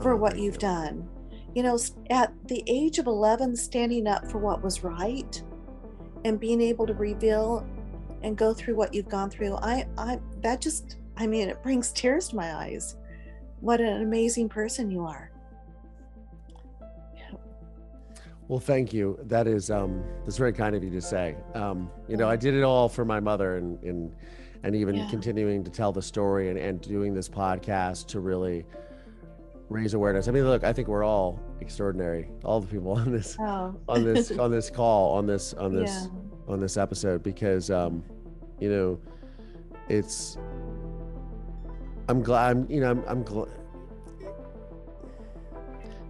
for 0.00 0.12
Oh, 0.12 0.16
what 0.16 0.36
you've 0.38 0.54
you. 0.54 0.60
done. 0.60 1.08
You 1.54 1.62
know, 1.62 1.78
at 2.10 2.32
the 2.48 2.64
age 2.66 2.98
of 2.98 3.06
11, 3.06 3.54
standing 3.54 4.08
up 4.08 4.28
for 4.28 4.38
what 4.38 4.60
was 4.62 4.82
right 4.82 5.40
and 6.24 6.38
being 6.40 6.60
able 6.60 6.84
to 6.86 6.94
reveal 6.94 7.64
and 8.22 8.36
go 8.36 8.52
through 8.52 8.74
what 8.74 8.92
you've 8.92 9.08
gone 9.08 9.30
through. 9.30 9.54
I, 9.56 9.86
I, 9.96 10.18
that 10.42 10.60
just, 10.60 10.96
I 11.16 11.28
mean, 11.28 11.48
it 11.48 11.62
brings 11.62 11.92
tears 11.92 12.28
to 12.28 12.36
my 12.36 12.54
eyes. 12.54 12.96
What 13.60 13.80
an 13.80 14.02
amazing 14.02 14.48
person 14.48 14.90
you 14.90 15.04
are. 15.04 15.30
Well, 18.48 18.60
thank 18.60 18.92
you. 18.94 19.18
That 19.24 19.46
is 19.46 19.70
um 19.70 20.02
that's 20.24 20.38
very 20.38 20.54
kind 20.54 20.74
of 20.74 20.82
you 20.82 20.88
to 20.90 21.02
say. 21.02 21.36
Um, 21.54 21.90
you 22.08 22.16
know, 22.16 22.30
I 22.30 22.36
did 22.36 22.54
it 22.54 22.62
all 22.62 22.88
for 22.88 23.04
my 23.04 23.20
mother 23.20 23.58
and 23.58 23.78
and 23.82 24.14
and 24.64 24.74
even 24.74 24.94
Yeah. 24.94 25.08
continuing 25.08 25.62
to 25.64 25.70
tell 25.70 25.92
the 25.92 26.02
story 26.02 26.48
and, 26.50 26.58
and 26.58 26.80
doing 26.80 27.14
this 27.14 27.28
podcast 27.28 28.06
to 28.08 28.20
really 28.20 28.64
raise 29.68 29.94
awareness. 29.94 30.28
I 30.28 30.32
mean, 30.32 30.44
look, 30.44 30.64
I 30.64 30.72
think 30.72 30.88
we're 30.88 31.04
all 31.04 31.38
extraordinary. 31.60 32.28
All 32.44 32.60
the 32.60 32.66
people 32.66 32.92
on 33.02 33.12
this 33.12 33.36
Oh. 33.40 33.74
on 33.88 34.04
this 34.04 34.30
on 34.38 34.50
this 34.50 34.70
call, 34.70 35.14
on 35.16 35.26
this 35.26 35.54
on 35.54 35.74
this 35.74 35.90
Yeah. 36.10 36.52
on 36.52 36.60
this 36.60 36.76
episode 36.76 37.22
because 37.22 37.70
um 37.70 38.02
you 38.60 38.68
know 38.70 38.98
it's 39.88 40.36
i'm 42.08 42.22
glad 42.22 42.50
i'm 42.56 42.70
you 42.70 42.80
know 42.80 42.90
i'm, 42.90 43.04
I'm 43.06 43.22
glad 43.22 43.48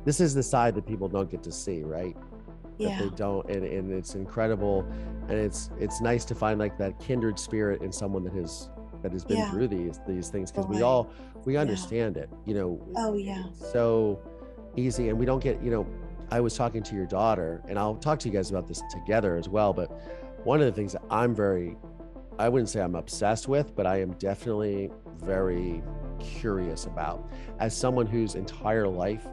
this 0.05 0.21
is 0.21 0.35
the 0.35 0.43
side 0.43 0.75
that 0.77 0.87
people 0.87 1.09
don't 1.09 1.31
get 1.31 1.43
to 1.45 1.53
see 1.53 1.83
right 1.83 2.17
that 2.79 2.85
Yeah. 2.89 2.99
they 3.03 3.09
don't 3.11 3.49
and, 3.51 3.65
and 3.65 3.93
it's 3.93 4.15
incredible 4.15 4.87
and 5.29 5.33
it's 5.39 5.71
it's 5.79 6.01
nice 6.01 6.25
to 6.27 6.35
find 6.35 6.59
like 6.59 6.79
that 6.79 6.99
kindred 6.99 7.39
spirit 7.39 7.83
in 7.83 7.93
someone 7.93 8.23
that 8.25 8.33
has 8.35 8.71
that 9.03 9.13
has 9.13 9.25
been 9.25 9.39
Yeah. 9.39 9.51
through 9.51 9.69
these 9.69 10.01
these 10.07 10.29
things 10.29 10.51
because 10.51 10.67
we 10.67 10.83
all 10.83 11.11
we 11.45 11.57
understand 11.57 12.17
it 12.17 12.29
you 12.45 12.55
know 12.55 12.81
Oh, 12.97 13.15
yeah. 13.15 13.45
so 13.73 14.21
easy 14.77 15.09
and 15.09 15.19
we 15.19 15.25
don't 15.27 15.43
get 15.43 15.63
you 15.63 15.71
know 15.71 15.87
i 16.31 16.41
was 16.41 16.55
talking 16.57 16.83
to 16.83 16.95
your 16.95 17.07
daughter 17.07 17.63
and 17.69 17.79
i'll 17.79 17.97
talk 17.97 18.19
to 18.21 18.29
you 18.29 18.35
guys 18.35 18.51
about 18.51 18.67
this 18.69 18.83
together 18.91 19.37
as 19.37 19.49
well 19.49 19.73
but 19.73 19.91
one 20.45 20.61
of 20.61 20.67
the 20.67 20.73
things 20.73 20.93
that 20.93 21.03
i'm 21.11 21.35
very 21.35 21.77
i 22.39 22.49
wouldn't 22.49 22.69
say 22.69 22.81
i'm 22.81 22.95
obsessed 22.95 23.49
with 23.49 23.75
but 23.75 23.87
i 23.87 24.01
am 24.01 24.13
definitely 24.15 24.91
very 25.25 25.83
curious 26.21 26.87
about 26.87 27.29
as 27.61 27.77
someone 27.77 28.07
whose 28.07 28.35
entire 28.35 28.87
life 28.87 29.27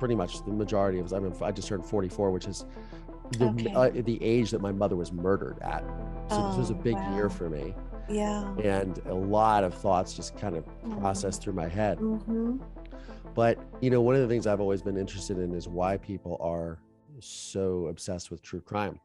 pretty 0.00 0.14
much 0.16 0.42
the 0.46 0.50
majority 0.50 0.98
of 0.98 1.04
us. 1.06 1.12
i 1.12 1.18
mean 1.20 1.32
i 1.42 1.52
just 1.52 1.68
turned 1.68 1.84
44 1.84 2.30
which 2.30 2.46
is 2.48 2.64
the, 3.38 3.44
Okay. 3.48 3.72
uh, 3.74 3.90
the 4.02 4.18
age 4.24 4.50
that 4.50 4.60
my 4.60 4.72
mother 4.72 4.96
was 4.96 5.12
murdered 5.12 5.58
at 5.60 5.84
so 6.30 6.48
this 6.48 6.56
was 6.56 6.70
a 6.70 6.74
Oh, 6.74 6.78
big 6.82 6.94
wow. 6.94 7.14
year 7.14 7.28
for 7.28 7.48
me 7.50 7.74
Yeah. 8.08 8.50
and 8.56 8.98
a 9.06 9.14
lot 9.14 9.62
of 9.62 9.74
thoughts 9.74 10.14
just 10.14 10.36
kind 10.38 10.56
of 10.56 10.64
processed 10.98 11.42
through 11.42 11.52
my 11.52 11.68
head 11.68 11.98
Mm-hmm. 11.98 12.56
but 13.34 13.58
you 13.80 13.90
know, 13.90 14.00
one 14.00 14.14
of 14.16 14.22
the 14.22 14.26
things 14.28 14.46
I've 14.46 14.60
always 14.60 14.82
been 14.82 14.96
interested 14.96 15.38
in 15.38 15.54
is 15.54 15.68
why 15.68 15.98
people 15.98 16.38
are 16.40 16.78
so 17.20 17.86
obsessed 17.88 18.30
with 18.30 18.40
true 18.42 18.60
crime. 18.62 18.98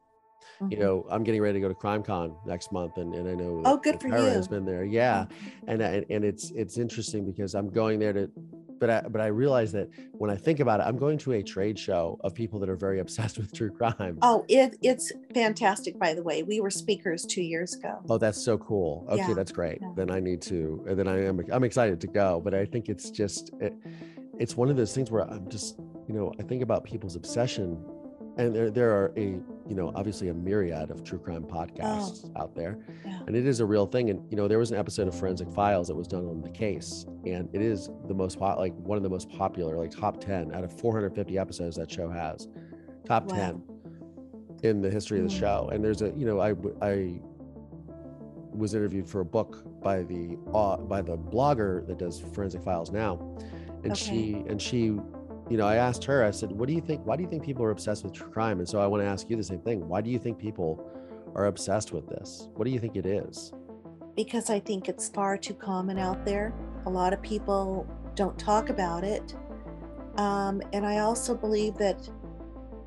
You 0.70 0.78
know, 0.78 1.06
I'm 1.10 1.22
getting 1.22 1.42
ready 1.42 1.60
to 1.60 1.60
go 1.60 1.68
to 1.68 1.74
CrimeCon 1.74 2.34
next 2.46 2.72
month, 2.72 2.96
and, 2.96 3.14
and 3.14 3.28
I 3.28 3.34
know 3.34 3.60
Oh, 3.66 3.76
good 3.76 4.00
for 4.00 4.08
Terra 4.08 4.22
you. 4.22 4.28
has 4.30 4.48
been 4.48 4.64
there. 4.64 4.84
Yeah, 4.84 5.26
and 5.66 5.82
I- 5.82 6.04
and 6.08 6.24
it's 6.24 6.50
it's 6.52 6.78
interesting 6.78 7.26
because 7.26 7.54
I'm 7.54 7.68
going 7.68 7.98
there 7.98 8.12
to, 8.14 8.30
but 8.78 8.90
I 8.90 9.00
but 9.08 9.20
I 9.20 9.26
realize 9.26 9.72
that 9.72 9.88
when 10.12 10.30
I 10.30 10.36
think 10.36 10.60
about 10.60 10.80
it, 10.80 10.84
I'm 10.84 10.96
going 10.98 11.18
to 11.18 11.32
a 11.32 11.42
trade 11.42 11.78
show 11.78 12.18
of 12.22 12.34
people 12.34 12.58
that 12.60 12.68
are 12.68 12.76
very 12.76 13.00
obsessed 13.04 13.38
with 13.38 13.52
true 13.52 13.70
crime. 13.70 14.18
Oh, 14.22 14.44
it 14.48 14.76
it's 14.82 15.12
fantastic. 15.34 15.98
By 15.98 16.14
the 16.14 16.22
way, 16.22 16.42
we 16.42 16.60
were 16.60 16.70
speakers 16.70 17.24
two 17.24 17.42
years 17.42 17.74
ago. 17.74 17.98
Oh, 18.08 18.18
that's 18.18 18.40
so 18.42 18.58
cool. 18.58 19.06
Okay, 19.08 19.26
Yeah, 19.28 19.34
that's 19.34 19.52
great. 19.52 19.78
yeah. 19.80 19.92
Then 19.96 20.10
I 20.10 20.20
need 20.20 20.42
to. 20.42 20.84
And 20.88 20.98
then 20.98 21.08
I 21.08 21.24
am. 21.24 21.40
I'm 21.50 21.64
excited 21.64 22.00
to 22.00 22.06
go. 22.06 22.40
But 22.44 22.54
I 22.54 22.64
think 22.64 22.88
it's 22.88 23.10
just, 23.10 23.50
it, 23.60 23.74
it's 24.38 24.56
one 24.56 24.68
of 24.70 24.76
those 24.76 24.94
things 24.94 25.10
where 25.10 25.22
I'm 25.22 25.48
just, 25.48 25.78
you 26.06 26.14
know, 26.14 26.32
I 26.38 26.42
think 26.42 26.62
about 26.62 26.84
people's 26.84 27.16
obsession, 27.16 27.82
and 28.36 28.54
there 28.54 28.70
there 28.70 28.90
are 28.90 29.12
a, 29.16 29.38
you 29.68 29.74
know, 29.74 29.92
obviously 29.94 30.28
a 30.28 30.34
myriad 30.34 30.90
of 30.90 31.02
true 31.04 31.18
crime 31.18 31.44
podcasts 31.44 32.30
out 32.36 32.54
there, 32.54 32.78
Oh. 32.78 32.92
Yeah. 33.04 33.20
and 33.26 33.36
it 33.36 33.46
is 33.46 33.60
a 33.60 33.66
real 33.66 33.86
thing. 33.86 34.10
And 34.10 34.20
you 34.30 34.36
know, 34.36 34.46
there 34.48 34.58
was 34.58 34.70
an 34.70 34.78
episode 34.78 35.08
of 35.08 35.14
Forensic 35.14 35.50
Files 35.50 35.88
that 35.88 35.94
was 35.94 36.06
done 36.06 36.26
on 36.28 36.40
the 36.40 36.50
case, 36.50 37.06
and 37.24 37.48
it 37.52 37.60
is 37.62 37.90
the 38.08 38.14
most 38.14 38.38
pop, 38.38 38.58
like 38.58 38.74
one 38.76 38.96
of 38.96 39.02
the 39.02 39.10
most 39.10 39.28
popular, 39.30 39.76
like 39.76 39.90
top 39.90 40.20
ten 40.20 40.54
out 40.54 40.64
of 40.64 40.72
450 40.80 41.38
episodes 41.38 41.76
that 41.76 41.90
show 41.90 42.08
has, 42.08 42.48
top 43.04 43.26
Wow. 43.26 43.34
ten 43.34 43.62
in 44.62 44.80
the 44.80 44.90
history 44.90 45.18
of 45.20 45.24
the 45.28 45.34
Mm. 45.34 45.38
show. 45.40 45.68
And 45.72 45.84
there's 45.84 46.02
a, 46.02 46.10
you 46.16 46.24
know, 46.26 46.40
I, 46.40 46.54
I, 46.80 47.20
was 48.52 48.74
interviewed 48.74 49.06
for 49.06 49.20
a 49.20 49.24
book 49.24 49.62
by 49.82 50.02
the 50.02 50.38
uh, 50.54 50.78
by 50.78 51.02
the 51.02 51.16
blogger 51.16 51.86
that 51.86 51.98
does 51.98 52.18
Forensic 52.18 52.62
Files 52.62 52.90
now, 52.90 53.18
and 53.84 53.92
Okay. 53.92 53.94
she 53.94 54.44
and 54.48 54.60
she, 54.60 54.98
you 55.48 55.56
know, 55.56 55.66
I 55.66 55.76
asked 55.76 56.04
her, 56.04 56.24
I 56.24 56.30
said, 56.30 56.52
"What 56.52 56.68
do 56.68 56.74
you 56.74 56.80
think? 56.80 57.04
Why 57.06 57.16
do 57.16 57.22
you 57.22 57.28
think 57.28 57.44
people 57.44 57.64
are 57.64 57.70
obsessed 57.70 58.04
with 58.04 58.12
true 58.12 58.28
crime?" 58.30 58.58
And 58.58 58.68
so 58.68 58.80
I 58.80 58.86
want 58.86 59.02
to 59.02 59.06
ask 59.06 59.30
you 59.30 59.36
the 59.36 59.42
same 59.44 59.60
thing. 59.60 59.88
Why 59.88 60.00
do 60.00 60.10
you 60.10 60.18
think 60.18 60.38
people 60.38 60.84
are 61.34 61.46
obsessed 61.46 61.92
with 61.92 62.08
this? 62.08 62.48
What 62.54 62.64
do 62.64 62.70
you 62.70 62.78
think 62.78 62.96
it 62.96 63.06
is? 63.06 63.52
because 64.16 64.48
I 64.48 64.58
think 64.60 64.88
it's 64.88 65.10
far 65.10 65.36
too 65.36 65.52
common 65.52 65.98
out 65.98 66.24
there. 66.24 66.54
A 66.86 66.90
lot 66.90 67.12
of 67.12 67.20
people 67.20 67.86
don't 68.14 68.38
talk 68.38 68.70
about 68.70 69.04
it. 69.04 69.34
Um, 70.16 70.62
and 70.72 70.86
I 70.86 71.00
also 71.00 71.34
believe 71.34 71.74
that 71.74 72.08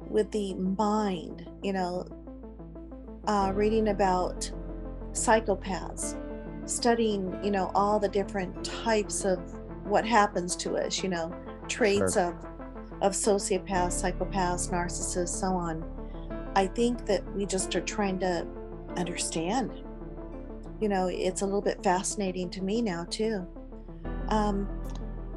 with 0.10 0.32
the 0.32 0.56
mind, 0.56 1.48
you 1.62 1.72
know, 1.72 2.04
uh, 3.28 3.52
reading 3.54 3.90
about 3.90 4.52
psychopaths, 5.12 6.16
studying, 6.68 7.38
you 7.44 7.52
know, 7.52 7.70
all 7.76 8.00
the 8.00 8.10
different 8.10 8.64
types 8.66 9.24
of 9.24 9.38
what 9.84 10.04
happens 10.06 10.56
to 10.56 10.78
us, 10.78 11.04
you 11.04 11.10
know, 11.10 11.32
traits 11.68 12.16
Sure. 12.16 12.30
of 12.34 12.49
of 13.02 13.14
sociopaths, 13.14 14.02
psychopaths, 14.02 14.70
narcissists, 14.72 15.30
so 15.30 15.48
on. 15.48 15.84
I 16.56 16.68
think 16.68 17.06
that 17.06 17.24
we 17.36 17.46
just 17.46 17.76
are 17.76 17.82
trying 17.82 18.20
to 18.20 18.46
understand 18.98 19.84
you 20.82 20.90
know 20.90 21.08
it's 21.08 21.42
a 21.42 21.46
little 21.46 21.62
bit 21.62 21.82
fascinating 21.84 22.50
to 22.50 22.64
me 22.64 22.82
now 22.82 23.06
too 23.10 23.46
um, 24.30 24.68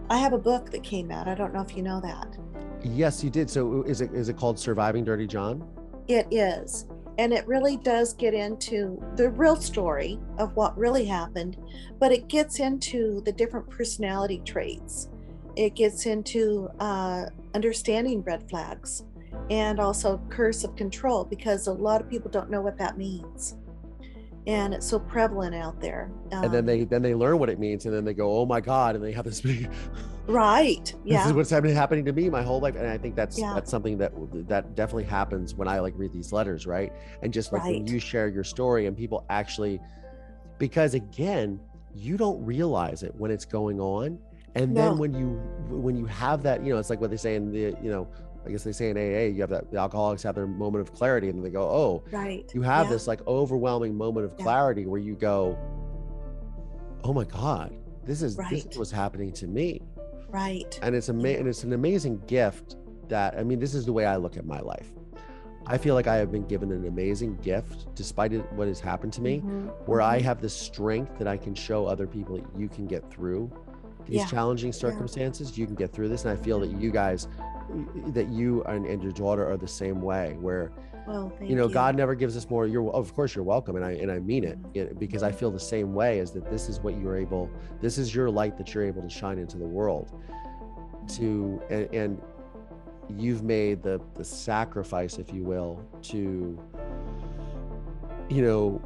i 0.09 0.17
have 0.17 0.33
a 0.33 0.39
book 0.39 0.71
that 0.71 0.83
came 0.83 1.11
out 1.11 1.29
i 1.29 1.35
don't 1.35 1.53
know 1.53 1.61
if 1.61 1.77
you 1.77 1.83
know 1.83 2.01
that 2.01 2.39
Yes, 2.85 3.23
you 3.23 3.31
did. 3.31 3.49
So 3.49 3.83
is 3.85 4.01
it 4.01 4.13
is 4.13 4.29
it 4.29 4.37
called 4.37 4.59
Surviving 4.59 5.05
Dirty 5.05 5.27
John? 5.27 5.65
It 6.09 6.27
is. 6.31 6.87
And 7.19 7.33
it 7.33 7.47
really 7.47 7.77
does 7.77 8.15
get 8.15 8.33
into 8.33 9.03
the 9.17 9.31
real 9.31 9.57
story 9.57 10.19
of 10.39 10.57
what 10.57 10.77
really 10.79 11.05
happened, 11.05 11.59
but 11.99 12.11
it 12.11 12.27
gets 12.27 12.59
into 12.59 13.21
the 13.25 13.33
different 13.33 13.69
personality 13.69 14.41
traits. 14.45 15.09
It 15.55 15.75
gets 15.75 16.07
into 16.07 16.71
uh, 16.81 17.27
understanding 17.55 18.23
red 18.23 18.49
flags 18.49 19.05
and 19.51 19.81
also 19.81 20.19
coercive 20.31 20.77
control 20.77 21.25
because 21.25 21.67
a 21.67 21.73
lot 21.73 22.01
of 22.01 22.09
people 22.09 22.31
don't 22.31 22.51
know 22.51 22.61
what 22.61 22.79
that 22.79 22.97
means. 22.99 23.57
And 24.47 24.75
it's 24.75 24.87
so 24.87 24.99
prevalent 24.99 25.55
out 25.55 25.81
there. 25.81 26.11
and 26.33 26.53
then 26.53 26.61
Um, 26.61 26.67
they 26.67 26.85
then 26.85 27.01
they 27.01 27.15
learn 27.15 27.39
what 27.39 27.49
it 27.49 27.61
means, 27.61 27.87
and 27.87 27.95
then 27.95 28.05
they 28.05 28.13
go, 28.15 28.39
"Oh 28.39 28.45
my 28.45 28.61
god!" 28.61 28.97
and 28.97 29.05
they 29.05 29.13
have 29.13 29.25
this 29.25 29.41
big. 29.41 29.71
right. 30.27 30.93
Yeah. 31.05 31.19
This 31.23 31.27
is 31.29 31.33
what's 31.33 31.51
happening 31.51 31.77
happening 31.77 32.05
to 32.07 32.13
me 32.13 32.29
my 32.29 32.43
whole 32.43 32.59
life, 32.61 32.75
and 32.75 32.89
I 32.89 32.99
think 32.99 33.15
that's 33.15 33.39
Yeah. 33.39 33.55
that's 33.55 33.71
something 33.71 33.99
that 33.99 34.13
that 34.49 34.75
definitely 34.75 35.05
happens 35.05 35.55
when 35.55 35.69
I 35.69 35.79
like 35.79 35.95
read 35.97 36.13
these 36.13 36.33
letters, 36.33 36.67
right? 36.67 36.93
And 37.23 37.33
just 37.33 37.53
like 37.53 37.63
when 37.63 37.87
you 37.87 38.01
share 38.01 38.29
your 38.29 38.43
story, 38.43 38.87
and 38.87 38.97
people 38.97 39.25
actually, 39.31 39.81
because 40.59 40.95
again, 40.95 41.61
you 41.95 42.17
don't 42.17 42.45
realize 42.45 43.05
it 43.05 43.15
when 43.17 43.31
it's 43.31 43.45
going 43.45 43.79
on, 43.81 44.19
and 44.55 44.77
then 44.77 44.99
when 44.99 45.15
you 45.15 45.29
when 45.71 45.97
you 45.97 46.07
have 46.07 46.43
that, 46.43 46.63
you 46.65 46.73
know, 46.73 46.79
it's 46.79 46.91
like 46.91 47.01
what 47.01 47.11
they 47.11 47.17
say 47.17 47.35
in 47.35 47.51
the 47.53 47.59
you 47.83 47.91
know. 47.91 48.09
I 48.45 48.51
guess 48.51 48.65
they 48.65 48.73
say 48.73 48.91
in 48.91 48.97
AA, 48.97 49.33
you 49.33 49.41
have 49.43 49.51
that 49.51 49.71
the 49.71 49.79
alcoholics 49.79 50.25
have 50.25 50.35
their 50.35 50.49
moment 50.49 50.83
of 50.83 50.93
clarity, 50.93 51.29
and 51.29 51.45
they 51.45 51.49
go, 51.51 51.63
"Oh, 51.63 52.03
right. 52.11 52.51
you 52.53 52.61
have 52.63 52.87
Yeah. 52.87 52.93
this 52.95 53.07
like 53.07 53.25
overwhelming 53.29 53.95
moment 53.95 54.27
of 54.27 54.35
Yeah. 54.37 54.43
clarity 54.45 54.85
where 54.87 54.99
you 55.01 55.15
go 55.15 55.57
oh 57.05 57.13
my 57.13 57.25
god 57.25 57.73
this 58.05 58.23
is 58.23 58.37
this 58.37 58.51
Right. 58.53 58.67
is 58.73 58.79
what's 58.79 58.91
happening 58.91 59.33
to 59.33 59.47
me 59.49 59.81
Right. 60.31 60.79
and 60.83 60.95
it's 60.95 61.09
ama- 61.09 61.29
Yeah. 61.31 61.39
and 61.39 61.49
it's 61.49 61.65
an 61.65 61.73
amazing 61.73 62.21
gift 62.27 62.77
that 63.09 63.37
i 63.39 63.43
mean 63.43 63.59
this 63.59 63.75
is 63.75 63.87
the 63.87 63.93
way 63.93 64.07
i 64.07 64.17
look 64.17 64.37
at 64.37 64.47
my 64.47 64.61
life 64.61 64.93
i 65.67 65.77
feel 65.77 65.95
like 65.95 66.07
i 66.07 66.15
have 66.17 66.31
been 66.31 66.45
given 66.47 66.71
an 66.71 66.87
amazing 66.87 67.37
gift 67.43 67.93
despite 67.97 68.33
what 68.55 68.69
has 68.69 68.79
happened 68.81 69.13
to 69.15 69.21
me 69.23 69.41
Mhm, 69.45 69.71
where 69.87 70.01
i 70.01 70.19
mhm. 70.19 70.23
have 70.23 70.41
the 70.41 70.49
strength 70.49 71.19
that 71.19 71.27
i 71.27 71.37
can 71.37 71.55
show 71.55 71.87
other 71.87 72.07
people 72.07 72.37
that 72.37 72.45
you 72.57 72.69
can 72.69 72.87
get 72.87 73.09
through 73.11 73.51
these 74.07 74.17
Yeah. 74.17 74.27
challenging 74.27 74.73
circumstances 74.73 75.57
you 75.57 75.67
can 75.67 75.75
get 75.75 75.93
through 75.93 76.09
this 76.09 76.25
and 76.25 76.39
i 76.39 76.43
feel 76.43 76.61
that 76.61 76.71
you 76.71 76.91
guys 76.91 77.29
that 78.09 78.29
you 78.29 78.63
and, 78.65 78.87
and 78.87 79.03
your 79.03 79.13
daughter 79.13 79.49
are 79.49 79.57
the 79.57 79.69
same 79.69 80.01
way 80.03 80.37
where 80.41 80.73
Well, 81.07 81.33
thank 81.39 81.51
you. 81.51 81.57
Know 81.57 81.69
god 81.69 81.97
never 81.97 82.15
gives 82.15 82.37
us 82.37 82.49
more 82.51 82.67
you're 82.67 82.91
of 82.91 83.15
course 83.15 83.35
you're 83.35 83.45
welcome 83.45 83.77
and 83.77 83.85
i 83.85 83.93
and 83.93 84.11
i 84.11 84.19
mean 84.19 84.45
it, 84.45 84.61
mm-hmm. 84.63 84.79
it 84.79 84.99
because 84.99 85.23
i 85.23 85.33
feel 85.33 85.51
the 85.51 85.59
same 85.59 85.95
way 85.95 86.19
is 86.19 86.33
that 86.33 86.51
this 86.51 86.69
is 86.69 86.81
what 86.81 86.97
you're 86.99 87.17
able 87.17 87.51
this 87.81 87.99
is 87.99 88.15
your 88.15 88.31
light 88.31 88.57
that 88.59 88.75
you're 88.75 88.85
able 88.85 89.03
to 89.03 89.09
shine 89.11 89.39
into 89.39 89.57
the 89.59 89.67
world 89.67 90.13
to 91.09 91.61
and, 91.71 91.89
and 91.93 92.23
you've 93.17 93.43
made 93.43 93.83
the 93.83 94.01
the 94.15 94.25
sacrifice 94.25 95.19
if 95.19 95.33
you 95.33 95.43
will 95.43 95.85
to 96.03 96.59
you 98.29 98.43
know 98.43 98.81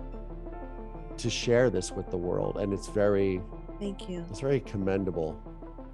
to 1.17 1.31
share 1.31 1.71
this 1.71 1.93
with 1.93 2.11
the 2.11 2.17
world 2.17 2.59
and 2.59 2.73
it's 2.73 2.89
very 2.89 3.41
Thank 3.79 4.09
you. 4.09 4.25
it's 4.31 4.41
very 4.41 4.61
commendable 4.61 5.39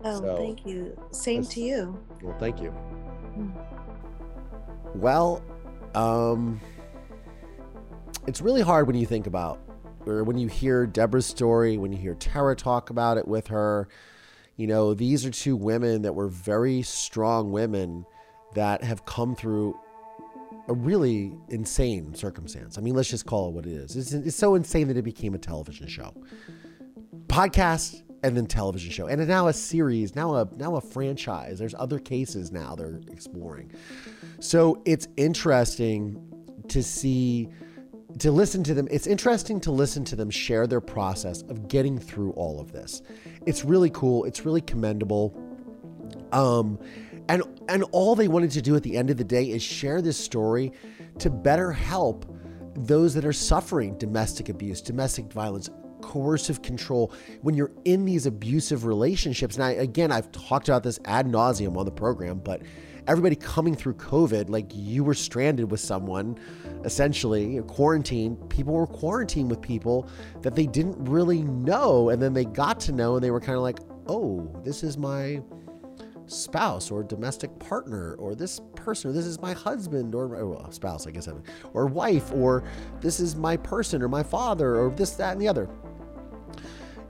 Oh, 0.04 0.20
So, 0.20 0.36
thank 0.36 0.66
you. 0.66 0.96
Same 1.12 1.44
to 1.46 1.60
you. 1.60 1.98
well 2.22 2.36
thank 2.38 2.60
you 2.60 2.70
Mm. 3.36 3.50
Well, 4.94 5.42
um, 5.94 6.60
it's 8.26 8.40
really 8.42 8.60
hard 8.60 8.86
when 8.86 8.94
you 8.96 9.06
think 9.06 9.26
about, 9.26 9.58
or 10.06 10.22
when 10.22 10.36
you 10.36 10.48
hear 10.48 10.86
Debra's 10.86 11.24
story, 11.26 11.78
when 11.78 11.92
you 11.92 11.98
hear 11.98 12.14
Terra 12.14 12.54
talk 12.54 12.90
about 12.90 13.16
it 13.16 13.26
with 13.26 13.46
her. 13.46 13.88
You 14.56 14.66
know, 14.66 14.92
these 14.92 15.24
are 15.24 15.30
two 15.30 15.56
women 15.56 16.02
that 16.02 16.14
were 16.14 16.28
very 16.28 16.82
strong 16.82 17.52
women 17.52 18.04
that 18.54 18.84
have 18.84 19.06
come 19.06 19.34
through 19.34 19.78
a 20.68 20.74
really 20.74 21.32
insane 21.48 22.14
circumstance. 22.14 22.76
I 22.76 22.82
mean, 22.82 22.94
let's 22.94 23.08
just 23.08 23.24
call 23.24 23.48
it 23.48 23.52
what 23.54 23.64
it 23.66 23.72
is. 23.72 23.96
It's, 23.96 24.12
it's 24.12 24.36
so 24.36 24.54
insane 24.54 24.88
that 24.88 24.96
it 24.98 25.02
became 25.02 25.34
a 25.34 25.38
television 25.38 25.88
show, 25.88 26.12
podcast, 27.32 28.02
and 28.22 28.36
then 28.36 28.46
television 28.46 28.90
show, 28.90 29.06
and 29.06 29.26
now 29.26 29.48
a 29.48 29.52
series, 29.52 30.14
now 30.14 30.34
a 30.34 30.48
now 30.56 30.76
a 30.76 30.80
franchise. 30.80 31.58
There's 31.58 31.74
other 31.74 31.98
cases 31.98 32.52
now 32.52 32.74
they're 32.74 33.00
exploring. 33.10 33.72
So 34.38 34.82
it's 34.84 35.08
interesting 35.16 36.20
to 36.68 36.82
see, 36.82 37.48
to 38.18 38.30
listen 38.30 38.62
to 38.64 38.74
them. 38.74 38.86
It's 38.90 39.06
interesting 39.06 39.60
to 39.60 39.72
listen 39.72 40.04
to 40.04 40.16
them 40.16 40.30
share 40.30 40.66
their 40.66 40.80
process 40.80 41.42
of 41.42 41.68
getting 41.68 41.98
through 41.98 42.32
all 42.32 42.60
of 42.60 42.70
this. 42.70 43.02
It's 43.46 43.64
really 43.64 43.90
cool. 43.90 44.24
It's 44.24 44.44
really 44.44 44.60
commendable. 44.60 45.36
Um, 46.32 46.78
and 47.28 47.42
and 47.68 47.82
all 47.92 48.14
they 48.14 48.28
wanted 48.28 48.50
to 48.52 48.62
do 48.62 48.76
at 48.76 48.82
the 48.82 48.96
end 48.96 49.08
of 49.10 49.16
the 49.16 49.24
day 49.24 49.44
is 49.50 49.62
share 49.62 50.02
this 50.02 50.18
story 50.18 50.72
to 51.18 51.30
better 51.30 51.72
help 51.72 52.26
those 52.74 53.14
that 53.14 53.24
are 53.24 53.32
suffering 53.32 53.96
domestic 53.98 54.48
abuse, 54.48 54.80
domestic 54.80 55.32
violence, 55.32 55.70
coercive 56.02 56.62
control 56.62 57.12
when 57.40 57.54
you're 57.54 57.72
in 57.84 58.04
these 58.04 58.26
abusive 58.26 58.84
relationships. 58.84 59.56
And 59.56 59.64
I 59.64 59.70
again 59.70 60.12
I've 60.12 60.30
talked 60.32 60.68
about 60.68 60.82
this 60.82 60.98
ad 61.04 61.26
nauseum 61.26 61.76
on 61.76 61.84
the 61.84 61.92
program, 61.92 62.38
but 62.38 62.62
everybody 63.06 63.36
coming 63.36 63.74
through 63.74 63.94
COVID, 63.94 64.48
like 64.48 64.66
you 64.72 65.04
were 65.04 65.14
stranded 65.14 65.70
with 65.70 65.80
someone, 65.80 66.38
essentially 66.84 67.60
quarantine. 67.66 68.36
People 68.48 68.74
were 68.74 68.86
quarantined 68.86 69.50
with 69.50 69.60
people 69.60 70.08
that 70.42 70.54
they 70.54 70.66
didn't 70.66 70.96
really 71.04 71.42
know, 71.42 72.10
and 72.10 72.20
then 72.20 72.32
they 72.32 72.44
got 72.44 72.78
to 72.80 72.92
know, 72.92 73.16
and 73.16 73.24
they 73.24 73.30
were 73.30 73.40
kind 73.40 73.56
of 73.56 73.62
like, 73.62 73.80
"Oh, 74.06 74.48
this 74.64 74.82
is 74.82 74.96
my 74.96 75.42
spouse 76.26 76.90
or 76.90 77.02
domestic 77.02 77.56
partner, 77.58 78.14
or 78.14 78.34
this 78.34 78.60
person, 78.76 79.10
or 79.10 79.12
this 79.12 79.26
is 79.26 79.40
my 79.40 79.52
husband, 79.52 80.14
or 80.14 80.36
oh, 80.36 80.48
well, 80.50 80.72
spouse, 80.72 81.06
I 81.06 81.10
guess, 81.10 81.28
or 81.74 81.86
wife, 81.86 82.32
or 82.32 82.64
this 83.00 83.20
is 83.20 83.34
my 83.36 83.56
person, 83.56 84.02
or 84.02 84.08
my 84.08 84.22
father, 84.22 84.76
or 84.76 84.90
this, 84.90 85.12
that, 85.12 85.32
and 85.32 85.40
the 85.40 85.48
other." 85.48 85.68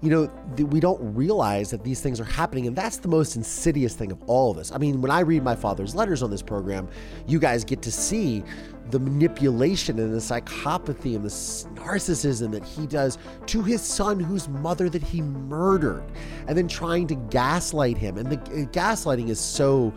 You 0.02 0.10
know, 0.10 0.28
we 0.64 0.80
don't 0.80 1.00
realize 1.14 1.70
that 1.70 1.84
these 1.84 2.00
things 2.00 2.18
are 2.18 2.24
happening. 2.24 2.66
And 2.66 2.74
that's 2.74 2.96
the 2.96 3.06
most 3.06 3.36
insidious 3.36 3.94
thing 3.94 4.10
of 4.10 4.20
all 4.24 4.50
of 4.50 4.56
this. 4.56 4.72
I 4.72 4.78
mean, 4.78 5.00
when 5.00 5.12
I 5.12 5.20
read 5.20 5.44
my 5.44 5.54
father's 5.54 5.94
letters 5.94 6.24
on 6.24 6.30
this 6.30 6.42
program, 6.42 6.88
you 7.28 7.38
guys 7.38 7.64
get 7.64 7.82
to 7.82 7.92
see 7.92 8.42
the 8.90 8.98
manipulation 8.98 10.00
and 10.00 10.12
the 10.12 10.18
psychopathy 10.18 11.14
and 11.14 11.24
the 11.24 11.80
narcissism 11.80 12.50
that 12.50 12.64
he 12.64 12.84
does 12.84 13.16
to 13.46 13.62
his 13.62 13.80
son, 13.80 14.18
whose 14.18 14.48
mother 14.48 14.88
that 14.88 15.04
he 15.04 15.22
murdered, 15.22 16.04
and 16.48 16.58
then 16.58 16.66
trying 16.66 17.06
to 17.06 17.14
gaslight 17.14 17.96
him. 17.96 18.18
And 18.18 18.28
the 18.28 18.38
uh, 18.38 18.66
gaslighting 18.70 19.28
is 19.28 19.38
so, 19.38 19.94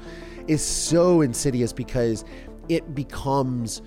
is 0.47 0.63
so 0.63 1.21
insidious 1.21 1.73
because 1.73 2.25
it 2.69 2.93
becomes 2.93 3.81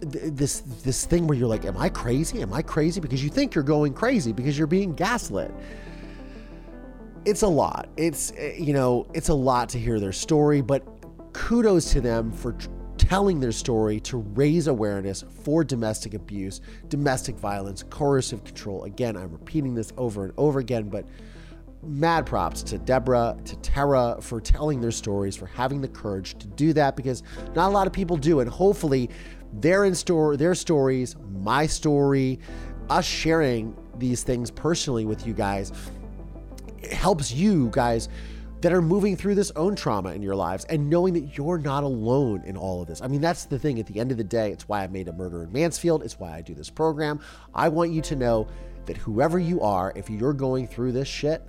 this 0.00 0.60
this 0.60 1.04
thing 1.04 1.26
where 1.26 1.36
you're 1.36 1.48
like, 1.48 1.64
am 1.64 1.76
I 1.76 1.88
crazy? 1.88 2.42
Am 2.42 2.52
I 2.52 2.62
crazy? 2.62 3.00
Because 3.00 3.22
you 3.22 3.30
think 3.30 3.54
you're 3.54 3.64
going 3.64 3.94
crazy 3.94 4.32
because 4.32 4.56
you're 4.58 4.66
being 4.66 4.94
gaslit. 4.94 5.52
It's 7.24 7.42
a 7.42 7.48
lot. 7.48 7.88
It's 7.96 8.32
uh, 8.32 8.52
you 8.56 8.72
know, 8.72 9.06
it's 9.14 9.28
a 9.28 9.34
lot 9.34 9.68
to 9.70 9.78
hear 9.78 9.98
their 9.98 10.12
story, 10.12 10.60
but 10.60 10.84
kudos 11.32 11.92
to 11.92 12.00
them 12.00 12.30
for 12.30 12.56
telling 12.98 13.40
their 13.40 13.52
story 13.52 14.00
to 14.00 14.18
raise 14.18 14.66
awareness 14.66 15.24
for 15.42 15.64
domestic 15.64 16.14
abuse, 16.14 16.60
domestic 16.88 17.36
violence, 17.36 17.82
coercive 17.82 18.44
control. 18.44 18.84
Again, 18.84 19.16
I'm 19.16 19.32
repeating 19.32 19.74
this 19.74 19.92
over 19.96 20.24
and 20.24 20.32
over 20.36 20.60
again, 20.60 20.88
but 20.88 21.04
mad 21.82 22.24
props 22.24 22.62
to 22.62 22.78
Debra, 22.78 23.36
to 23.44 23.56
Terra 23.56 24.16
for 24.20 24.40
telling 24.40 24.80
their 24.80 24.90
stories, 24.90 25.36
for 25.36 25.46
having 25.46 25.80
the 25.80 25.88
courage 25.88 26.38
to 26.38 26.46
do 26.46 26.72
that 26.72 26.96
because 26.96 27.22
not 27.54 27.68
a 27.68 27.72
lot 27.72 27.86
of 27.86 27.92
people 27.92 28.16
do. 28.16 28.40
And 28.40 28.48
hopefully, 28.48 29.10
their 29.60 29.84
in 29.84 29.94
store, 29.94 30.36
their 30.36 30.54
stories, 30.54 31.16
my 31.30 31.66
story, 31.66 32.40
us 32.90 33.04
sharing 33.04 33.76
these 33.98 34.22
things 34.22 34.50
personally 34.50 35.04
with 35.04 35.26
you 35.26 35.32
guys 35.32 35.72
it 36.84 36.92
helps 36.92 37.32
you 37.32 37.70
guys 37.72 38.08
that 38.60 38.72
are 38.72 38.82
moving 38.82 39.16
through 39.16 39.34
this 39.34 39.52
own 39.56 39.74
trauma 39.74 40.12
in 40.12 40.22
your 40.22 40.34
lives 40.34 40.64
and 40.66 40.88
knowing 40.88 41.12
that 41.14 41.36
you're 41.36 41.58
not 41.58 41.82
alone 41.84 42.42
in 42.44 42.56
all 42.56 42.80
of 42.80 42.88
this. 42.88 43.02
I 43.02 43.08
mean, 43.08 43.20
that's 43.20 43.44
the 43.44 43.58
thing 43.58 43.78
at 43.78 43.86
the 43.86 43.98
end 43.98 44.10
of 44.10 44.16
the 44.16 44.24
day. 44.24 44.50
It's 44.50 44.68
why 44.68 44.82
I 44.82 44.86
made 44.86 45.08
a 45.08 45.12
murder 45.12 45.42
in 45.42 45.52
Mansfield. 45.52 46.02
It's 46.02 46.18
why 46.18 46.34
I 46.34 46.40
do 46.40 46.54
this 46.54 46.70
program. 46.70 47.20
I 47.54 47.68
want 47.68 47.90
you 47.90 48.00
to 48.02 48.16
know 48.16 48.48
that 48.86 48.96
whoever 48.96 49.38
you 49.38 49.60
are, 49.60 49.92
if 49.96 50.08
you're 50.08 50.32
going 50.32 50.66
through 50.66 50.92
this 50.92 51.08
shit, 51.08 51.42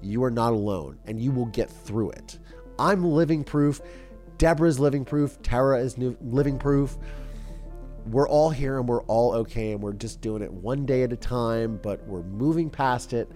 you 0.00 0.24
are 0.24 0.30
not 0.30 0.52
alone 0.52 0.98
and 1.06 1.20
you 1.20 1.30
will 1.30 1.46
get 1.46 1.70
through 1.70 2.10
it. 2.10 2.38
I'm 2.78 3.04
living 3.04 3.44
proof. 3.44 3.80
Debra's 4.38 4.80
living 4.80 5.04
proof. 5.04 5.40
Terra 5.42 5.78
is 5.78 5.98
living 5.98 6.58
proof. 6.58 6.96
We're 8.06 8.28
all 8.28 8.50
here 8.50 8.78
and 8.78 8.88
we're 8.88 9.02
all 9.04 9.32
okay 9.34 9.72
and 9.72 9.82
we're 9.82 9.92
just 9.92 10.20
doing 10.20 10.42
it 10.42 10.52
one 10.52 10.84
day 10.86 11.02
at 11.02 11.12
a 11.12 11.16
time, 11.16 11.78
but 11.82 12.06
we're 12.06 12.22
moving 12.22 12.68
past 12.68 13.12
it. 13.12 13.30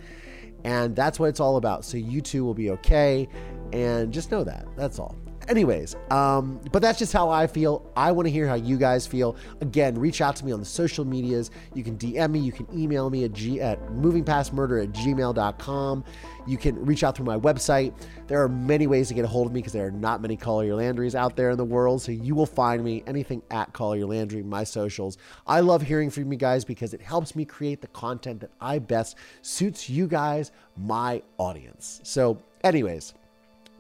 And 0.65 0.97
that's 0.97 1.21
what 1.21 1.29
it's 1.29 1.41
all 1.41 1.57
about. 1.57 1.85
So 1.85 1.97
you 1.97 2.21
two 2.21 2.45
will 2.45 2.55
be 2.55 2.71
okay. 2.71 3.29
And 3.73 4.13
just 4.13 4.31
know 4.31 4.43
that. 4.45 4.67
That's 4.77 4.99
all. 4.99 5.17
Anyways, 5.49 5.95
um, 6.11 6.61
but 6.73 6.83
that's 6.83 6.99
just 6.99 7.13
how 7.13 7.31
I 7.31 7.47
feel. 7.47 7.89
I 7.97 8.11
want 8.11 8.27
to 8.27 8.33
hear 8.33 8.49
how 8.49 8.55
you 8.55 8.77
guys 8.77 9.07
feel. 9.07 9.37
Again, 9.61 9.97
reach 9.97 10.21
out 10.21 10.35
to 10.37 10.45
me 10.45 10.51
on 10.51 10.59
the 10.59 10.67
social 10.67 11.05
medias. 11.05 11.53
You 11.73 11.85
can 11.85 11.97
DM 11.97 12.33
me, 12.33 12.41
you 12.41 12.51
can 12.51 12.67
email 12.77 13.11
me 13.11 13.25
at, 13.25 13.33
g- 13.33 13.61
at 13.61 13.81
movingpastmurder 13.87 14.83
at 14.83 14.93
gmail.com. 14.93 16.05
You 16.49 16.57
can 16.57 16.85
reach 16.85 17.05
out 17.05 17.17
through 17.17 17.27
my 17.27 17.39
website. 17.39 17.95
There 18.27 18.43
are 18.43 18.49
many 18.49 18.89
ways 18.89 19.07
to 19.09 19.15
get 19.15 19.25
a 19.25 19.29
hold 19.29 19.47
of 19.47 19.53
me 19.53 19.61
because 19.61 19.73
there 19.73 19.87
are 19.87 19.93
not 19.93 20.21
many 20.21 20.37
Collier 20.37 20.75
Landrys 20.75 21.15
out 21.15 21.37
there 21.37 21.51
in 21.51 21.59
the 21.59 21.65
world. 21.65 22.03
So 22.03 22.11
you 22.11 22.35
will 22.35 22.47
find 22.47 22.83
me 22.83 23.05
anything 23.07 23.41
at 23.53 23.73
Collier 23.73 24.07
Landry, 24.07 24.43
my 24.43 24.65
socials. 24.65 25.17
I 25.47 25.61
love 25.61 25.83
hearing 25.83 26.11
from 26.11 26.33
you 26.33 26.39
guys 26.39 26.65
because 26.65 26.93
it 26.93 27.01
helps 27.01 27.37
me 27.37 27.45
create 27.45 27.81
the 27.81 27.89
content 27.89 28.41
that 28.41 28.51
I 28.61 28.81
best 28.81 29.17
suits 29.43 29.89
you 29.89 30.09
guys, 30.09 30.51
my 30.77 31.23
audience. 31.39 32.01
So, 32.03 32.43
anyways, 32.65 33.15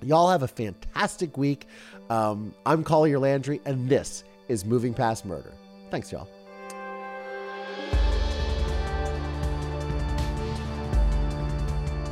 Y'all 0.03 0.30
have 0.30 0.42
a 0.42 0.49
fantastic 0.49 1.36
week. 1.36 1.66
Um, 2.11 2.55
I'm 2.64 2.84
Collier 2.84 3.18
Landry, 3.18 3.61
and 3.64 3.88
this 3.88 4.24
is 4.49 4.64
Moving 4.64 4.94
Past 4.94 5.24
Murder. 5.24 5.53
Thanks, 5.90 6.12
y'all. 6.12 6.28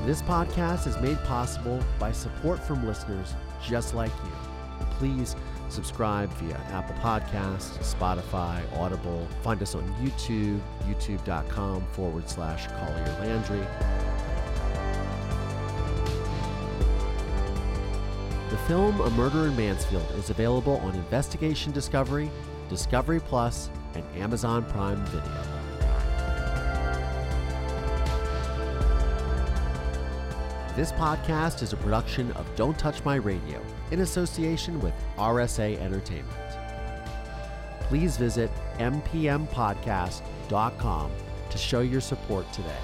This 0.07 0.21
podcast 0.23 0.87
is 0.87 0.99
made 0.99 1.19
possible 1.25 1.83
by 1.99 2.13
support 2.13 2.63
from 2.63 2.87
listeners 2.87 3.35
just 3.63 3.95
like 3.95 4.13
you. 4.25 4.87
Please 4.99 5.35
subscribe 5.71 6.31
via 6.35 6.57
Apple 6.73 6.95
Podcasts, 6.97 7.79
Spotify, 7.79 8.61
Audible. 8.79 9.27
Find 9.43 9.63
us 9.63 9.75
on 9.75 9.83
YouTube, 9.95 10.61
youtube.com 10.87 11.87
forward 11.93 12.29
slash 12.29 12.67
Collier 12.67 13.17
Landry. 13.21 13.67
The 18.55 18.61
film 18.69 19.01
A 19.01 19.11
Murder 19.11 19.49
in 19.49 19.57
Mansfield 19.57 20.09
is 20.13 20.31
available 20.31 20.77
on 20.77 20.95
Investigation 20.95 21.73
Discovery, 21.73 22.31
Discovery 22.69 23.19
Plus, 23.19 23.69
and 23.97 24.05
Amazon 24.17 24.65
Prime 24.67 25.05
Video. 25.07 25.43
This 30.77 30.93
podcast 30.93 31.65
is 31.65 31.73
a 31.73 31.77
production 31.77 32.31
of 32.35 32.47
Don't 32.55 32.79
Touch 32.79 33.05
My 33.05 33.17
Radio 33.17 33.61
in 33.91 34.03
association 34.03 34.79
with 34.79 34.95
RSA 35.17 35.77
Entertainment. 35.81 36.31
Please 37.81 38.17
visit 38.17 38.53
mpmpodcast.com 38.79 41.11
to 41.51 41.59
show 41.59 41.81
your 41.81 42.01
support 42.01 42.53
today. 42.53 42.79